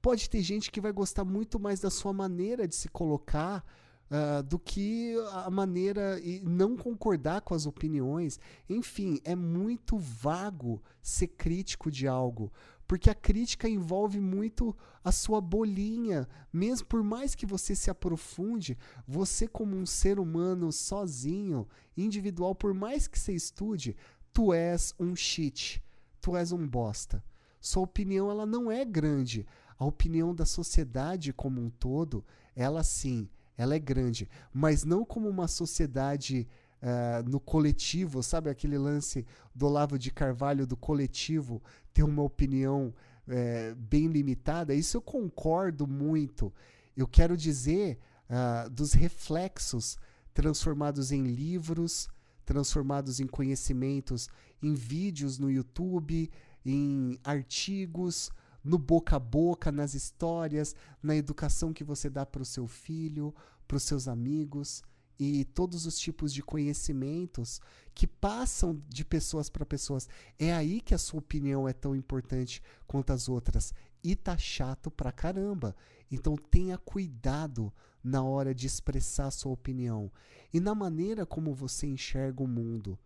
Pode 0.00 0.28
ter 0.30 0.42
gente 0.42 0.70
que 0.70 0.80
vai 0.80 0.92
gostar 0.92 1.24
muito 1.24 1.58
mais 1.58 1.80
da 1.80 1.90
sua 1.90 2.12
maneira 2.12 2.66
de 2.66 2.74
se 2.74 2.88
colocar 2.88 3.64
uh, 4.12 4.42
do 4.42 4.58
que 4.58 5.16
a 5.32 5.50
maneira 5.50 6.20
e 6.20 6.40
não 6.40 6.76
concordar 6.76 7.40
com 7.40 7.54
as 7.54 7.66
opiniões. 7.66 8.38
Enfim, 8.68 9.20
é 9.24 9.34
muito 9.34 9.96
vago 9.96 10.82
ser 11.00 11.28
crítico 11.28 11.90
de 11.90 12.06
algo, 12.06 12.52
porque 12.92 13.08
a 13.08 13.14
crítica 13.14 13.66
envolve 13.66 14.20
muito 14.20 14.76
a 15.02 15.10
sua 15.10 15.40
bolinha. 15.40 16.28
Mesmo 16.52 16.86
por 16.86 17.02
mais 17.02 17.34
que 17.34 17.46
você 17.46 17.74
se 17.74 17.90
aprofunde, 17.90 18.76
você 19.08 19.48
como 19.48 19.74
um 19.74 19.86
ser 19.86 20.20
humano 20.20 20.70
sozinho, 20.70 21.66
individual, 21.96 22.54
por 22.54 22.74
mais 22.74 23.08
que 23.08 23.18
você 23.18 23.32
estude, 23.32 23.96
tu 24.30 24.52
és 24.52 24.94
um 25.00 25.16
cheat, 25.16 25.82
tu 26.20 26.36
és 26.36 26.52
um 26.52 26.68
bosta. 26.68 27.24
Sua 27.62 27.82
opinião 27.82 28.30
ela 28.30 28.44
não 28.44 28.70
é 28.70 28.84
grande. 28.84 29.46
A 29.78 29.86
opinião 29.86 30.34
da 30.34 30.44
sociedade 30.44 31.32
como 31.32 31.62
um 31.62 31.70
todo, 31.70 32.22
ela 32.54 32.84
sim, 32.84 33.26
ela 33.56 33.74
é 33.74 33.78
grande, 33.78 34.28
mas 34.52 34.84
não 34.84 35.02
como 35.02 35.30
uma 35.30 35.48
sociedade 35.48 36.46
uh, 36.82 37.28
no 37.28 37.40
coletivo, 37.40 38.22
sabe 38.22 38.50
aquele 38.50 38.76
lance 38.76 39.24
do 39.54 39.66
Olavo 39.66 39.98
de 39.98 40.10
Carvalho 40.10 40.66
do 40.66 40.76
coletivo 40.76 41.62
ter 41.92 42.02
uma 42.02 42.22
opinião 42.22 42.94
uh, 43.26 43.74
bem 43.76 44.06
limitada? 44.06 44.74
Isso 44.74 44.96
eu 44.96 45.02
concordo 45.02 45.86
muito. 45.86 46.52
Eu 46.96 47.06
quero 47.06 47.36
dizer 47.36 47.98
uh, 48.28 48.70
dos 48.70 48.92
reflexos 48.92 49.96
transformados 50.34 51.12
em 51.12 51.24
livros, 51.24 52.08
transformados 52.44 53.20
em 53.20 53.26
conhecimentos, 53.26 54.28
em 54.62 54.74
vídeos 54.74 55.38
no 55.38 55.50
YouTube, 55.50 56.30
em 56.64 57.18
artigos, 57.24 58.30
no 58.64 58.78
boca 58.78 59.16
a 59.16 59.20
boca, 59.20 59.72
nas 59.72 59.94
histórias, 59.94 60.74
na 61.02 61.16
educação 61.16 61.72
que 61.72 61.84
você 61.84 62.08
dá 62.08 62.24
para 62.24 62.42
o 62.42 62.46
seu 62.46 62.66
filho, 62.66 63.34
para 63.66 63.76
os 63.76 63.82
seus 63.82 64.06
amigos 64.08 64.82
e 65.18 65.44
todos 65.44 65.86
os 65.86 65.98
tipos 65.98 66.32
de 66.32 66.42
conhecimentos 66.42 67.60
que 67.94 68.06
passam 68.06 68.80
de 68.88 69.04
pessoas 69.04 69.48
para 69.48 69.66
pessoas. 69.66 70.08
É 70.38 70.52
aí 70.52 70.80
que 70.80 70.94
a 70.94 70.98
sua 70.98 71.20
opinião 71.20 71.68
é 71.68 71.72
tão 71.72 71.94
importante 71.94 72.62
quanto 72.86 73.12
as 73.12 73.28
outras. 73.28 73.74
E 74.02 74.16
tá 74.16 74.36
chato 74.36 74.90
pra 74.90 75.12
caramba. 75.12 75.76
Então 76.10 76.36
tenha 76.36 76.76
cuidado 76.78 77.72
na 78.02 78.22
hora 78.22 78.54
de 78.54 78.66
expressar 78.66 79.30
sua 79.30 79.52
opinião 79.52 80.10
e 80.52 80.58
na 80.58 80.74
maneira 80.74 81.24
como 81.24 81.54
você 81.54 81.86
enxerga 81.86 82.42
o 82.42 82.48
mundo. 82.48 82.98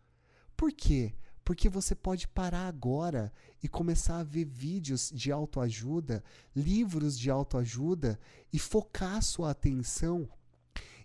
Por 0.57 0.73
quê? 0.73 1.15
Porque 1.45 1.69
você 1.69 1.95
pode 1.95 2.27
parar 2.27 2.67
agora 2.67 3.33
e 3.63 3.69
começar 3.69 4.19
a 4.19 4.25
ver 4.25 4.45
vídeos 4.45 5.13
de 5.15 5.31
autoajuda, 5.31 6.25
livros 6.55 7.17
de 7.17 7.31
autoajuda 7.31 8.19
e 8.53 8.59
focar 8.59 9.23
sua 9.23 9.51
atenção 9.51 10.29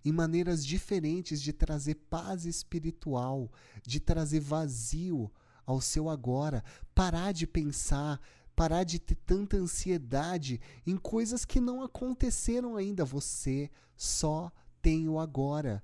em 0.04 0.12
maneiras 0.12 0.66
diferentes 0.66 1.41
de 1.41 1.54
trazer 1.54 1.95
paz 2.10 2.45
espiritual, 2.45 3.52
de 3.86 3.99
trazer 3.99 4.39
vazio 4.39 5.32
ao 5.66 5.80
seu 5.80 6.10
agora, 6.10 6.64
parar 6.93 7.32
de 7.32 7.45
pensar, 7.45 8.20
parar 8.56 8.84
de 8.84 8.99
ter 8.99 9.16
tanta 9.16 9.58
ansiedade 9.58 10.60
em 10.86 10.97
coisas 10.97 11.45
que 11.45 11.60
não 11.60 11.82
aconteceram 11.82 12.76
ainda. 12.76 13.06
Você 13.06 13.70
só 13.95 14.52
tem 14.82 15.08
o 15.08 15.20
agora. 15.20 15.84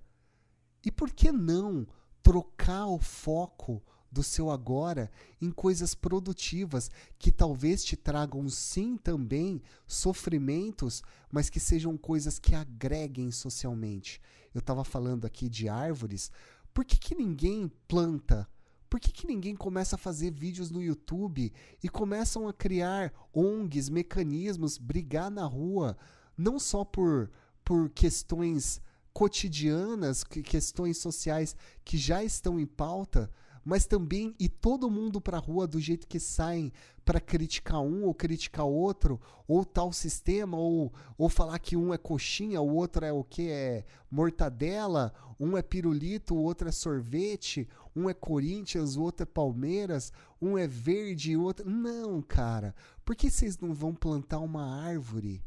E 0.84 0.92
por 0.92 1.12
que 1.12 1.32
não 1.32 1.88
trocar 2.22 2.88
o 2.88 3.00
foco 3.00 3.84
do 4.12 4.24
seu 4.24 4.50
agora 4.50 5.12
em 5.42 5.52
coisas 5.52 5.94
produtivas 5.94 6.90
que 7.20 7.32
talvez 7.32 7.84
te 7.84 7.96
tragam 7.96 8.48
sim 8.50 8.98
também 8.98 9.62
sofrimentos, 9.86 11.04
mas 11.32 11.50
que 11.50 11.60
sejam 11.60 11.98
coisas 11.98 12.40
que 12.40 12.56
agreguem 12.56 13.32
socialmente. 13.32 14.22
Eu 14.54 14.60
estava 14.60 14.84
falando 14.84 15.26
aqui 15.26 15.50
de 15.50 15.70
árvores. 15.70 16.32
Por 16.74 16.86
que, 16.86 16.98
que 16.98 17.16
ninguém 17.16 17.72
planta? 17.88 18.48
Por 18.90 19.00
que, 19.00 19.12
que 19.12 19.28
ninguém 19.28 19.56
começa 19.56 19.96
a 19.96 20.00
fazer 20.00 20.32
vídeos 20.32 20.72
no 20.72 20.82
YouTube 20.82 21.52
e 21.84 21.90
começam 21.90 22.48
a 22.48 22.54
criar 22.54 23.14
ONGs, 23.34 23.90
mecanismos, 23.90 24.78
brigar 24.78 25.30
na 25.30 25.46
rua, 25.46 25.98
não 26.38 26.58
só 26.58 26.86
por, 26.86 27.30
por 27.64 27.90
questões 27.90 28.82
cotidianas, 29.12 30.24
questões 30.24 31.00
sociais 31.00 31.56
que 31.84 31.98
já 31.98 32.24
estão 32.24 32.60
em 32.60 32.68
pauta, 32.68 33.32
mas 33.68 33.86
também 33.86 34.34
e 34.40 34.48
todo 34.48 34.90
mundo 34.90 35.20
para 35.20 35.36
a 35.36 35.42
rua 35.42 35.68
do 35.68 35.78
jeito 35.78 36.08
que 36.08 36.22
saem 36.22 36.72
para 37.04 37.20
criticar 37.20 37.82
um 37.82 38.06
ou 38.06 38.14
criticar 38.14 38.66
outro, 38.66 39.20
ou 39.46 39.66
tal 39.66 39.92
sistema, 39.92 40.56
ou, 40.56 40.94
ou 41.18 41.28
falar 41.28 41.60
que 41.60 41.76
um 41.76 41.94
é 41.94 41.98
coxinha, 41.98 42.62
o 42.62 42.76
outro 42.76 43.04
é 43.04 43.12
o 43.12 43.26
que? 43.26 43.50
É 43.50 43.84
mortadela, 44.10 45.14
um 45.38 45.58
é 45.58 45.62
pirulito, 45.62 46.34
o 46.34 46.42
outro 46.42 46.70
é 46.70 46.72
sorvete, 46.72 47.68
um 47.94 48.10
é 48.10 48.14
Corinthians, 48.14 48.96
o 48.96 49.02
outro 49.02 49.24
é 49.24 49.26
Palmeiras, 49.26 50.14
um 50.42 50.58
é 50.58 50.66
verde, 50.66 51.36
o 51.36 51.44
outro. 51.44 51.70
Não, 51.70 52.22
cara. 52.22 52.74
Por 53.04 53.18
que 53.18 53.30
vocês 53.30 53.58
não 53.60 53.74
vão 53.74 53.94
plantar 53.94 54.40
uma 54.40 54.82
árvore? 54.82 55.44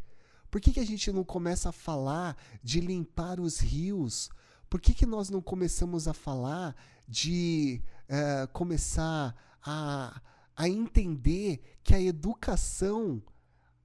Por 0.50 0.60
que, 0.60 0.72
que 0.72 0.80
a 0.80 0.86
gente 0.86 1.10
não 1.10 1.24
começa 1.24 1.70
a 1.70 1.72
falar 1.72 2.36
de 2.62 2.80
limpar 2.80 3.40
os 3.40 3.60
rios? 3.60 4.28
Por 4.68 4.78
que, 4.78 4.92
que 4.92 5.06
nós 5.06 5.30
não 5.30 5.40
começamos 5.40 6.06
a 6.06 6.12
falar 6.12 6.76
de 7.08 7.82
uh, 8.10 8.48
começar 8.52 9.34
a, 9.64 10.20
a 10.56 10.68
entender 10.68 11.60
que 11.82 11.94
a 11.94 12.00
educação 12.00 13.22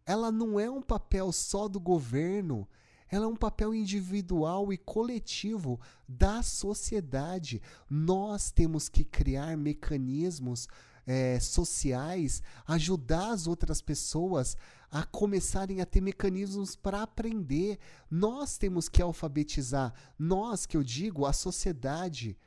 ela 0.05 0.32
não 0.32 0.59
é 0.59 0.69
um 0.69 0.82
papel 0.82 1.32
só 1.32 1.67
do 1.67 1.80
governo, 1.80 2.67
ela 3.09 3.26
é 3.26 3.28
um 3.28 3.36
papel 3.36 3.73
individual 3.73 4.73
e 4.73 4.78
coletivo 4.78 5.80
da 6.07 6.43
sociedade. 6.43 7.61
Nós 7.89 8.51
temos 8.51 8.89
que 8.89 9.03
criar 9.03 9.55
mecanismos 9.57 10.67
é, 11.07 11.39
sociais, 11.39 12.41
ajudar 12.67 13.32
as 13.32 13.47
outras 13.47 13.82
pessoas 13.82 14.57
a 14.91 15.03
começarem 15.03 15.82
a 15.82 15.86
ter 15.86 16.01
mecanismos 16.01 16.76
para 16.76 17.01
aprender. 17.01 17.80
Nós 18.09 18.57
temos 18.57 18.89
que 18.89 19.01
alfabetizar, 19.01 19.93
nós 20.17 20.65
que 20.65 20.78
eu 20.78 20.84
digo, 20.84 21.26
a 21.26 21.34
sociedade. 21.34 22.38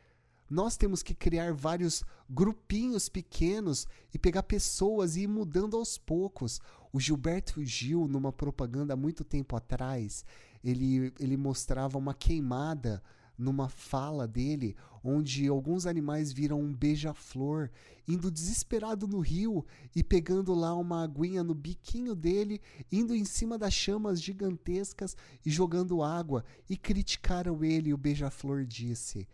Nós 0.51 0.76
temos 0.76 1.03
que 1.03 1.14
criar 1.14 1.53
vários 1.53 2.03
grupinhos 2.28 3.09
pequenos 3.09 3.86
e 4.14 4.18
pegar 4.18 4.42
pessoas 4.44 5.16
e 5.16 5.22
ir 5.22 5.26
mudando 5.26 5.76
aos 5.76 5.99
poucos. 5.99 6.61
O 6.92 6.99
Gilberto 6.99 7.62
Gil, 7.64 8.09
numa 8.09 8.32
propaganda 8.32 8.94
há 8.94 8.96
muito 8.96 9.24
tempo 9.24 9.55
atrás, 9.55 10.24
ele, 10.64 11.12
ele 11.20 11.36
mostrava 11.36 11.99
uma 11.99 12.14
queimada 12.14 13.03
numa 13.36 13.68
fala 13.68 14.26
dele, 14.26 14.74
onde 15.05 15.46
alguns 15.46 15.86
animais 15.86 16.32
viram 16.32 16.61
um 16.61 16.74
beija-flor 16.74 17.70
indo 18.07 18.30
desesperado 18.30 19.07
no 19.07 19.20
rio 19.20 19.64
e 19.94 20.03
pegando 20.03 20.55
lá 20.55 20.74
uma 20.74 21.05
aguinha 21.05 21.44
no 21.44 21.55
biquinho 21.55 22.16
dele, 22.16 22.61
indo 22.90 23.14
em 23.14 23.24
cima 23.24 23.57
das 23.57 23.72
chamas 23.72 24.20
gigantescas 24.20 25.16
e 25.46 25.51
jogando 25.51 26.03
água, 26.03 26.44
e 26.68 26.76
criticaram 26.76 27.62
ele. 27.62 27.90
E 27.90 27.94
o 27.94 27.99
beija-flor 27.99 28.64
disse: 28.64 29.28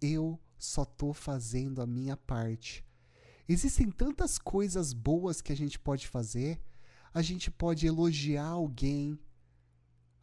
Eu 0.00 0.38
só 0.58 0.84
tô 0.84 1.12
fazendo 1.12 1.80
a 1.80 1.86
minha 1.86 2.16
parte. 2.16 2.84
Existem 3.48 3.90
tantas 3.90 4.38
coisas 4.38 4.92
boas 4.92 5.40
que 5.40 5.52
a 5.52 5.56
gente 5.56 5.78
pode 5.78 6.06
fazer. 6.06 6.60
A 7.14 7.22
gente 7.22 7.50
pode 7.50 7.86
elogiar 7.86 8.46
alguém, 8.46 9.18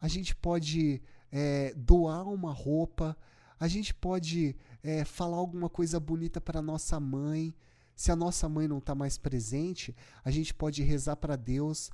a 0.00 0.06
gente 0.06 0.34
pode 0.36 1.02
é, 1.32 1.74
doar 1.74 2.28
uma 2.28 2.52
roupa, 2.52 3.16
a 3.58 3.66
gente 3.66 3.92
pode 3.92 4.54
é, 4.82 5.04
falar 5.04 5.36
alguma 5.36 5.68
coisa 5.68 5.98
bonita 5.98 6.40
para 6.40 6.62
nossa 6.62 7.00
mãe. 7.00 7.54
Se 7.94 8.12
a 8.12 8.16
nossa 8.16 8.48
mãe 8.48 8.68
não 8.68 8.78
está 8.78 8.94
mais 8.94 9.18
presente, 9.18 9.96
a 10.24 10.30
gente 10.30 10.54
pode 10.54 10.82
rezar 10.82 11.16
para 11.16 11.34
Deus. 11.34 11.90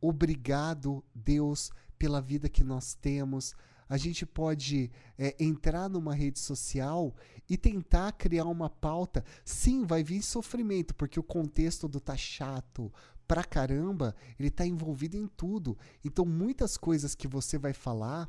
Obrigado, 0.00 1.02
Deus, 1.14 1.70
pela 1.98 2.20
vida 2.20 2.48
que 2.48 2.62
nós 2.62 2.94
temos. 2.94 3.54
A 3.88 3.96
gente 3.96 4.24
pode 4.24 4.90
é, 5.18 5.34
entrar 5.38 5.88
numa 5.88 6.14
rede 6.14 6.38
social 6.38 7.14
e 7.48 7.56
tentar 7.56 8.12
criar 8.12 8.44
uma 8.44 8.70
pauta. 8.70 9.24
Sim, 9.44 9.84
vai 9.84 10.02
vir 10.02 10.22
sofrimento, 10.22 10.94
porque 10.94 11.20
o 11.20 11.24
contexto 11.24 11.86
do 11.88 12.00
tá 12.00 12.16
chato 12.16 12.92
pra 13.26 13.44
caramba, 13.44 14.14
ele 14.38 14.50
tá 14.50 14.66
envolvido 14.66 15.16
em 15.16 15.26
tudo. 15.26 15.78
Então, 16.04 16.24
muitas 16.24 16.76
coisas 16.76 17.14
que 17.14 17.26
você 17.26 17.58
vai 17.58 17.72
falar 17.72 18.28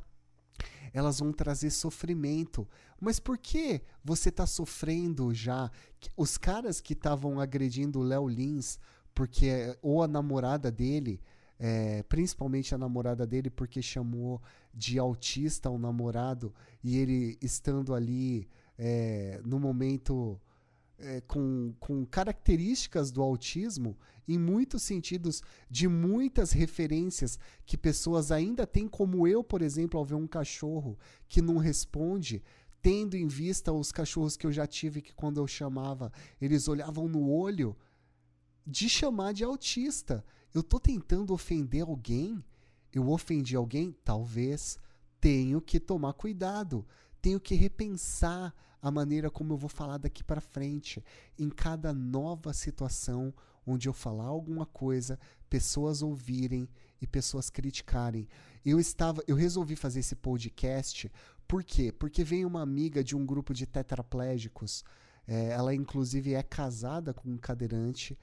elas 0.94 1.20
vão 1.20 1.34
trazer 1.34 1.72
sofrimento. 1.72 2.66
Mas 3.00 3.20
por 3.20 3.38
que 3.38 3.82
você 4.04 4.30
está 4.30 4.48
sofrendo 4.48 5.34
já? 5.34 5.70
Os 6.16 6.38
caras 6.38 6.80
que 6.80 6.94
estavam 6.94 7.38
agredindo 7.38 8.00
o 8.00 8.04
Léo 8.04 8.30
Lins, 8.30 8.80
porque 9.14 9.78
ou 9.82 10.02
a 10.02 10.08
namorada 10.08 10.72
dele, 10.72 11.22
é, 11.60 12.04
principalmente 12.04 12.76
a 12.76 12.78
namorada 12.78 13.26
dele, 13.26 13.50
porque 13.50 13.82
chamou 13.82 14.42
de 14.74 15.00
autista 15.00 15.70
o 15.70 15.78
namorado, 15.78 16.54
e 16.84 16.98
ele 16.98 17.38
estando 17.42 17.94
ali 17.94 18.48
é, 18.78 19.42
no 19.46 19.60
momento 19.60 20.40
é, 20.98 21.22
com, 21.22 21.74
com 21.80 22.06
características 22.06 23.12
do 23.12 23.22
autismo, 23.22 23.98
em 24.28 24.38
muitos 24.38 24.82
sentidos, 24.84 25.42
de 25.70 25.88
muitas 25.88 26.52
referências 26.52 27.38
que 27.66 27.78
pessoas 27.78 28.32
ainda 28.32 28.66
têm, 28.66 28.88
como 28.88 29.28
eu, 29.28 29.44
por 29.44 29.62
exemplo, 29.62 30.00
ao 30.00 30.06
ver 30.06 30.16
um 30.16 30.28
cachorro 30.28 30.98
que 31.28 31.42
não 31.42 31.58
responde, 31.58 32.44
tendo 32.82 33.16
em 33.16 33.28
vista 33.28 33.72
os 33.72 33.92
cachorros 33.92 34.36
que 34.38 34.46
eu 34.46 34.52
já 34.52 34.66
tive, 34.68 35.02
que 35.02 35.14
quando 35.14 35.40
eu 35.40 35.48
chamava, 35.48 36.12
eles 36.42 36.68
olhavam 36.68 37.08
no 37.08 37.30
olho, 37.30 37.76
de 38.66 38.90
chamar 38.90 39.34
de 39.34 39.44
autista. 39.44 40.26
Eu 40.56 40.62
estou 40.62 40.80
tentando 40.80 41.34
ofender 41.34 41.82
alguém? 41.82 42.42
Eu 42.94 43.10
ofendi 43.10 43.58
alguém? 43.58 43.92
Talvez. 44.06 44.80
Tenho 45.20 45.60
que 45.60 45.82
tomar 45.82 46.14
cuidado. 46.14 46.88
Tenho 47.22 47.42
que 47.42 47.56
repensar 47.56 48.56
a 48.82 48.90
maneira 48.90 49.30
como 49.30 49.52
eu 49.52 49.58
vou 49.58 49.68
falar 49.68 49.98
daqui 49.98 50.24
para 50.24 50.40
frente. 50.40 51.04
Em 51.38 51.50
cada 51.50 51.94
nova 51.94 52.54
situação 52.54 53.34
onde 53.68 53.90
eu 53.90 53.94
falar 53.94 54.28
alguma 54.28 54.66
coisa, 54.66 55.20
pessoas 55.50 56.02
ouvirem 56.02 56.70
e 57.02 57.06
pessoas 57.06 57.50
criticarem. 57.50 58.26
Eu 58.64 58.80
estava, 58.80 59.22
eu 59.28 59.36
resolvi 59.36 59.76
fazer 59.76 60.00
esse 60.00 60.16
podcast, 60.16 61.12
por 61.46 61.66
quê? 61.66 61.92
Porque 61.92 62.24
veio 62.24 62.48
uma 62.48 62.62
amiga 62.62 63.04
de 63.04 63.14
um 63.14 63.26
grupo 63.26 63.54
de 63.54 63.66
tetraplégicos. 63.66 64.86
É, 65.28 65.50
ela 65.50 65.76
inclusive 65.76 66.34
é 66.34 66.44
casada 66.44 67.14
com 67.14 67.30
um 67.30 67.38
cadeirante 67.38 68.18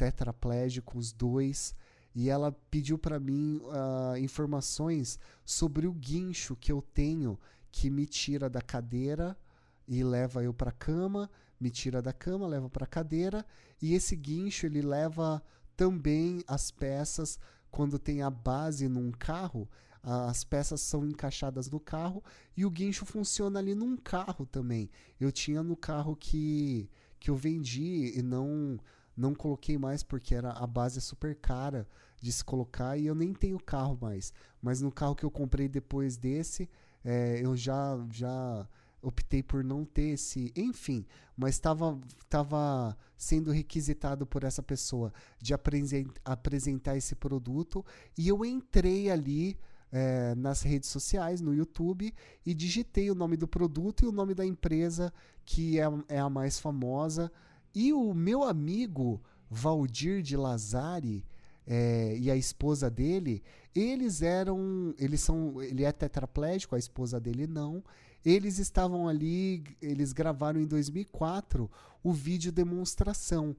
tetraplégico, 0.00 0.98
os 0.98 1.12
dois 1.12 1.74
e 2.14 2.30
ela 2.30 2.50
pediu 2.70 2.96
para 2.96 3.20
mim 3.20 3.60
uh, 3.64 4.16
informações 4.16 5.18
sobre 5.44 5.86
o 5.86 5.92
guincho 5.92 6.56
que 6.56 6.72
eu 6.72 6.80
tenho 6.80 7.38
que 7.70 7.90
me 7.90 8.06
tira 8.06 8.48
da 8.48 8.62
cadeira 8.62 9.36
e 9.86 10.02
leva 10.02 10.42
eu 10.42 10.54
para 10.54 10.72
cama, 10.72 11.30
me 11.60 11.70
tira 11.70 12.00
da 12.00 12.14
cama, 12.14 12.46
leva 12.46 12.70
para 12.70 12.86
cadeira, 12.86 13.44
e 13.80 13.92
esse 13.94 14.16
guincho 14.16 14.64
ele 14.66 14.80
leva 14.80 15.42
também 15.76 16.42
as 16.48 16.70
peças 16.70 17.38
quando 17.70 17.98
tem 17.98 18.22
a 18.22 18.30
base 18.30 18.88
num 18.88 19.12
carro, 19.12 19.68
as 20.02 20.42
peças 20.44 20.80
são 20.80 21.04
encaixadas 21.04 21.68
no 21.68 21.78
carro 21.78 22.24
e 22.56 22.64
o 22.64 22.70
guincho 22.70 23.04
funciona 23.04 23.58
ali 23.58 23.74
num 23.74 23.96
carro 23.98 24.46
também. 24.46 24.90
Eu 25.20 25.30
tinha 25.30 25.62
no 25.62 25.76
carro 25.76 26.16
que 26.16 26.88
que 27.18 27.30
eu 27.30 27.36
vendi 27.36 28.18
e 28.18 28.22
não 28.22 28.80
não 29.20 29.34
coloquei 29.34 29.76
mais 29.76 30.02
porque 30.02 30.34
era 30.34 30.50
a 30.50 30.66
base 30.66 30.98
é 30.98 31.00
super 31.00 31.34
cara 31.36 31.86
de 32.20 32.32
se 32.32 32.42
colocar 32.42 32.96
e 32.96 33.06
eu 33.06 33.14
nem 33.14 33.34
tenho 33.34 33.58
carro 33.58 33.98
mais. 34.00 34.32
Mas 34.62 34.80
no 34.80 34.90
carro 34.90 35.14
que 35.14 35.24
eu 35.24 35.30
comprei 35.30 35.68
depois 35.68 36.16
desse, 36.16 36.68
é, 37.04 37.40
eu 37.44 37.54
já 37.56 37.98
já 38.10 38.66
optei 39.02 39.42
por 39.42 39.62
não 39.62 39.84
ter 39.84 40.14
esse. 40.14 40.50
Enfim, 40.56 41.04
mas 41.36 41.54
estava 41.54 41.98
tava 42.28 42.96
sendo 43.16 43.50
requisitado 43.50 44.26
por 44.26 44.42
essa 44.42 44.62
pessoa 44.62 45.12
de 45.38 45.52
apresentar 46.24 46.96
esse 46.96 47.14
produto 47.14 47.84
e 48.16 48.26
eu 48.28 48.44
entrei 48.44 49.10
ali. 49.10 49.58
É, 49.92 50.36
nas 50.36 50.62
redes 50.62 50.88
sociais, 50.88 51.40
no 51.40 51.52
YouTube, 51.52 52.14
e 52.46 52.54
digitei 52.54 53.10
o 53.10 53.14
nome 53.16 53.36
do 53.36 53.48
produto 53.48 54.04
e 54.04 54.06
o 54.06 54.12
nome 54.12 54.34
da 54.34 54.46
empresa 54.46 55.12
que 55.44 55.80
é, 55.80 55.84
é 56.08 56.20
a 56.20 56.30
mais 56.30 56.60
famosa. 56.60 57.28
E 57.74 57.92
o 57.92 58.12
meu 58.14 58.42
amigo 58.42 59.20
Valdir 59.50 60.22
de 60.22 60.36
Lazari 60.36 61.24
é, 61.66 62.16
e 62.18 62.30
a 62.30 62.36
esposa 62.36 62.90
dele, 62.90 63.42
eles 63.74 64.22
eram. 64.22 64.94
Eles 64.98 65.20
são. 65.20 65.62
Ele 65.62 65.84
é 65.84 65.92
tetraplégico, 65.92 66.74
a 66.74 66.78
esposa 66.78 67.20
dele 67.20 67.46
não. 67.46 67.82
Eles 68.24 68.58
estavam 68.58 69.08
ali, 69.08 69.64
eles 69.80 70.12
gravaram 70.12 70.60
em 70.60 70.66
2004 70.66 71.70
o 72.02 72.12
vídeo 72.12 72.52
demonstração. 72.52 73.56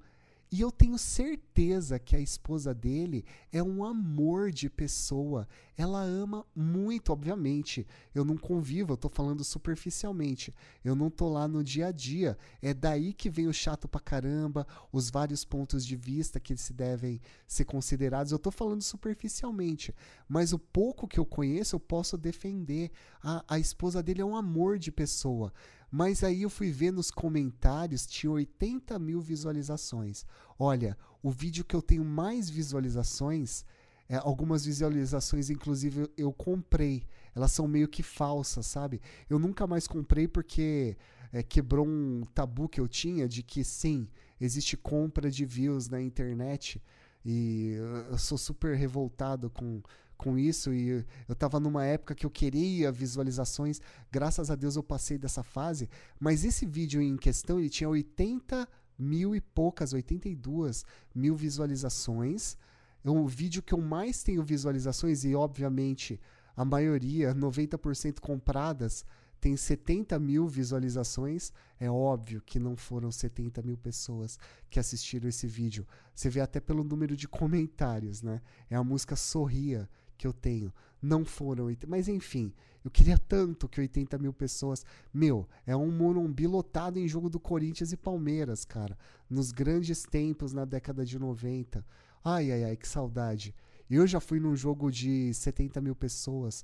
E 0.53 0.59
eu 0.59 0.69
tenho 0.69 0.97
certeza 0.97 1.97
que 1.97 2.13
a 2.13 2.19
esposa 2.19 2.73
dele 2.73 3.23
é 3.53 3.63
um 3.63 3.85
amor 3.85 4.51
de 4.51 4.69
pessoa. 4.69 5.47
Ela 5.77 6.03
ama 6.03 6.45
muito, 6.53 7.13
obviamente. 7.13 7.87
Eu 8.13 8.25
não 8.25 8.35
convivo, 8.35 8.91
eu 8.91 8.97
tô 8.97 9.07
falando 9.07 9.45
superficialmente. 9.45 10.53
Eu 10.83 10.93
não 10.93 11.09
tô 11.09 11.29
lá 11.29 11.47
no 11.47 11.63
dia 11.63 11.87
a 11.87 11.91
dia. 11.93 12.37
É 12.61 12.73
daí 12.73 13.13
que 13.13 13.29
vem 13.29 13.47
o 13.47 13.53
chato 13.53 13.87
pra 13.87 14.01
caramba, 14.01 14.67
os 14.91 15.09
vários 15.09 15.45
pontos 15.45 15.85
de 15.85 15.95
vista 15.95 16.37
que 16.37 16.57
se 16.57 16.73
devem 16.73 17.21
ser 17.47 17.63
considerados. 17.63 18.33
Eu 18.33 18.39
tô 18.39 18.51
falando 18.51 18.81
superficialmente. 18.81 19.95
Mas 20.27 20.51
o 20.51 20.59
pouco 20.59 21.07
que 21.07 21.17
eu 21.17 21.25
conheço, 21.25 21.77
eu 21.77 21.79
posso 21.79 22.17
defender. 22.17 22.91
A, 23.23 23.41
a 23.47 23.57
esposa 23.57 24.03
dele 24.03 24.19
é 24.19 24.25
um 24.25 24.35
amor 24.35 24.77
de 24.77 24.91
pessoa. 24.91 25.53
Mas 25.91 26.23
aí 26.23 26.43
eu 26.43 26.49
fui 26.49 26.71
ver 26.71 26.91
nos 26.91 27.11
comentários, 27.11 28.07
tinha 28.07 28.31
80 28.31 28.97
mil 28.97 29.19
visualizações. 29.19 30.25
Olha, 30.57 30.97
o 31.21 31.29
vídeo 31.29 31.65
que 31.65 31.75
eu 31.75 31.81
tenho 31.81 32.05
mais 32.05 32.49
visualizações, 32.49 33.65
é, 34.07 34.15
algumas 34.15 34.63
visualizações, 34.63 35.49
inclusive, 35.49 36.09
eu, 36.17 36.31
comprei. 36.31 37.05
Elas 37.35 37.51
são 37.51 37.67
meio 37.67 37.89
que 37.89 38.01
falsas, 38.01 38.65
sabe? 38.67 39.01
Eu 39.29 39.37
nunca 39.37 39.67
mais 39.67 39.85
comprei 39.85 40.29
porque 40.29 40.97
é, 41.33 41.43
quebrou 41.43 41.85
um 41.85 42.23
tabu 42.33 42.69
que 42.69 42.79
eu 42.79 42.87
tinha 42.87 43.27
de 43.27 43.43
que 43.43 43.63
sim, 43.63 44.07
existe 44.39 44.77
compra 44.77 45.29
de 45.29 45.45
views 45.45 45.89
na 45.89 46.01
internet. 46.01 46.81
E 47.23 47.73
eu 48.09 48.17
sou 48.17 48.37
super 48.37 48.75
revoltado 48.75 49.49
com, 49.49 49.81
com 50.21 50.37
isso 50.37 50.71
e 50.71 51.03
eu 51.27 51.33
estava 51.33 51.59
numa 51.59 51.83
época 51.83 52.13
que 52.13 52.27
eu 52.27 52.29
queria 52.29 52.91
visualizações. 52.91 53.81
Graças 54.11 54.51
a 54.51 54.55
Deus 54.55 54.75
eu 54.75 54.83
passei 54.83 55.17
dessa 55.17 55.41
fase. 55.41 55.89
Mas 56.19 56.45
esse 56.45 56.63
vídeo 56.63 57.01
em 57.01 57.17
questão 57.17 57.59
ele 57.59 57.69
tinha 57.69 57.89
80 57.89 58.67
mil 58.99 59.35
e 59.35 59.41
poucas, 59.41 59.93
82 59.93 60.85
mil 61.15 61.35
visualizações. 61.35 62.55
É 63.03 63.09
um 63.09 63.25
vídeo 63.25 63.63
que 63.63 63.73
eu 63.73 63.81
mais 63.81 64.21
tenho 64.21 64.43
visualizações 64.43 65.25
e 65.25 65.33
obviamente 65.33 66.21
a 66.55 66.63
maioria, 66.63 67.33
90% 67.33 68.19
compradas, 68.19 69.03
tem 69.39 69.57
70 69.57 70.19
mil 70.19 70.47
visualizações. 70.47 71.51
É 71.79 71.89
óbvio 71.89 72.43
que 72.45 72.59
não 72.59 72.75
foram 72.75 73.11
70 73.11 73.63
mil 73.63 73.75
pessoas 73.75 74.37
que 74.69 74.79
assistiram 74.79 75.27
esse 75.27 75.47
vídeo. 75.47 75.87
Você 76.13 76.29
vê 76.29 76.41
até 76.41 76.59
pelo 76.59 76.83
número 76.83 77.17
de 77.17 77.27
comentários, 77.27 78.21
né? 78.21 78.39
É 78.69 78.75
a 78.75 78.83
música 78.83 79.15
Sorria 79.15 79.89
que 80.21 80.27
eu 80.27 80.33
tenho. 80.33 80.71
Não 81.01 81.25
foram. 81.25 81.75
Mas 81.87 82.07
enfim, 82.07 82.53
eu 82.85 82.91
queria 82.91 83.17
tanto 83.17 83.67
que 83.67 83.81
80 83.81 84.19
mil 84.19 84.31
pessoas. 84.31 84.85
Meu, 85.11 85.49
é 85.65 85.75
um 85.75 85.89
Morumbi 85.89 86.45
lotado 86.45 86.99
em 86.99 87.07
jogo 87.07 87.27
do 87.27 87.39
Corinthians 87.39 87.91
e 87.91 87.97
Palmeiras, 87.97 88.63
cara. 88.63 88.95
Nos 89.27 89.51
grandes 89.51 90.03
tempos 90.03 90.53
na 90.53 90.63
década 90.63 91.03
de 91.03 91.17
90. 91.17 91.83
Ai, 92.23 92.51
ai, 92.51 92.63
ai, 92.65 92.77
que 92.77 92.87
saudade. 92.87 93.55
Eu 93.89 94.05
já 94.05 94.19
fui 94.19 94.39
num 94.39 94.55
jogo 94.55 94.91
de 94.91 95.33
70 95.33 95.81
mil 95.81 95.95
pessoas. 95.95 96.63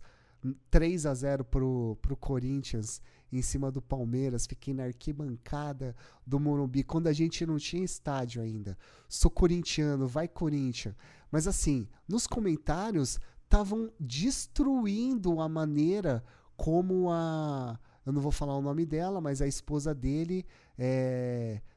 3 0.70 1.08
a 1.08 1.16
0 1.16 1.44
pro, 1.44 1.98
pro 2.00 2.16
Corinthians 2.16 3.02
em 3.32 3.42
cima 3.42 3.72
do 3.72 3.82
Palmeiras, 3.82 4.46
fiquei 4.46 4.74
na 4.74 4.84
arquibancada 4.84 5.96
do 6.26 6.40
Morumbi, 6.40 6.84
quando 6.84 7.08
a 7.08 7.14
gente 7.14 7.46
não 7.46 7.58
tinha 7.58 7.84
estádio 7.84 8.42
ainda. 8.42 8.78
Sou 9.10 9.32
corintiano, 9.32 10.08
vai 10.08 10.28
Corinthians. 10.28 10.96
Mas 11.32 11.48
assim, 11.48 11.88
nos 12.08 12.26
comentários 12.26 13.20
estavam 13.48 13.90
destruindo 13.98 15.40
a 15.40 15.48
maneira 15.48 16.24
como 16.58 17.10
a. 17.10 17.80
Eu 18.06 18.12
não 18.14 18.22
vou 18.22 18.32
falar 18.32 18.56
o 18.56 18.62
nome 18.62 18.86
dela, 18.86 19.20
mas 19.20 19.42
a 19.42 19.48
esposa 19.48 19.94
dele 19.94 20.46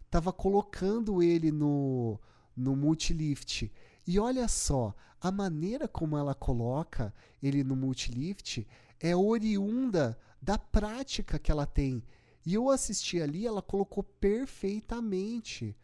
estava 0.04 0.30
é, 0.30 0.32
colocando 0.32 1.22
ele 1.22 1.50
no, 1.50 2.20
no 2.56 2.76
multilift. 2.76 3.70
E 4.06 4.18
olha 4.18 4.46
só, 4.46 4.94
a 5.20 5.30
maneira 5.30 5.88
como 5.88 6.16
ela 6.16 6.34
coloca 6.34 7.12
ele 7.42 7.64
no 7.64 7.74
multilift 7.74 8.66
é 9.00 9.14
oriunda 9.14 10.18
da 10.40 10.56
prática 10.58 11.38
que 11.38 11.50
ela 11.50 11.66
tem. 11.66 12.02
E 12.46 12.54
eu 12.54 12.70
assisti 12.70 13.20
ali, 13.20 13.46
ela 13.46 13.62
colocou 13.62 14.02
perfeitamente. 14.02 15.76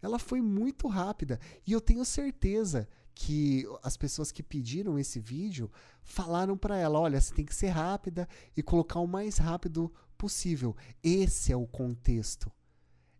Ela 0.00 0.18
foi 0.18 0.40
muito 0.40 0.88
rápida. 0.88 1.38
E 1.66 1.72
eu 1.72 1.80
tenho 1.80 2.04
certeza 2.04 2.88
que 3.14 3.66
as 3.82 3.96
pessoas 3.96 4.32
que 4.32 4.42
pediram 4.42 4.98
esse 4.98 5.20
vídeo 5.20 5.70
falaram 6.02 6.56
para 6.56 6.76
ela: 6.76 6.98
olha, 6.98 7.20
você 7.20 7.34
tem 7.34 7.44
que 7.44 7.54
ser 7.54 7.68
rápida 7.68 8.28
e 8.56 8.62
colocar 8.62 9.00
o 9.00 9.06
mais 9.06 9.38
rápido 9.38 9.92
possível. 10.16 10.76
Esse 11.02 11.52
é 11.52 11.56
o 11.56 11.66
contexto. 11.66 12.50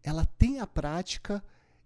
Ela 0.02 0.24
tem 0.24 0.60
a 0.60 0.66
prática 0.66 1.42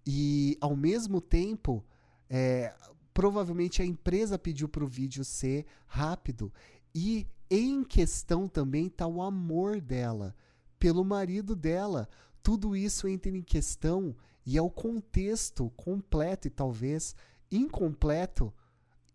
e, 0.07 0.57
ao 0.61 0.77
mesmo 0.77 1.21
tempo, 1.21 1.85
é, 2.31 2.75
provavelmente 3.13 3.83
a 3.83 3.85
empresa 3.85 4.39
pediu 4.39 4.69
para 4.69 4.85
o 4.85 4.89
vídeo 4.89 5.25
ser 5.25 5.67
rápido. 5.87 6.53
E 6.95 7.27
em 7.51 7.85
questão 7.85 8.49
também 8.49 8.87
está 8.87 9.07
o 9.07 9.23
amor 9.23 9.81
dela 9.81 10.35
pelo 10.79 11.05
marido 11.05 11.55
dela. 11.55 12.09
Tudo 12.43 12.77
isso 12.77 13.09
entra 13.09 13.31
em 13.31 13.43
questão 13.43 14.15
e 14.45 14.57
é 14.57 14.63
o 14.63 14.71
contexto 14.71 15.71
completo 15.71 16.47
e 16.47 16.51
talvez 16.51 17.15
incompleto, 17.51 18.53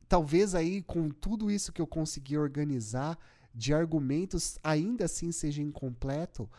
talvez 0.08 0.56
aí 0.56 0.82
com 0.82 1.10
tudo 1.10 1.50
isso 1.50 1.72
que 1.72 1.82
eu 1.82 1.88
consegui 1.88 2.38
organizar 2.38 3.18
de 3.54 3.74
argumentos, 3.74 4.58
ainda 4.64 5.06
assim 5.06 5.32
seja 5.32 5.62
incompleto, 5.62 6.50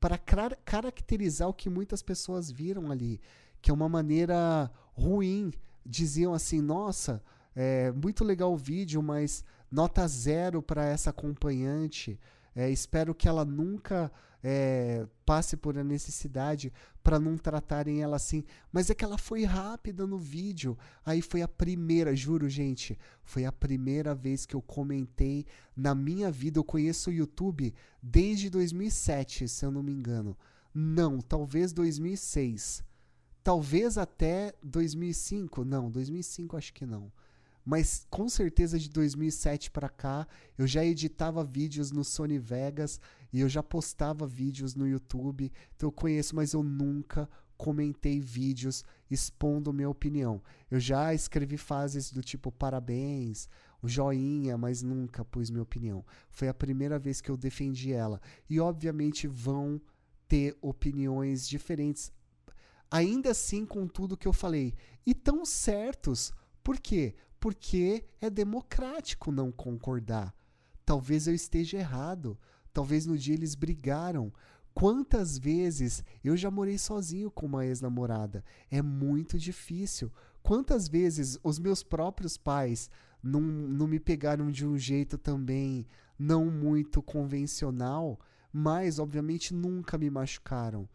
para 0.00 0.18
car 0.18 0.56
caracterizar 0.64 1.48
o 1.48 1.54
que 1.54 1.70
muitas 1.70 2.02
pessoas 2.02 2.50
viram 2.50 2.90
ali, 2.90 3.20
que 3.60 3.70
é 3.70 3.74
uma 3.74 3.88
maneira 3.88 4.70
ruim. 4.94 5.52
Diziam 5.84 6.34
assim: 6.34 6.60
nossa, 6.60 7.22
é 7.54 7.92
muito 7.92 8.24
legal 8.24 8.52
o 8.52 8.56
vídeo, 8.56 9.02
mas 9.02 9.44
nota 9.70 10.06
zero 10.06 10.62
para 10.62 10.84
essa 10.84 11.10
acompanhante. 11.10 12.18
É, 12.54 12.70
espero 12.70 13.14
que 13.14 13.28
ela 13.28 13.44
nunca 13.44 14.12
é, 14.42 15.06
passe 15.24 15.56
por 15.56 15.78
a 15.78 15.84
necessidade 15.84 16.72
para 17.02 17.20
não 17.20 17.36
tratarem 17.36 18.02
ela 18.02 18.16
assim. 18.16 18.44
Mas 18.72 18.90
é 18.90 18.94
que 18.94 19.04
ela 19.04 19.18
foi 19.18 19.44
rápida 19.44 20.06
no 20.06 20.18
vídeo. 20.18 20.76
Aí 21.04 21.22
foi 21.22 21.42
a 21.42 21.48
primeira, 21.48 22.14
juro, 22.16 22.48
gente, 22.48 22.98
foi 23.22 23.44
a 23.44 23.52
primeira 23.52 24.14
vez 24.14 24.44
que 24.44 24.56
eu 24.56 24.62
comentei 24.62 25.46
na 25.76 25.94
minha 25.94 26.30
vida. 26.30 26.58
Eu 26.58 26.64
conheço 26.64 27.10
o 27.10 27.12
YouTube 27.12 27.72
desde 28.02 28.50
2007, 28.50 29.48
se 29.48 29.64
eu 29.64 29.70
não 29.70 29.82
me 29.82 29.92
engano. 29.92 30.36
Não, 30.74 31.20
talvez 31.20 31.72
2006. 31.72 32.82
Talvez 33.44 33.98
até 33.98 34.54
2005. 34.62 35.64
Não, 35.64 35.90
2005 35.90 36.56
acho 36.56 36.72
que 36.72 36.86
não 36.86 37.12
mas 37.64 38.06
com 38.10 38.28
certeza 38.28 38.78
de 38.78 38.90
2007 38.90 39.70
para 39.70 39.88
cá 39.88 40.26
eu 40.58 40.66
já 40.66 40.84
editava 40.84 41.44
vídeos 41.44 41.92
no 41.92 42.04
Sony 42.04 42.38
Vegas 42.38 43.00
e 43.32 43.40
eu 43.40 43.48
já 43.48 43.62
postava 43.62 44.26
vídeos 44.26 44.74
no 44.74 44.86
YouTube. 44.86 45.50
Então 45.74 45.88
eu 45.88 45.92
conheço, 45.92 46.36
mas 46.36 46.52
eu 46.52 46.62
nunca 46.62 47.28
comentei 47.56 48.20
vídeos 48.20 48.84
expondo 49.10 49.72
minha 49.72 49.88
opinião. 49.88 50.42
Eu 50.70 50.80
já 50.80 51.14
escrevi 51.14 51.56
fases 51.56 52.12
do 52.12 52.22
tipo 52.22 52.50
parabéns, 52.50 53.48
o 53.80 53.88
joinha, 53.88 54.58
mas 54.58 54.82
nunca 54.82 55.24
pus 55.24 55.50
minha 55.50 55.62
opinião. 55.62 56.04
Foi 56.30 56.48
a 56.48 56.54
primeira 56.54 56.98
vez 56.98 57.20
que 57.20 57.30
eu 57.30 57.36
defendi 57.36 57.92
ela. 57.92 58.20
E 58.50 58.60
obviamente 58.60 59.26
vão 59.26 59.80
ter 60.28 60.56
opiniões 60.60 61.46
diferentes, 61.46 62.10
ainda 62.90 63.30
assim 63.30 63.66
com 63.66 63.86
tudo 63.86 64.16
que 64.16 64.28
eu 64.28 64.32
falei. 64.32 64.74
E 65.06 65.14
tão 65.14 65.44
certos. 65.44 66.32
Por 66.62 66.78
quê? 66.78 67.14
porque 67.42 68.04
é 68.20 68.30
democrático 68.30 69.32
não 69.32 69.50
concordar. 69.50 70.32
Talvez 70.86 71.26
eu 71.26 71.34
esteja 71.34 71.76
errado. 71.76 72.38
Talvez 72.72 73.06
no 73.06 73.16
dia 73.16 73.34
eles 73.34 73.54
brigaram. 73.54 74.32
Quantas 74.74 75.38
vezes 75.38 76.02
eu 76.24 76.36
já 76.36 76.50
morei 76.50 76.78
sozinho 76.78 77.30
com 77.30 77.46
uma 77.46 77.66
ex-namorada? 77.66 78.44
É 78.70 78.80
muito 78.80 79.38
difícil. 79.38 80.10
Quantas 80.42 80.88
vezes 80.88 81.38
os 81.42 81.58
meus 81.58 81.82
próprios 81.82 82.36
pais 82.36 82.90
não, 83.22 83.40
não 83.40 83.86
me 83.86 84.00
pegaram 84.00 84.50
de 84.50 84.66
um 84.66 84.76
jeito 84.76 85.18
também 85.18 85.86
não 86.18 86.50
muito 86.50 87.02
convencional, 87.02 88.18
mas 88.52 88.98
obviamente 88.98 89.52
nunca 89.52 89.98
me 89.98 90.08
machucaram. 90.08 90.88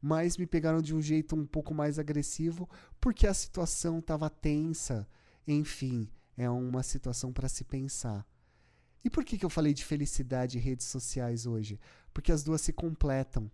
Mas 0.00 0.36
me 0.36 0.46
pegaram 0.46 0.80
de 0.80 0.94
um 0.94 1.02
jeito 1.02 1.36
um 1.36 1.44
pouco 1.44 1.74
mais 1.74 1.98
agressivo 1.98 2.68
porque 3.00 3.26
a 3.26 3.34
situação 3.34 3.98
estava 3.98 4.30
tensa 4.30 5.06
enfim, 5.48 6.06
é 6.36 6.48
uma 6.50 6.82
situação 6.82 7.32
para 7.32 7.48
se 7.48 7.64
pensar. 7.64 8.26
E 9.04 9.10
por 9.10 9.24
que, 9.24 9.38
que 9.38 9.44
eu 9.44 9.50
falei 9.50 9.72
de 9.72 9.84
felicidade 9.84 10.58
e 10.58 10.60
redes 10.60 10.86
sociais 10.86 11.46
hoje? 11.46 11.78
Porque 12.12 12.32
as 12.32 12.42
duas 12.42 12.60
se 12.60 12.72
completam. 12.72 13.50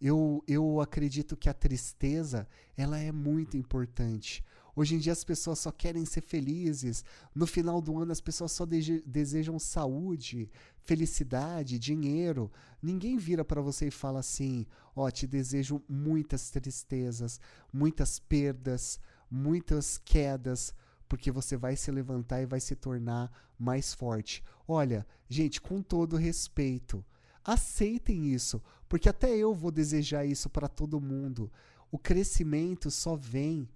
Eu, 0.00 0.42
eu 0.48 0.80
acredito 0.80 1.36
que 1.36 1.48
a 1.48 1.54
tristeza 1.54 2.48
ela 2.76 2.98
é 2.98 3.12
muito 3.12 3.56
importante. 3.56 4.42
Hoje 4.74 4.94
em 4.94 4.98
dia 4.98 5.12
as 5.12 5.24
pessoas 5.24 5.58
só 5.58 5.70
querem 5.70 6.06
ser 6.06 6.22
felizes. 6.22 7.04
No 7.34 7.46
final 7.46 7.82
do 7.82 7.98
ano 7.98 8.12
as 8.12 8.20
pessoas 8.20 8.52
só 8.52 8.64
de 8.64 9.02
desejam 9.02 9.58
saúde, 9.58 10.50
felicidade, 10.78 11.78
dinheiro. 11.78 12.50
Ninguém 12.82 13.18
vira 13.18 13.44
para 13.44 13.60
você 13.60 13.88
e 13.88 13.90
fala 13.90 14.20
assim: 14.20 14.66
"Ó, 14.96 15.06
oh, 15.06 15.10
te 15.10 15.26
desejo 15.26 15.82
muitas 15.86 16.50
tristezas, 16.50 17.38
muitas 17.70 18.18
perdas, 18.18 18.98
muitas 19.30 19.98
quedas, 19.98 20.74
porque 21.10 21.32
você 21.32 21.56
vai 21.56 21.74
se 21.74 21.90
levantar 21.90 22.40
e 22.40 22.46
vai 22.46 22.60
se 22.60 22.76
tornar 22.76 23.32
mais 23.58 23.92
forte. 23.92 24.44
Olha, 24.66 25.04
gente, 25.28 25.60
com 25.60 25.82
todo 25.82 26.16
respeito, 26.16 27.04
aceitem 27.44 28.32
isso, 28.32 28.62
porque 28.88 29.08
até 29.08 29.36
eu 29.36 29.52
vou 29.52 29.72
desejar 29.72 30.24
isso 30.24 30.48
para 30.48 30.68
todo 30.68 31.00
mundo. 31.00 31.50
O 31.90 31.98
crescimento 31.98 32.92
só 32.92 33.16
vem 33.16 33.68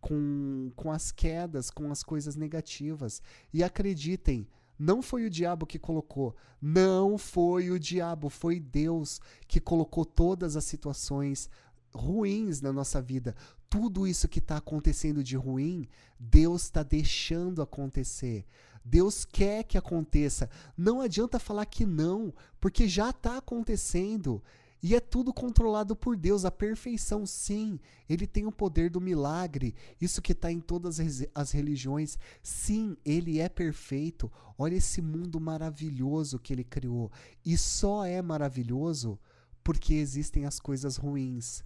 com, 0.00 0.72
com 0.74 0.90
as 0.90 1.12
quedas, 1.12 1.70
com 1.70 1.88
as 1.92 2.02
coisas 2.02 2.34
negativas. 2.34 3.22
E 3.54 3.62
acreditem, 3.62 4.48
não 4.76 5.00
foi 5.00 5.24
o 5.24 5.30
diabo 5.30 5.64
que 5.64 5.78
colocou. 5.78 6.34
Não 6.60 7.16
foi 7.16 7.70
o 7.70 7.78
diabo, 7.78 8.28
foi 8.28 8.58
Deus 8.58 9.20
que 9.46 9.60
colocou 9.60 10.04
todas 10.04 10.56
as 10.56 10.64
situações 10.64 11.48
ruins 11.94 12.60
na 12.60 12.72
nossa 12.72 13.00
vida 13.00 13.34
tudo 13.72 14.06
isso 14.06 14.28
que 14.28 14.38
está 14.38 14.58
acontecendo 14.58 15.24
de 15.24 15.34
ruim, 15.34 15.88
Deus 16.20 16.64
está 16.64 16.82
deixando 16.82 17.62
acontecer. 17.62 18.44
Deus 18.84 19.24
quer 19.24 19.64
que 19.64 19.78
aconteça. 19.78 20.50
Não 20.76 21.00
adianta 21.00 21.38
falar 21.38 21.64
que 21.64 21.86
não, 21.86 22.34
porque 22.60 22.86
já 22.86 23.08
está 23.08 23.38
acontecendo. 23.38 24.44
E 24.82 24.94
é 24.94 25.00
tudo 25.00 25.32
controlado 25.32 25.96
por 25.96 26.18
Deus, 26.18 26.44
a 26.44 26.50
perfeição, 26.50 27.24
sim. 27.24 27.80
Ele 28.06 28.26
tem 28.26 28.44
o 28.44 28.52
poder 28.52 28.90
do 28.90 29.00
milagre, 29.00 29.74
isso 29.98 30.20
que 30.20 30.32
está 30.32 30.52
em 30.52 30.60
todas 30.60 31.00
as 31.34 31.52
religiões. 31.52 32.18
Sim, 32.42 32.94
ele 33.02 33.40
é 33.40 33.48
perfeito. 33.48 34.30
Olha 34.58 34.74
esse 34.74 35.00
mundo 35.00 35.40
maravilhoso 35.40 36.38
que 36.38 36.52
ele 36.52 36.64
criou. 36.64 37.10
E 37.42 37.56
só 37.56 38.04
é 38.04 38.20
maravilhoso 38.20 39.18
porque 39.64 39.94
existem 39.94 40.44
as 40.44 40.60
coisas 40.60 40.96
ruins. 40.96 41.64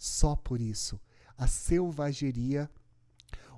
Só 0.00 0.34
por 0.34 0.62
isso 0.62 0.98
a 1.36 1.46
selvageria, 1.46 2.70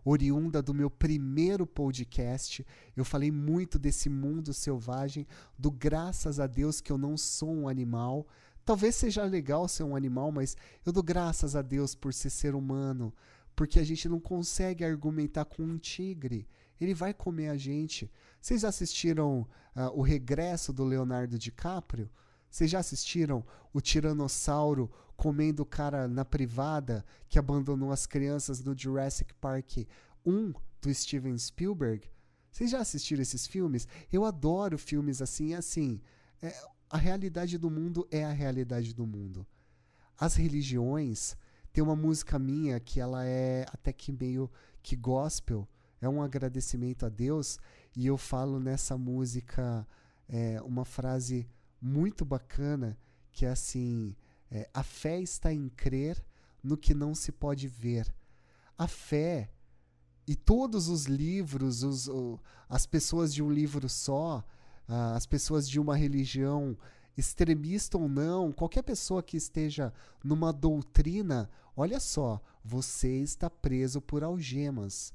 oriunda 0.05 0.63
do 0.63 0.73
meu 0.73 0.89
primeiro 0.89 1.67
podcast. 1.67 2.65
Eu 2.97 3.05
falei 3.05 3.33
muito 3.33 3.77
desse 3.77 4.09
mundo 4.09 4.55
selvagem, 4.55 5.27
do 5.59 5.69
graças 5.69 6.39
a 6.39 6.47
Deus 6.47 6.81
que 6.81 6.93
eu 6.93 6.99
não 6.99 7.17
sou 7.17 7.53
um 7.53 7.69
animal. 7.69 8.25
Talvez 8.65 8.95
seja 8.95 9.25
legal 9.25 9.67
ser 9.67 9.83
um 9.83 9.97
animal, 9.97 10.31
mas 10.31 10.57
eu 10.87 10.93
dou 10.93 11.03
graças 11.03 11.57
a 11.57 11.63
Deus 11.63 11.97
por 11.97 12.15
ser 12.15 12.31
ser 12.31 12.55
humano, 12.55 13.13
porque 13.57 13.81
a 13.81 13.85
gente 13.85 14.09
não 14.09 14.21
consegue 14.21 14.85
argumentar 14.85 15.45
com 15.45 15.65
um 15.65 15.77
tigre. 15.77 16.49
Ele 16.81 16.95
vai 16.95 17.13
comer 17.13 17.49
a 17.49 17.57
gente. 17.57 18.09
Vocês 18.41 18.65
assistiram 18.65 19.41
uh, 19.77 19.91
o 19.93 20.03
regresso 20.03 20.73
do 20.73 20.85
Leonardo 20.85 21.37
DiCaprio? 21.37 22.09
Vocês 22.53 22.71
já 22.71 22.81
assistiram 22.81 23.43
o 23.73 23.81
Tiranossauro 23.81 24.91
comendo 25.17 25.63
o 25.63 25.67
cara 25.67 26.07
na 26.07 26.23
privada 26.23 27.03
que 27.27 27.39
abandonou 27.39 27.91
as 27.91 28.05
crianças 28.05 28.63
no 28.63 28.79
Jurassic 28.79 29.33
Park 29.37 29.89
1 30.27 30.53
do 30.83 30.95
Steven 30.95 31.39
Spielberg? 31.39 32.07
Vocês 32.51 32.71
já 32.71 32.81
assistiram 32.81 33.23
esses 33.23 33.47
filmes? 33.47 33.89
Eu 34.13 34.27
adoro 34.27 34.77
filmes 34.77 35.23
assim, 35.23 35.55
assim. 35.55 36.03
É, 36.43 36.55
a 36.91 36.99
realidade 36.99 37.57
do 37.57 37.71
mundo 37.71 38.07
é 38.11 38.23
a 38.23 38.33
realidade 38.33 38.93
do 38.93 39.07
mundo. 39.07 39.47
As 40.21 40.35
religiões 40.35 41.35
tem 41.73 41.83
uma 41.83 41.97
música 41.97 42.39
minha 42.39 42.79
que 42.79 43.01
ela 43.01 43.25
é 43.25 43.65
até 43.73 43.95
que 43.95 44.13
meio 44.13 44.51
que 44.83 44.95
gospel, 44.95 45.67
é 46.03 46.09
um 46.09 46.21
agradecimento 46.21 47.07
a 47.07 47.09
Deus 47.09 47.59
e 47.97 48.07
eu 48.07 48.19
falo 48.19 48.61
nessa 48.61 48.99
música 48.99 49.89
é, 50.29 50.61
uma 50.61 50.85
frase 50.85 51.49
muito 51.83 52.25
bacana 52.25 52.97
que 53.33 53.45
é 53.45 53.51
assim: 53.51 54.15
é, 54.51 54.71
a 54.73 54.83
fé 54.83 55.21
está 55.21 55.53
em 55.53 55.69
crer 55.69 56.25
no 56.63 56.77
que 56.77 56.95
não 56.95 57.15
se 57.15 57.33
pode 57.33 57.67
ver. 57.67 58.15
A 58.79 58.87
fé 58.87 59.51
e 60.27 60.37
todos 60.37 60.89
os 60.89 61.07
livros, 61.07 61.83
os, 61.83 62.07
o, 62.09 62.39
as 62.69 62.87
pessoas 62.87 63.35
de 63.35 63.43
um 63.43 63.51
livro 63.51 63.89
só, 63.89 64.45
as 64.87 65.27
pessoas 65.27 65.69
de 65.69 65.81
uma 65.81 65.97
religião, 65.97 66.77
extremista 67.17 67.99
ou 67.99 68.09
não, 68.09 68.53
qualquer 68.53 68.83
pessoa 68.83 69.23
que 69.23 69.37
esteja 69.37 69.93
numa 70.23 70.53
doutrina, 70.53 71.51
olha 71.77 71.99
só, 71.99 72.41
você 72.65 73.21
está 73.21 73.51
preso 73.51 74.01
por 74.01 74.23
algemas. 74.23 75.13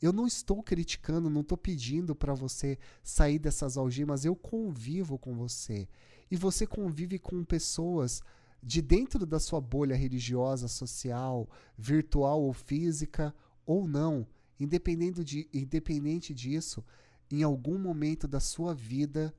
Eu 0.00 0.12
não 0.12 0.26
estou 0.26 0.62
criticando, 0.62 1.30
não 1.30 1.40
estou 1.40 1.56
pedindo 1.56 2.14
para 2.14 2.34
você 2.34 2.78
sair 3.02 3.38
dessas 3.38 3.76
algemas, 3.76 4.24
eu 4.24 4.36
convivo 4.36 5.18
com 5.18 5.34
você. 5.34 5.88
E 6.30 6.36
você 6.36 6.66
convive 6.66 7.18
com 7.18 7.44
pessoas 7.44 8.22
de 8.62 8.82
dentro 8.82 9.24
da 9.24 9.38
sua 9.38 9.60
bolha 9.60 9.94
religiosa, 9.94 10.68
social, 10.68 11.48
virtual 11.78 12.42
ou 12.42 12.52
física, 12.52 13.34
ou 13.64 13.86
não. 13.86 14.26
Independente, 14.58 15.22
de, 15.22 15.48
independente 15.52 16.34
disso, 16.34 16.84
em 17.30 17.42
algum 17.42 17.78
momento 17.78 18.26
da 18.26 18.40
sua 18.40 18.74
vida, 18.74 19.34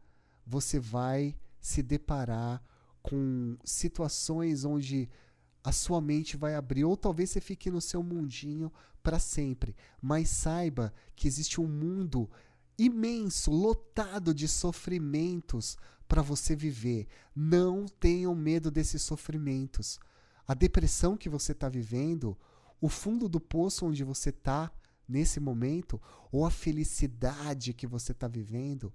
você 0.46 0.80
vai 0.80 1.36
se 1.60 1.84
deparar 1.84 2.64
com 3.02 3.58
situações 3.64 4.64
onde 4.64 5.10
a 5.68 5.72
sua 5.74 6.00
mente 6.00 6.38
vai 6.38 6.56
abrir, 6.56 6.86
ou 6.86 6.96
talvez 6.96 7.30
você 7.30 7.42
fique 7.42 7.70
no 7.70 7.82
seu 7.82 8.02
mundinho 8.02 8.72
para 9.04 9.20
sempre. 9.20 9.76
Mas 10.02 10.30
saiba 10.30 10.94
que 11.14 11.28
existe 11.28 11.60
um 11.60 11.68
mundo 11.68 12.32
imenso, 12.80 13.52
lotado 13.52 14.34
de 14.34 14.48
sofrimentos 14.48 15.78
para 16.08 16.22
você 16.22 16.56
viver. 16.56 17.06
Não 17.36 17.86
tenham 17.86 18.34
medo 18.34 18.72
desses 18.72 19.02
sofrimentos. 19.02 20.00
A 20.48 20.54
depressão 20.54 21.18
que 21.18 21.28
você 21.28 21.52
está 21.52 21.68
vivendo, 21.68 22.38
o 22.80 22.88
fundo 22.88 23.28
do 23.28 23.42
poço 23.42 23.86
onde 23.86 24.06
você 24.06 24.30
está 24.30 24.72
nesse 25.06 25.38
momento, 25.38 26.02
ou 26.32 26.46
a 26.46 26.50
felicidade 26.50 27.74
que 27.74 27.86
você 27.86 28.14
está 28.14 28.30
vivendo, 28.30 28.94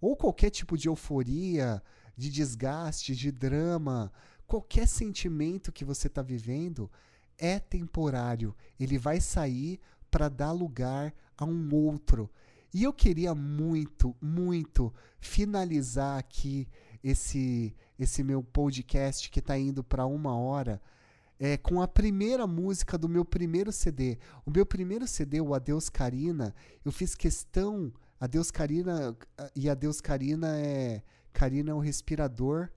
ou 0.00 0.16
qualquer 0.16 0.48
tipo 0.48 0.78
de 0.78 0.88
euforia, 0.88 1.82
de 2.16 2.30
desgaste, 2.30 3.14
de 3.14 3.30
drama, 3.30 4.10
qualquer 4.46 4.86
sentimento 4.86 5.72
que 5.72 5.84
você 5.84 6.06
está 6.06 6.22
vivendo 6.22 6.90
é 7.38 7.58
temporário. 7.58 8.54
Ele 8.78 8.98
vai 8.98 9.20
sair 9.20 9.80
para 10.10 10.28
dar 10.28 10.52
lugar 10.52 11.12
a 11.36 11.44
um 11.44 11.74
outro. 11.74 12.30
E 12.72 12.82
eu 12.82 12.92
queria 12.92 13.34
muito, 13.34 14.14
muito 14.20 14.92
finalizar 15.18 16.18
aqui 16.18 16.68
esse, 17.02 17.74
esse 17.98 18.22
meu 18.22 18.42
podcast 18.42 19.30
que 19.30 19.38
está 19.38 19.58
indo 19.58 19.82
para 19.82 20.06
uma 20.06 20.36
hora. 20.36 20.80
É, 21.38 21.56
com 21.58 21.82
a 21.82 21.88
primeira 21.88 22.46
música 22.46 22.96
do 22.96 23.08
meu 23.08 23.24
primeiro 23.24 23.70
CD. 23.70 24.18
O 24.44 24.50
meu 24.50 24.64
primeiro 24.64 25.06
CD, 25.06 25.40
o 25.40 25.54
Adeus 25.54 25.90
Karina, 25.90 26.54
eu 26.84 26.90
fiz 26.90 27.14
questão. 27.14 27.92
Adeus 28.18 28.50
Karina. 28.50 29.16
E 29.54 29.68
Adeus 29.68 30.00
Karina 30.00 30.58
é. 30.58 31.02
Karina 31.32 31.72
é 31.72 31.74
o 31.74 31.78
respirador 31.78 32.70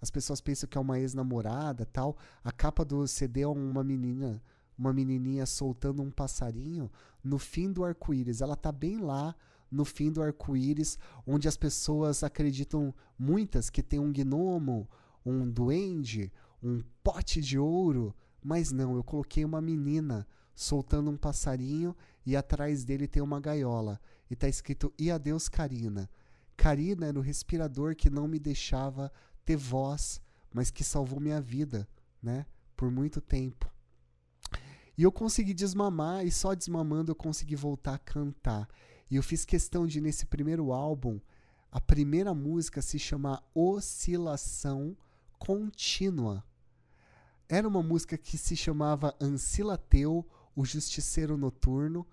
as 0.00 0.10
pessoas 0.10 0.40
pensam 0.40 0.68
que 0.68 0.76
é 0.76 0.80
uma 0.80 0.98
ex-namorada 0.98 1.86
tal. 1.86 2.16
A 2.44 2.52
capa 2.52 2.84
do 2.84 3.06
CD 3.06 3.42
é 3.42 3.48
uma 3.48 3.82
menina, 3.82 4.42
uma 4.78 4.92
menininha 4.92 5.46
soltando 5.46 6.02
um 6.02 6.10
passarinho 6.10 6.90
no 7.22 7.38
fim 7.38 7.72
do 7.72 7.84
arco-íris. 7.84 8.40
Ela 8.40 8.56
tá 8.56 8.70
bem 8.70 8.98
lá 8.98 9.34
no 9.70 9.84
fim 9.84 10.12
do 10.12 10.22
arco-íris, 10.22 10.98
onde 11.26 11.48
as 11.48 11.56
pessoas 11.56 12.22
acreditam, 12.22 12.94
muitas, 13.18 13.70
que 13.70 13.82
tem 13.82 13.98
um 13.98 14.12
gnomo, 14.12 14.88
um 15.24 15.50
duende, 15.50 16.32
um 16.62 16.82
pote 17.02 17.40
de 17.40 17.58
ouro. 17.58 18.14
Mas 18.42 18.70
não, 18.70 18.94
eu 18.94 19.02
coloquei 19.02 19.44
uma 19.44 19.60
menina 19.60 20.26
soltando 20.54 21.10
um 21.10 21.16
passarinho 21.16 21.94
e 22.24 22.36
atrás 22.36 22.84
dele 22.84 23.08
tem 23.08 23.22
uma 23.22 23.40
gaiola. 23.40 24.00
E 24.30 24.36
tá 24.36 24.48
escrito 24.48 24.92
E 24.98 25.10
adeus, 25.10 25.48
Karina. 25.48 26.08
Karina 26.56 27.06
era 27.06 27.18
o 27.18 27.22
respirador 27.22 27.94
que 27.94 28.08
não 28.08 28.26
me 28.26 28.38
deixava 28.38 29.12
ter 29.46 29.56
voz, 29.56 30.20
mas 30.52 30.70
que 30.70 30.82
salvou 30.82 31.20
minha 31.20 31.40
vida, 31.40 31.88
né? 32.20 32.44
Por 32.76 32.90
muito 32.90 33.20
tempo. 33.20 33.72
E 34.98 35.02
eu 35.02 35.12
consegui 35.12 35.54
desmamar, 35.54 36.26
e 36.26 36.32
só 36.32 36.52
desmamando 36.52 37.12
eu 37.12 37.16
consegui 37.16 37.54
voltar 37.54 37.94
a 37.94 37.98
cantar. 37.98 38.68
E 39.08 39.16
eu 39.16 39.22
fiz 39.22 39.44
questão 39.44 39.86
de, 39.86 40.00
nesse 40.00 40.26
primeiro 40.26 40.72
álbum, 40.72 41.20
a 41.70 41.80
primeira 41.80 42.34
música 42.34 42.82
se 42.82 42.98
chamar 42.98 43.42
Oscilação 43.54 44.96
Contínua. 45.38 46.42
Era 47.48 47.68
uma 47.68 47.82
música 47.82 48.18
que 48.18 48.36
se 48.36 48.56
chamava 48.56 49.14
Ancilateu, 49.20 50.26
o 50.56 50.64
Justiceiro 50.64 51.36
Noturno. 51.36 52.04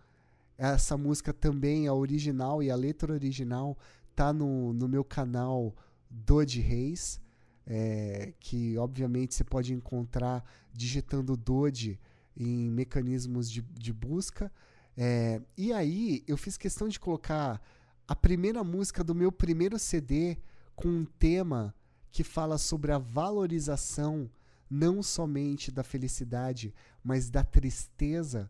Essa 0.58 0.96
música 0.98 1.34
também, 1.34 1.88
a 1.88 1.94
original 1.94 2.62
e 2.62 2.70
a 2.70 2.76
letra 2.76 3.14
original, 3.14 3.78
tá 4.16 4.32
no, 4.32 4.74
no 4.74 4.88
meu 4.88 5.04
canal 5.04 5.74
Dodi 6.10 6.60
Reis 6.60 7.23
é, 7.66 8.34
que 8.40 8.78
obviamente 8.78 9.34
você 9.34 9.44
pode 9.44 9.74
encontrar 9.74 10.44
digitando 10.74 11.38
Dode 11.38 12.00
em 12.36 12.70
mecanismos 12.70 13.50
de, 13.50 13.62
de 13.62 13.94
busca. 13.94 14.52
É, 14.96 15.42
e 15.58 15.72
aí 15.72 16.24
eu 16.28 16.38
fiz 16.38 16.58
questão 16.58 16.88
de 16.88 17.00
colocar 17.00 17.62
a 18.08 18.16
primeira 18.16 18.64
música 18.64 19.04
do 19.04 19.16
meu 19.16 19.32
primeiro 19.32 19.80
CD 19.80 20.38
com 20.76 20.88
um 20.88 21.06
tema 21.06 21.74
que 22.12 22.24
fala 22.24 22.58
sobre 22.58 22.92
a 22.92 22.98
valorização 22.98 24.30
não 24.70 25.04
somente 25.04 25.72
da 25.72 25.84
felicidade, 25.84 26.74
mas 27.04 27.30
da 27.30 27.44
tristeza, 27.44 28.50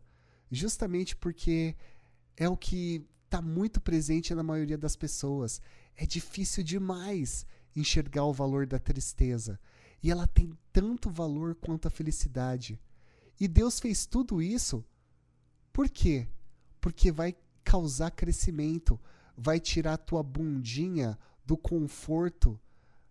justamente 0.50 1.14
porque 1.14 1.76
é 2.36 2.48
o 2.48 2.56
que 2.56 3.06
está 3.24 3.42
muito 3.42 3.80
presente 3.80 4.34
na 4.34 4.42
maioria 4.42 4.78
das 4.78 4.96
pessoas. 4.96 5.60
É 5.96 6.06
difícil 6.06 6.62
demais 6.64 7.46
enxergar 7.74 8.24
o 8.24 8.32
valor 8.32 8.66
da 8.66 8.78
tristeza. 8.78 9.58
E 10.02 10.10
ela 10.10 10.26
tem 10.26 10.56
tanto 10.72 11.10
valor 11.10 11.54
quanto 11.54 11.88
a 11.88 11.90
felicidade. 11.90 12.80
E 13.40 13.48
Deus 13.48 13.80
fez 13.80 14.06
tudo 14.06 14.40
isso 14.40 14.84
por 15.74 15.90
quê? 15.90 16.28
Porque 16.80 17.10
vai 17.10 17.34
causar 17.64 18.12
crescimento, 18.12 18.98
vai 19.36 19.58
tirar 19.58 19.94
a 19.94 19.98
tua 19.98 20.22
bundinha 20.22 21.18
do 21.44 21.56
conforto 21.56 22.58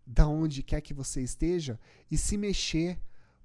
da 0.08 0.26
onde 0.30 0.64
quer 0.64 0.80
que 0.80 0.94
você 0.94 1.22
esteja 1.22 1.78
e 2.10 2.18
se 2.18 2.38
mexer 2.38 2.98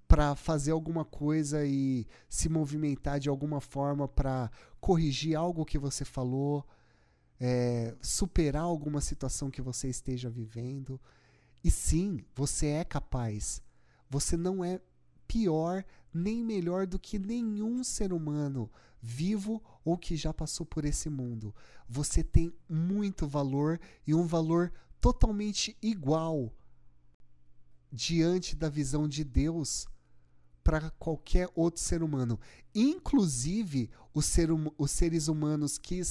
para 0.07 0.37
fazer 0.37 0.71
alguma 0.71 1.05
coisa 1.05 1.67
e 1.67 2.07
se 2.29 2.49
movimentar 2.49 3.19
de 3.19 3.29
alguma 3.29 3.61
forma 3.61 4.07
para 4.07 4.53
corrigir 4.81 5.35
algo 5.35 5.65
que 5.65 5.79
você 5.79 6.05
falou, 6.05 6.65
é, 7.41 7.97
superar 8.01 8.63
alguma 8.63 9.01
situação 9.01 9.51
que 9.51 9.63
você 9.63 9.89
esteja 9.89 10.29
vivendo. 10.29 11.01
E 11.63 11.71
sim, 11.71 12.25
você 12.35 12.67
é 12.69 12.85
capaz. 12.85 13.63
Você 14.11 14.37
não 14.37 14.65
é 14.65 14.81
pior 15.27 15.85
nem 16.13 16.43
melhor 16.43 16.87
do 16.87 16.99
que 16.99 17.19
nenhum 17.19 17.85
ser 17.85 18.13
humano 18.13 18.71
vivo 19.01 19.63
ou 19.85 19.97
que 19.97 20.17
já 20.17 20.33
passou 20.33 20.67
por 20.67 20.85
esse 20.85 21.09
mundo. 21.09 21.55
Você 21.89 22.23
tem 22.23 22.53
muito 22.69 23.27
valor 23.27 23.81
e 24.07 24.15
um 24.15 24.27
valor 24.27 24.73
totalmente 25.01 25.77
igual 25.81 26.53
diante 27.91 28.57
da 28.57 28.69
visão 28.69 29.09
de 29.09 29.25
Deus 29.25 29.87
para 30.63 30.91
qualquer 30.91 31.49
outro 31.55 31.81
ser 31.81 32.03
humano, 32.03 32.39
inclusive 32.75 33.91
os, 34.13 34.27
ser, 34.27 34.53
hum, 34.53 34.71
os 34.77 34.91
seres 34.91 35.27
humanos 35.27 35.79
que, 35.79 36.03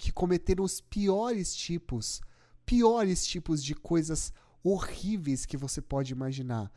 que 0.00 0.10
cometeram 0.10 0.64
os 0.64 0.80
piores 0.80 1.54
tipos, 1.54 2.22
piores 2.64 3.26
tipos 3.26 3.62
de 3.62 3.74
coisas 3.74 4.32
horríveis 4.62 5.44
que 5.44 5.56
você 5.56 5.80
pode 5.80 6.12
imaginar. 6.12 6.72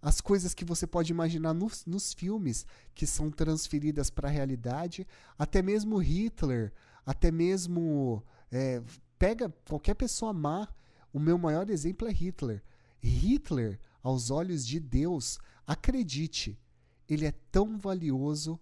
As 0.00 0.20
coisas 0.20 0.52
que 0.52 0.64
você 0.64 0.86
pode 0.86 1.10
imaginar 1.10 1.54
nos, 1.54 1.86
nos 1.86 2.12
filmes 2.12 2.66
que 2.94 3.06
são 3.06 3.30
transferidas 3.30 4.10
para 4.10 4.28
a 4.28 4.30
realidade, 4.30 5.06
até 5.38 5.62
mesmo 5.62 5.96
Hitler, 5.96 6.72
até 7.04 7.30
mesmo. 7.30 8.22
É, 8.52 8.82
pega 9.18 9.52
qualquer 9.66 9.94
pessoa 9.94 10.32
má. 10.32 10.68
O 11.12 11.18
meu 11.18 11.38
maior 11.38 11.70
exemplo 11.70 12.06
é 12.06 12.12
Hitler. 12.12 12.62
Hitler, 13.02 13.80
aos 14.02 14.30
olhos 14.30 14.66
de 14.66 14.78
Deus, 14.78 15.38
acredite, 15.66 16.60
ele 17.08 17.24
é 17.24 17.32
tão 17.50 17.78
valioso 17.78 18.60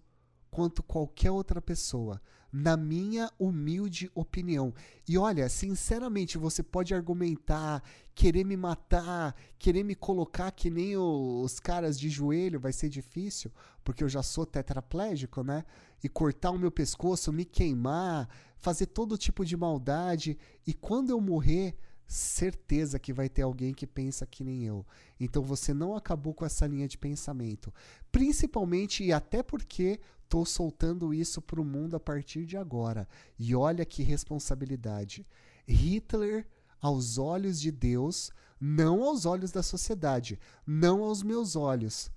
quanto 0.49 0.81
qualquer 0.81 1.31
outra 1.31 1.61
pessoa, 1.61 2.21
na 2.57 2.77
minha 2.77 3.29
humilde 3.37 4.09
opinião. 4.15 4.73
E 5.05 5.17
olha, 5.17 5.49
sinceramente, 5.49 6.37
você 6.37 6.63
pode 6.63 6.93
argumentar, 6.93 7.83
querer 8.15 8.45
me 8.45 8.55
matar, 8.55 9.35
querer 9.59 9.83
me 9.83 9.93
colocar 9.93 10.49
que 10.51 10.69
nem 10.69 10.95
os 10.95 11.59
caras 11.59 11.99
de 11.99 12.09
joelho, 12.09 12.57
vai 12.57 12.71
ser 12.71 12.87
difícil, 12.87 13.51
porque 13.83 14.01
eu 14.01 14.07
já 14.07 14.23
sou 14.23 14.45
tetraplégico, 14.45 15.43
né? 15.43 15.65
E 16.01 16.07
cortar 16.07 16.51
o 16.51 16.57
meu 16.57 16.71
pescoço, 16.71 17.33
me 17.33 17.43
queimar, 17.43 18.29
fazer 18.57 18.85
todo 18.85 19.17
tipo 19.17 19.43
de 19.43 19.57
maldade, 19.57 20.37
e 20.65 20.73
quando 20.73 21.09
eu 21.09 21.19
morrer, 21.19 21.75
certeza 22.07 22.97
que 22.97 23.11
vai 23.11 23.27
ter 23.27 23.41
alguém 23.41 23.73
que 23.73 23.85
pensa 23.85 24.25
que 24.25 24.45
nem 24.45 24.63
eu. 24.63 24.85
Então 25.19 25.43
você 25.43 25.73
não 25.73 25.93
acabou 25.93 26.33
com 26.33 26.45
essa 26.45 26.65
linha 26.65 26.87
de 26.87 26.97
pensamento. 26.97 27.73
Principalmente 28.13 29.03
e 29.03 29.11
até 29.11 29.43
porque 29.43 29.99
estou 30.25 30.45
soltando 30.45 31.13
isso 31.13 31.41
para 31.41 31.61
o 31.61 31.65
mundo 31.65 31.95
a 31.95 31.99
partir 31.99 32.45
de 32.45 32.57
agora. 32.57 33.07
E 33.39 33.55
olha 33.55 33.85
que 33.85 34.03
responsabilidade. 34.03 35.25
Hitler, 35.67 36.45
aos 36.81 37.17
olhos 37.17 37.59
de 37.59 37.71
Deus, 37.71 38.31
não 38.59 39.03
aos 39.03 39.25
olhos 39.25 39.51
da 39.51 39.63
sociedade, 39.63 40.39
não 40.65 41.03
aos 41.03 41.23
meus 41.23 41.55
olhos. 41.55 42.11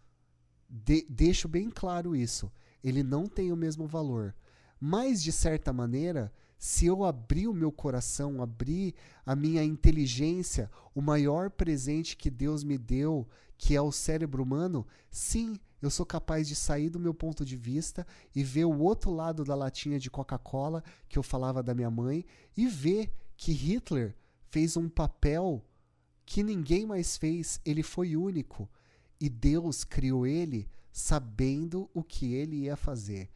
De 0.68 1.06
deixo 1.08 1.46
bem 1.48 1.70
claro 1.70 2.16
isso. 2.16 2.50
Ele 2.82 3.02
não 3.02 3.26
tem 3.26 3.52
o 3.52 3.56
mesmo 3.56 3.86
valor. 3.86 4.34
Mas, 4.80 5.22
de 5.22 5.32
certa 5.32 5.72
maneira, 5.72 6.32
se 6.58 6.86
eu 6.86 7.04
abrir 7.04 7.48
o 7.48 7.54
meu 7.54 7.70
coração, 7.70 8.42
abrir 8.42 8.94
a 9.24 9.34
minha 9.34 9.64
inteligência, 9.64 10.70
o 10.94 11.00
maior 11.00 11.50
presente 11.50 12.16
que 12.16 12.30
Deus 12.30 12.64
me 12.64 12.76
deu, 12.76 13.26
que 13.56 13.74
é 13.74 13.80
o 13.80 13.92
cérebro 13.92 14.42
humano, 14.42 14.86
sim, 15.10 15.58
eu 15.80 15.90
sou 15.90 16.04
capaz 16.04 16.48
de 16.48 16.54
sair 16.54 16.90
do 16.90 16.98
meu 16.98 17.14
ponto 17.14 17.44
de 17.44 17.56
vista 17.56 18.06
e 18.34 18.42
ver 18.42 18.64
o 18.64 18.78
outro 18.78 19.10
lado 19.10 19.44
da 19.44 19.54
latinha 19.54 19.98
de 19.98 20.10
Coca-Cola 20.10 20.82
que 21.08 21.18
eu 21.18 21.22
falava 21.22 21.62
da 21.62 21.74
minha 21.74 21.90
mãe 21.90 22.24
e 22.56 22.66
ver 22.66 23.12
que 23.36 23.52
Hitler 23.52 24.16
fez 24.50 24.76
um 24.76 24.88
papel 24.88 25.64
que 26.26 26.42
ninguém 26.42 26.84
mais 26.86 27.16
fez, 27.16 27.60
ele 27.64 27.82
foi 27.82 28.16
único 28.16 28.68
e 29.20 29.28
Deus 29.28 29.84
criou 29.84 30.26
ele 30.26 30.68
sabendo 30.92 31.88
o 31.94 32.02
que 32.02 32.34
ele 32.34 32.64
ia 32.64 32.76
fazer. 32.76 33.30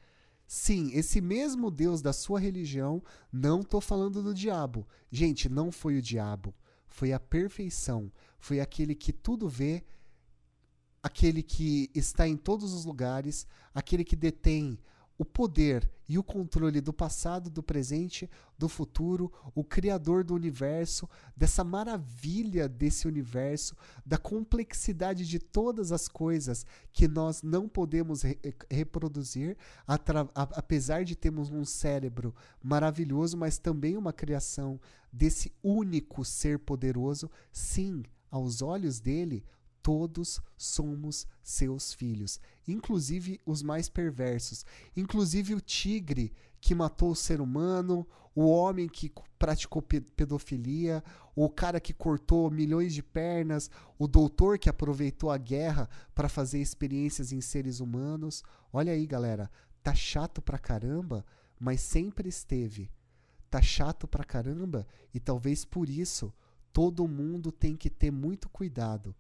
Sim, 0.46 0.90
esse 0.92 1.20
mesmo 1.20 1.70
Deus 1.70 2.02
da 2.02 2.12
sua 2.12 2.38
religião, 2.38 3.02
não 3.32 3.60
estou 3.60 3.80
falando 3.80 4.22
do 4.22 4.34
diabo. 4.34 4.86
Gente, 5.10 5.48
não 5.48 5.72
foi 5.72 5.96
o 5.96 6.02
diabo. 6.02 6.54
Foi 6.86 7.12
a 7.12 7.18
perfeição. 7.18 8.12
Foi 8.38 8.60
aquele 8.60 8.94
que 8.94 9.12
tudo 9.12 9.48
vê, 9.48 9.82
aquele 11.02 11.42
que 11.42 11.90
está 11.94 12.28
em 12.28 12.36
todos 12.36 12.72
os 12.72 12.84
lugares, 12.84 13.46
aquele 13.74 14.04
que 14.04 14.16
detém 14.16 14.78
o 15.18 15.24
poder 15.24 15.88
e 16.08 16.18
o 16.18 16.22
controle 16.22 16.80
do 16.80 16.92
passado, 16.92 17.48
do 17.48 17.62
presente, 17.62 18.28
do 18.58 18.68
futuro, 18.68 19.32
o 19.54 19.62
criador 19.62 20.24
do 20.24 20.34
universo, 20.34 21.08
dessa 21.36 21.62
maravilha 21.62 22.68
desse 22.68 23.06
universo, 23.06 23.76
da 24.04 24.18
complexidade 24.18 25.26
de 25.26 25.38
todas 25.38 25.92
as 25.92 26.08
coisas 26.08 26.66
que 26.92 27.06
nós 27.06 27.42
não 27.42 27.68
podemos 27.68 28.22
re 28.22 28.38
reproduzir, 28.70 29.56
apesar 30.34 31.04
de 31.04 31.14
termos 31.14 31.50
um 31.50 31.64
cérebro 31.64 32.34
maravilhoso, 32.62 33.36
mas 33.36 33.58
também 33.58 33.96
uma 33.96 34.12
criação 34.12 34.80
desse 35.12 35.52
único 35.62 36.24
ser 36.24 36.58
poderoso, 36.58 37.30
sim, 37.52 38.02
aos 38.30 38.60
olhos 38.60 38.98
dele, 38.98 39.44
Todos 39.82 40.40
somos 40.56 41.26
seus 41.42 41.92
filhos, 41.92 42.38
inclusive 42.68 43.40
os 43.44 43.62
mais 43.62 43.88
perversos, 43.88 44.64
inclusive 44.96 45.54
o 45.54 45.60
tigre 45.60 46.32
que 46.60 46.72
matou 46.72 47.10
o 47.10 47.16
ser 47.16 47.40
humano, 47.40 48.06
o 48.32 48.46
homem 48.46 48.88
que 48.88 49.12
praticou 49.38 49.82
pedofilia, 49.82 51.02
o 51.34 51.50
cara 51.50 51.80
que 51.80 51.92
cortou 51.92 52.48
milhões 52.48 52.94
de 52.94 53.02
pernas, 53.02 53.68
o 53.98 54.06
doutor 54.06 54.56
que 54.56 54.70
aproveitou 54.70 55.30
a 55.32 55.36
guerra 55.36 55.88
para 56.14 56.28
fazer 56.28 56.60
experiências 56.60 57.32
em 57.32 57.40
seres 57.40 57.80
humanos. 57.80 58.44
Olha 58.72 58.92
aí, 58.92 59.04
galera, 59.04 59.50
tá 59.82 59.94
chato 59.94 60.40
pra 60.40 60.58
caramba, 60.58 61.26
mas 61.58 61.80
sempre 61.80 62.28
esteve. 62.28 62.88
Tá 63.50 63.60
chato 63.60 64.06
pra 64.06 64.24
caramba 64.24 64.86
e 65.12 65.18
talvez 65.18 65.64
por 65.64 65.88
isso 65.88 66.32
todo 66.72 67.08
mundo 67.08 67.50
tem 67.50 67.76
que 67.76 67.90
ter 67.90 68.12
muito 68.12 68.48
cuidado 68.48 69.14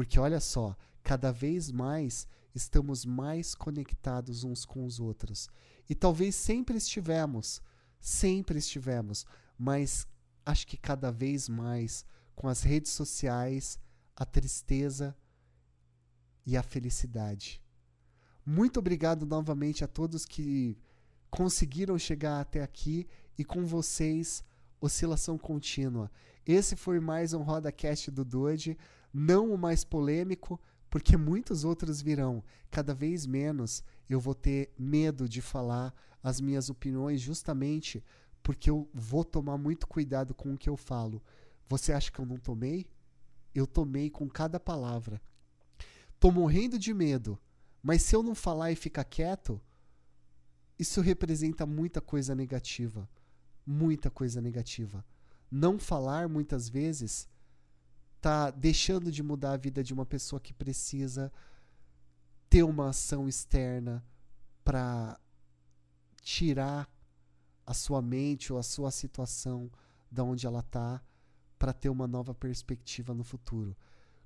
porque 0.00 0.18
olha 0.18 0.40
só, 0.40 0.74
cada 1.02 1.30
vez 1.30 1.70
mais 1.70 2.26
estamos 2.54 3.04
mais 3.04 3.54
conectados 3.54 4.44
uns 4.44 4.64
com 4.64 4.86
os 4.86 4.98
outros. 4.98 5.50
E 5.90 5.94
talvez 5.94 6.34
sempre 6.34 6.78
estivemos, 6.78 7.60
sempre 8.00 8.58
estivemos, 8.58 9.26
mas 9.58 10.08
acho 10.46 10.66
que 10.66 10.78
cada 10.78 11.12
vez 11.12 11.50
mais 11.50 12.02
com 12.34 12.48
as 12.48 12.62
redes 12.62 12.92
sociais, 12.92 13.78
a 14.16 14.24
tristeza 14.24 15.14
e 16.46 16.56
a 16.56 16.62
felicidade. 16.62 17.62
Muito 18.42 18.78
obrigado 18.78 19.26
novamente 19.26 19.84
a 19.84 19.86
todos 19.86 20.24
que 20.24 20.78
conseguiram 21.30 21.98
chegar 21.98 22.40
até 22.40 22.62
aqui 22.62 23.06
e 23.36 23.44
com 23.44 23.66
vocês, 23.66 24.42
oscilação 24.80 25.36
contínua. 25.36 26.10
Esse 26.46 26.74
foi 26.74 27.00
mais 27.00 27.34
um 27.34 27.42
Roda 27.42 27.70
Cast 27.70 28.10
do 28.10 28.24
Doide 28.24 28.78
não 29.12 29.52
o 29.52 29.58
mais 29.58 29.84
polêmico, 29.84 30.60
porque 30.88 31.16
muitos 31.16 31.64
outros 31.64 32.02
virão. 32.02 32.42
Cada 32.70 32.92
vez 32.92 33.26
menos 33.26 33.82
eu 34.08 34.20
vou 34.20 34.34
ter 34.34 34.72
medo 34.78 35.28
de 35.28 35.40
falar 35.40 35.94
as 36.22 36.40
minhas 36.40 36.68
opiniões, 36.68 37.20
justamente 37.20 38.04
porque 38.42 38.70
eu 38.70 38.88
vou 38.92 39.24
tomar 39.24 39.58
muito 39.58 39.86
cuidado 39.86 40.34
com 40.34 40.54
o 40.54 40.58
que 40.58 40.68
eu 40.68 40.76
falo. 40.76 41.22
Você 41.68 41.92
acha 41.92 42.10
que 42.10 42.18
eu 42.18 42.26
não 42.26 42.36
tomei? 42.36 42.86
Eu 43.54 43.66
tomei 43.66 44.10
com 44.10 44.28
cada 44.28 44.58
palavra. 44.58 45.20
Tô 46.18 46.30
morrendo 46.30 46.78
de 46.78 46.92
medo, 46.92 47.38
mas 47.82 48.02
se 48.02 48.14
eu 48.14 48.22
não 48.22 48.34
falar 48.34 48.72
e 48.72 48.76
ficar 48.76 49.04
quieto, 49.04 49.60
isso 50.78 51.00
representa 51.00 51.66
muita 51.66 52.00
coisa 52.00 52.34
negativa. 52.34 53.08
Muita 53.66 54.10
coisa 54.10 54.40
negativa. 54.40 55.04
Não 55.50 55.78
falar, 55.78 56.28
muitas 56.28 56.68
vezes, 56.68 57.28
tá 58.20 58.50
deixando 58.50 59.10
de 59.10 59.22
mudar 59.22 59.52
a 59.52 59.56
vida 59.56 59.82
de 59.82 59.94
uma 59.94 60.04
pessoa 60.04 60.40
que 60.40 60.52
precisa 60.52 61.32
ter 62.48 62.62
uma 62.62 62.90
ação 62.90 63.28
externa 63.28 64.04
para 64.64 65.18
tirar 66.20 66.88
a 67.66 67.72
sua 67.72 68.02
mente 68.02 68.52
ou 68.52 68.58
a 68.58 68.62
sua 68.62 68.90
situação 68.90 69.70
da 70.10 70.24
onde 70.24 70.46
ela 70.46 70.62
tá 70.62 71.02
para 71.58 71.72
ter 71.72 71.88
uma 71.88 72.06
nova 72.06 72.34
perspectiva 72.34 73.14
no 73.14 73.22
futuro. 73.22 73.76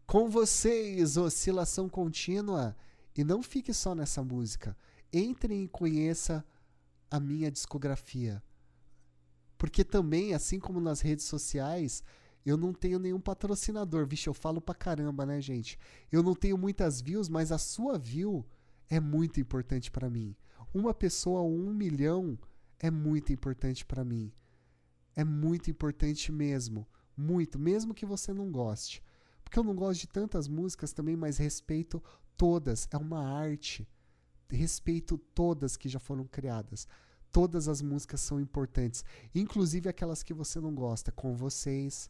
Com 0.07 0.29
vocês, 0.29 1.17
oscilação 1.17 1.89
contínua, 1.89 2.77
e 3.17 3.23
não 3.23 3.43
fique 3.43 3.73
só 3.73 3.95
nessa 3.95 4.23
música. 4.23 4.77
Entre 5.13 5.55
e 5.55 5.69
conheça 5.69 6.45
a 7.11 7.21
minha 7.21 7.51
discografia. 7.51 8.43
Porque 9.57 9.85
também, 9.85 10.35
assim 10.35 10.59
como 10.59 10.81
nas 10.81 11.01
redes 11.01 11.25
sociais, 11.27 12.03
eu 12.45 12.57
não 12.57 12.73
tenho 12.73 12.99
nenhum 12.99 13.21
patrocinador. 13.21 14.07
Vixe, 14.07 14.29
eu 14.29 14.35
falo 14.35 14.61
pra 14.61 14.75
caramba, 14.75 15.25
né, 15.25 15.41
gente? 15.41 15.79
Eu 16.13 16.23
não 16.23 16.35
tenho 16.35 16.59
muitas 16.59 17.01
views, 17.01 17.29
mas 17.29 17.51
a 17.51 17.59
sua 17.59 17.99
view 17.99 18.47
é 18.89 19.01
muito 19.01 19.41
importante 19.41 19.91
para 19.91 20.11
mim. 20.11 20.37
Uma 20.73 20.93
pessoa 20.93 21.41
ou 21.41 21.55
um 21.55 21.73
milhão 21.73 22.39
é 22.79 22.91
muito 22.91 23.33
importante 23.33 23.85
para 23.87 24.05
mim. 24.05 24.33
É 25.17 25.25
muito 25.25 25.71
importante 25.71 26.31
mesmo. 26.31 26.87
Muito, 27.17 27.59
mesmo 27.59 27.95
que 27.95 28.05
você 28.05 28.33
não 28.33 28.51
goste. 28.51 29.03
Porque 29.43 29.59
eu 29.59 29.65
não 29.65 29.75
gosto 29.75 30.01
de 30.01 30.09
tantas 30.09 30.49
músicas 30.49 30.93
também, 30.93 31.17
mas 31.17 31.39
respeito 31.39 32.03
todas. 32.37 32.89
É 32.91 32.97
uma 32.97 33.27
arte. 33.27 33.89
Respeito 34.51 35.17
todas 35.17 35.77
que 35.77 35.89
já 35.89 35.99
foram 35.99 36.27
criadas. 36.27 36.87
Todas 37.35 37.69
as 37.69 37.83
músicas 37.83 38.21
são 38.21 38.39
importantes, 38.39 39.05
inclusive 39.35 39.89
aquelas 39.89 40.23
que 40.23 40.33
você 40.33 40.61
não 40.61 40.73
gosta, 40.73 41.11
com 41.11 41.35
vocês, 41.35 42.09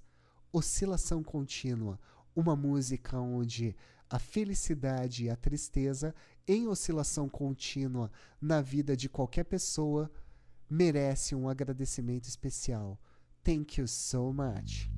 oscilação 0.54 1.20
contínua, 1.20 1.98
uma 2.34 2.54
música 2.54 3.18
onde 3.18 3.76
a 4.08 4.20
felicidade 4.20 5.24
e 5.24 5.30
a 5.30 5.34
tristeza 5.34 6.14
em 6.46 6.68
oscilação 6.68 7.28
contínua 7.28 8.08
na 8.40 8.60
vida 8.60 8.96
de 8.96 9.08
qualquer 9.08 9.44
pessoa 9.44 10.08
merece 10.70 11.34
um 11.34 11.48
agradecimento 11.48 12.28
especial. 12.28 13.00
Thank 13.42 13.80
you 13.80 13.88
so 13.88 14.32
much. 14.32 14.88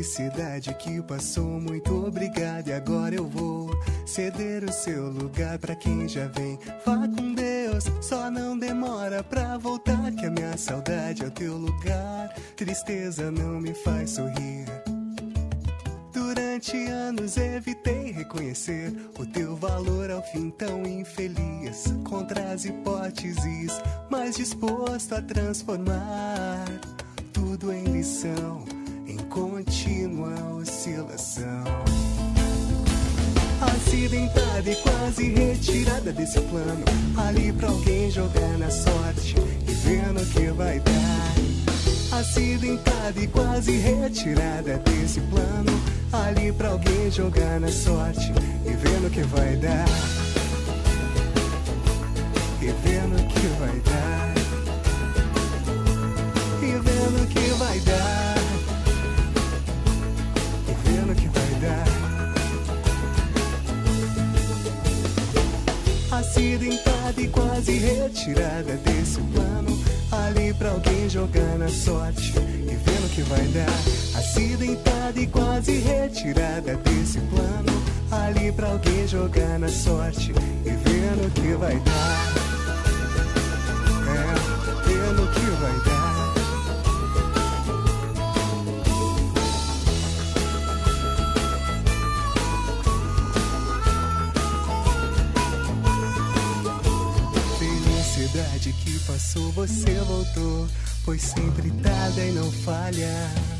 Felicidade 0.00 0.72
que 0.76 1.02
passou, 1.02 1.60
muito 1.60 2.06
obrigado. 2.06 2.68
E 2.68 2.72
agora 2.72 3.14
eu 3.14 3.28
vou 3.28 3.68
ceder 4.06 4.64
o 4.64 4.72
seu 4.72 5.10
lugar 5.10 5.58
pra 5.58 5.76
quem 5.76 6.08
já 6.08 6.26
vem. 6.28 6.58
Vá 6.86 7.06
com 7.06 7.34
Deus, 7.34 7.84
só 8.00 8.30
não 8.30 8.58
demora 8.58 9.22
pra 9.22 9.58
voltar. 9.58 10.10
Que 10.12 10.24
a 10.24 10.30
minha 10.30 10.56
saudade 10.56 11.22
é 11.22 11.26
o 11.26 11.30
teu 11.30 11.54
lugar. 11.54 12.34
Tristeza 12.56 13.30
não 13.30 13.60
me 13.60 13.74
faz 13.74 14.12
sorrir. 14.12 14.64
Durante 16.14 16.78
anos 16.86 17.36
evitei 17.36 18.10
reconhecer 18.10 18.96
o 19.18 19.26
teu 19.26 19.54
valor 19.54 20.10
ao 20.10 20.22
fim 20.22 20.48
tão 20.48 20.82
infeliz. 20.86 21.92
Contra 22.08 22.52
as 22.52 22.64
hipóteses, 22.64 23.78
mas 24.08 24.34
disposto 24.34 25.14
a 25.14 25.20
transformar 25.20 26.64
tudo 27.34 27.70
em 27.70 27.84
lição 27.84 28.69
contínua 29.30 30.34
oscilação. 30.60 31.64
Acidentada 33.60 34.70
e 34.70 34.74
quase 34.76 35.32
retirada 35.32 36.12
desse 36.12 36.40
plano, 36.40 36.84
ali 37.16 37.52
pra 37.52 37.68
alguém 37.68 38.10
jogar 38.10 38.58
na 38.58 38.70
sorte 38.70 39.36
e 39.68 39.72
vendo 39.72 40.20
o 40.20 40.26
que 40.26 40.50
vai 40.50 40.80
dar. 40.80 42.18
Acidentada 42.18 43.20
e 43.20 43.26
quase 43.28 43.76
retirada 43.78 44.78
desse 44.78 45.20
plano, 45.20 45.80
ali 46.12 46.52
pra 46.52 46.70
alguém 46.70 47.10
jogar 47.10 47.60
na 47.60 47.68
sorte 47.68 48.32
e 48.66 48.70
vendo 48.70 49.06
o 49.06 49.10
que 49.10 49.22
vai 49.22 49.56
dar. 49.56 50.19
Na 71.60 71.68
sorte 71.68 72.32
e 72.38 72.74
vendo 72.74 73.04
o 73.04 73.08
que 73.10 73.22
vai 73.22 73.44
dar. 73.48 74.18
Acidentada 74.18 75.20
e 75.20 75.26
quase 75.26 75.72
retirada 75.72 76.74
desse 76.76 77.20
plano. 77.20 77.70
Ali 78.10 78.50
pra 78.50 78.68
alguém 78.68 79.06
jogar 79.06 79.58
na 79.58 79.68
sorte 79.68 80.32
e 80.64 80.70
vendo 80.70 81.26
o 81.26 81.30
que 81.30 81.54
vai 81.56 81.78
dar. 81.80 82.39
Tarda 101.82 102.24
e 102.24 102.32
não 102.32 102.50
falha. 102.50 103.50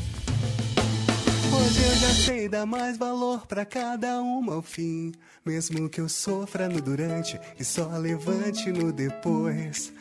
Hoje 1.53 1.83
eu 1.83 1.95
já 1.95 2.13
sei 2.13 2.49
dar 2.49 2.65
mais 2.65 2.97
valor 2.97 3.45
pra 3.45 3.65
cada 3.65 4.21
uma 4.21 4.55
ao 4.55 4.61
fim. 4.61 5.11
Mesmo 5.45 5.89
que 5.89 5.99
eu 5.99 6.07
sofra 6.07 6.69
no 6.69 6.81
durante 6.81 7.39
e 7.59 7.63
só 7.63 7.87
levante 7.97 8.71
no 8.71 8.91
depois. 8.91 9.91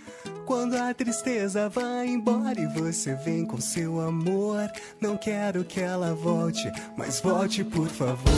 Quando 0.47 0.75
a 0.75 0.93
tristeza 0.95 1.69
vai 1.69 2.09
embora 2.09 2.61
e 2.61 2.67
você 2.67 3.15
vem 3.15 3.45
com 3.45 3.61
seu 3.61 4.01
amor. 4.01 4.71
Não 5.01 5.17
quero 5.17 5.65
que 5.65 5.81
ela 5.81 6.15
volte, 6.15 6.71
mas 6.97 7.21
volte 7.21 7.65
por 7.65 7.89
favor. 7.89 8.31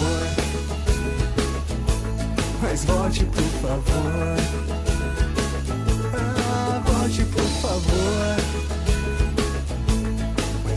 Mas 2.62 2.84
volte 2.84 3.24
por 3.24 3.60
favor. 3.60 4.81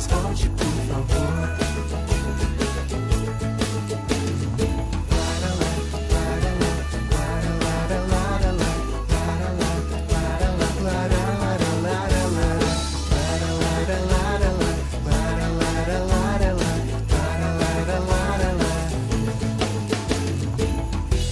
Volte 0.07 0.49
por 0.49 0.65
favor. 0.87 1.25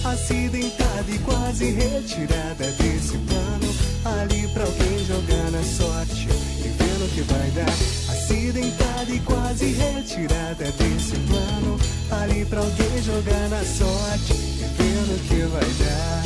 Acidentada 0.04 1.10
e 1.10 1.18
quase 1.18 1.70
retirada 1.70 2.70
desse 2.78 3.18
plano. 3.18 3.74
Ali 4.04 4.48
pra 4.48 4.64
alguém 4.64 5.04
jogar 5.04 5.50
na 5.50 5.62
sorte 5.62 6.28
e 6.64 6.68
que 7.14 7.22
vai 7.22 7.50
dar. 7.50 8.03
Acidentada 8.24 9.12
e 9.12 9.20
quase 9.20 9.66
retirada 9.66 10.64
desse 10.64 11.14
plano. 11.28 11.78
Ali 12.10 12.46
pra 12.46 12.60
alguém 12.60 13.02
jogar 13.02 13.50
na 13.50 13.62
sorte 13.62 14.32
e 14.32 14.64
vendo 14.78 15.20
que 15.28 15.42
vai 15.42 15.68
dar. 15.84 16.24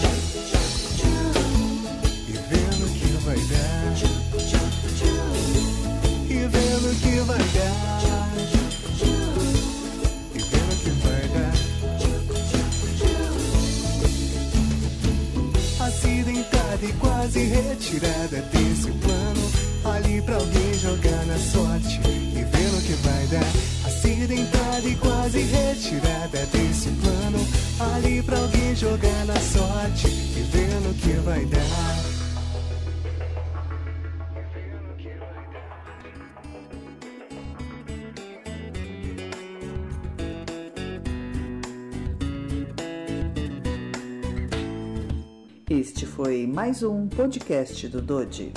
E 2.29 2.33
vendo 2.33 2.87
que 2.95 3.09
vai 3.25 3.37
dar. 3.37 3.97
E 6.29 6.39
vendo 6.47 6.95
que 7.01 7.21
vai 7.23 7.39
dar. 7.39 8.31
E 10.35 10.39
vendo 10.39 10.75
que 10.85 10.91
vai 11.03 11.29
dar. 11.35 11.55
acidentada 15.89 16.85
e 16.87 16.93
quase 16.93 17.41
retirada 17.41 18.41
desse 18.53 18.93
plano. 18.93 19.08
Pra 20.27 20.37
alguém 20.37 20.75
jogar 20.75 21.25
na 21.27 21.39
sorte 21.39 22.01
e 22.05 22.45
vendo 22.45 22.79
o 22.79 22.83
que 22.83 22.93
vai 23.03 23.27
dar. 23.29 23.87
Acidentada 23.87 24.87
e 24.87 24.95
quase 24.97 25.39
retirada 25.39 26.45
desse 26.47 26.91
plano. 26.91 27.39
Ali 27.95 28.23
pra 28.23 28.39
alguém 28.39 28.77
jogar 28.77 29.25
na 29.25 29.41
sorte 29.41 30.09
e 30.09 30.47
vendo 30.53 30.91
o 30.91 30.95
que 30.95 31.12
vai 31.21 31.47
dar. 31.47 32.19
Este 45.70 46.05
foi 46.05 46.47
mais 46.47 46.82
um 46.82 47.09
podcast 47.09 47.89
do 47.89 48.03
Dodi. 48.03 48.53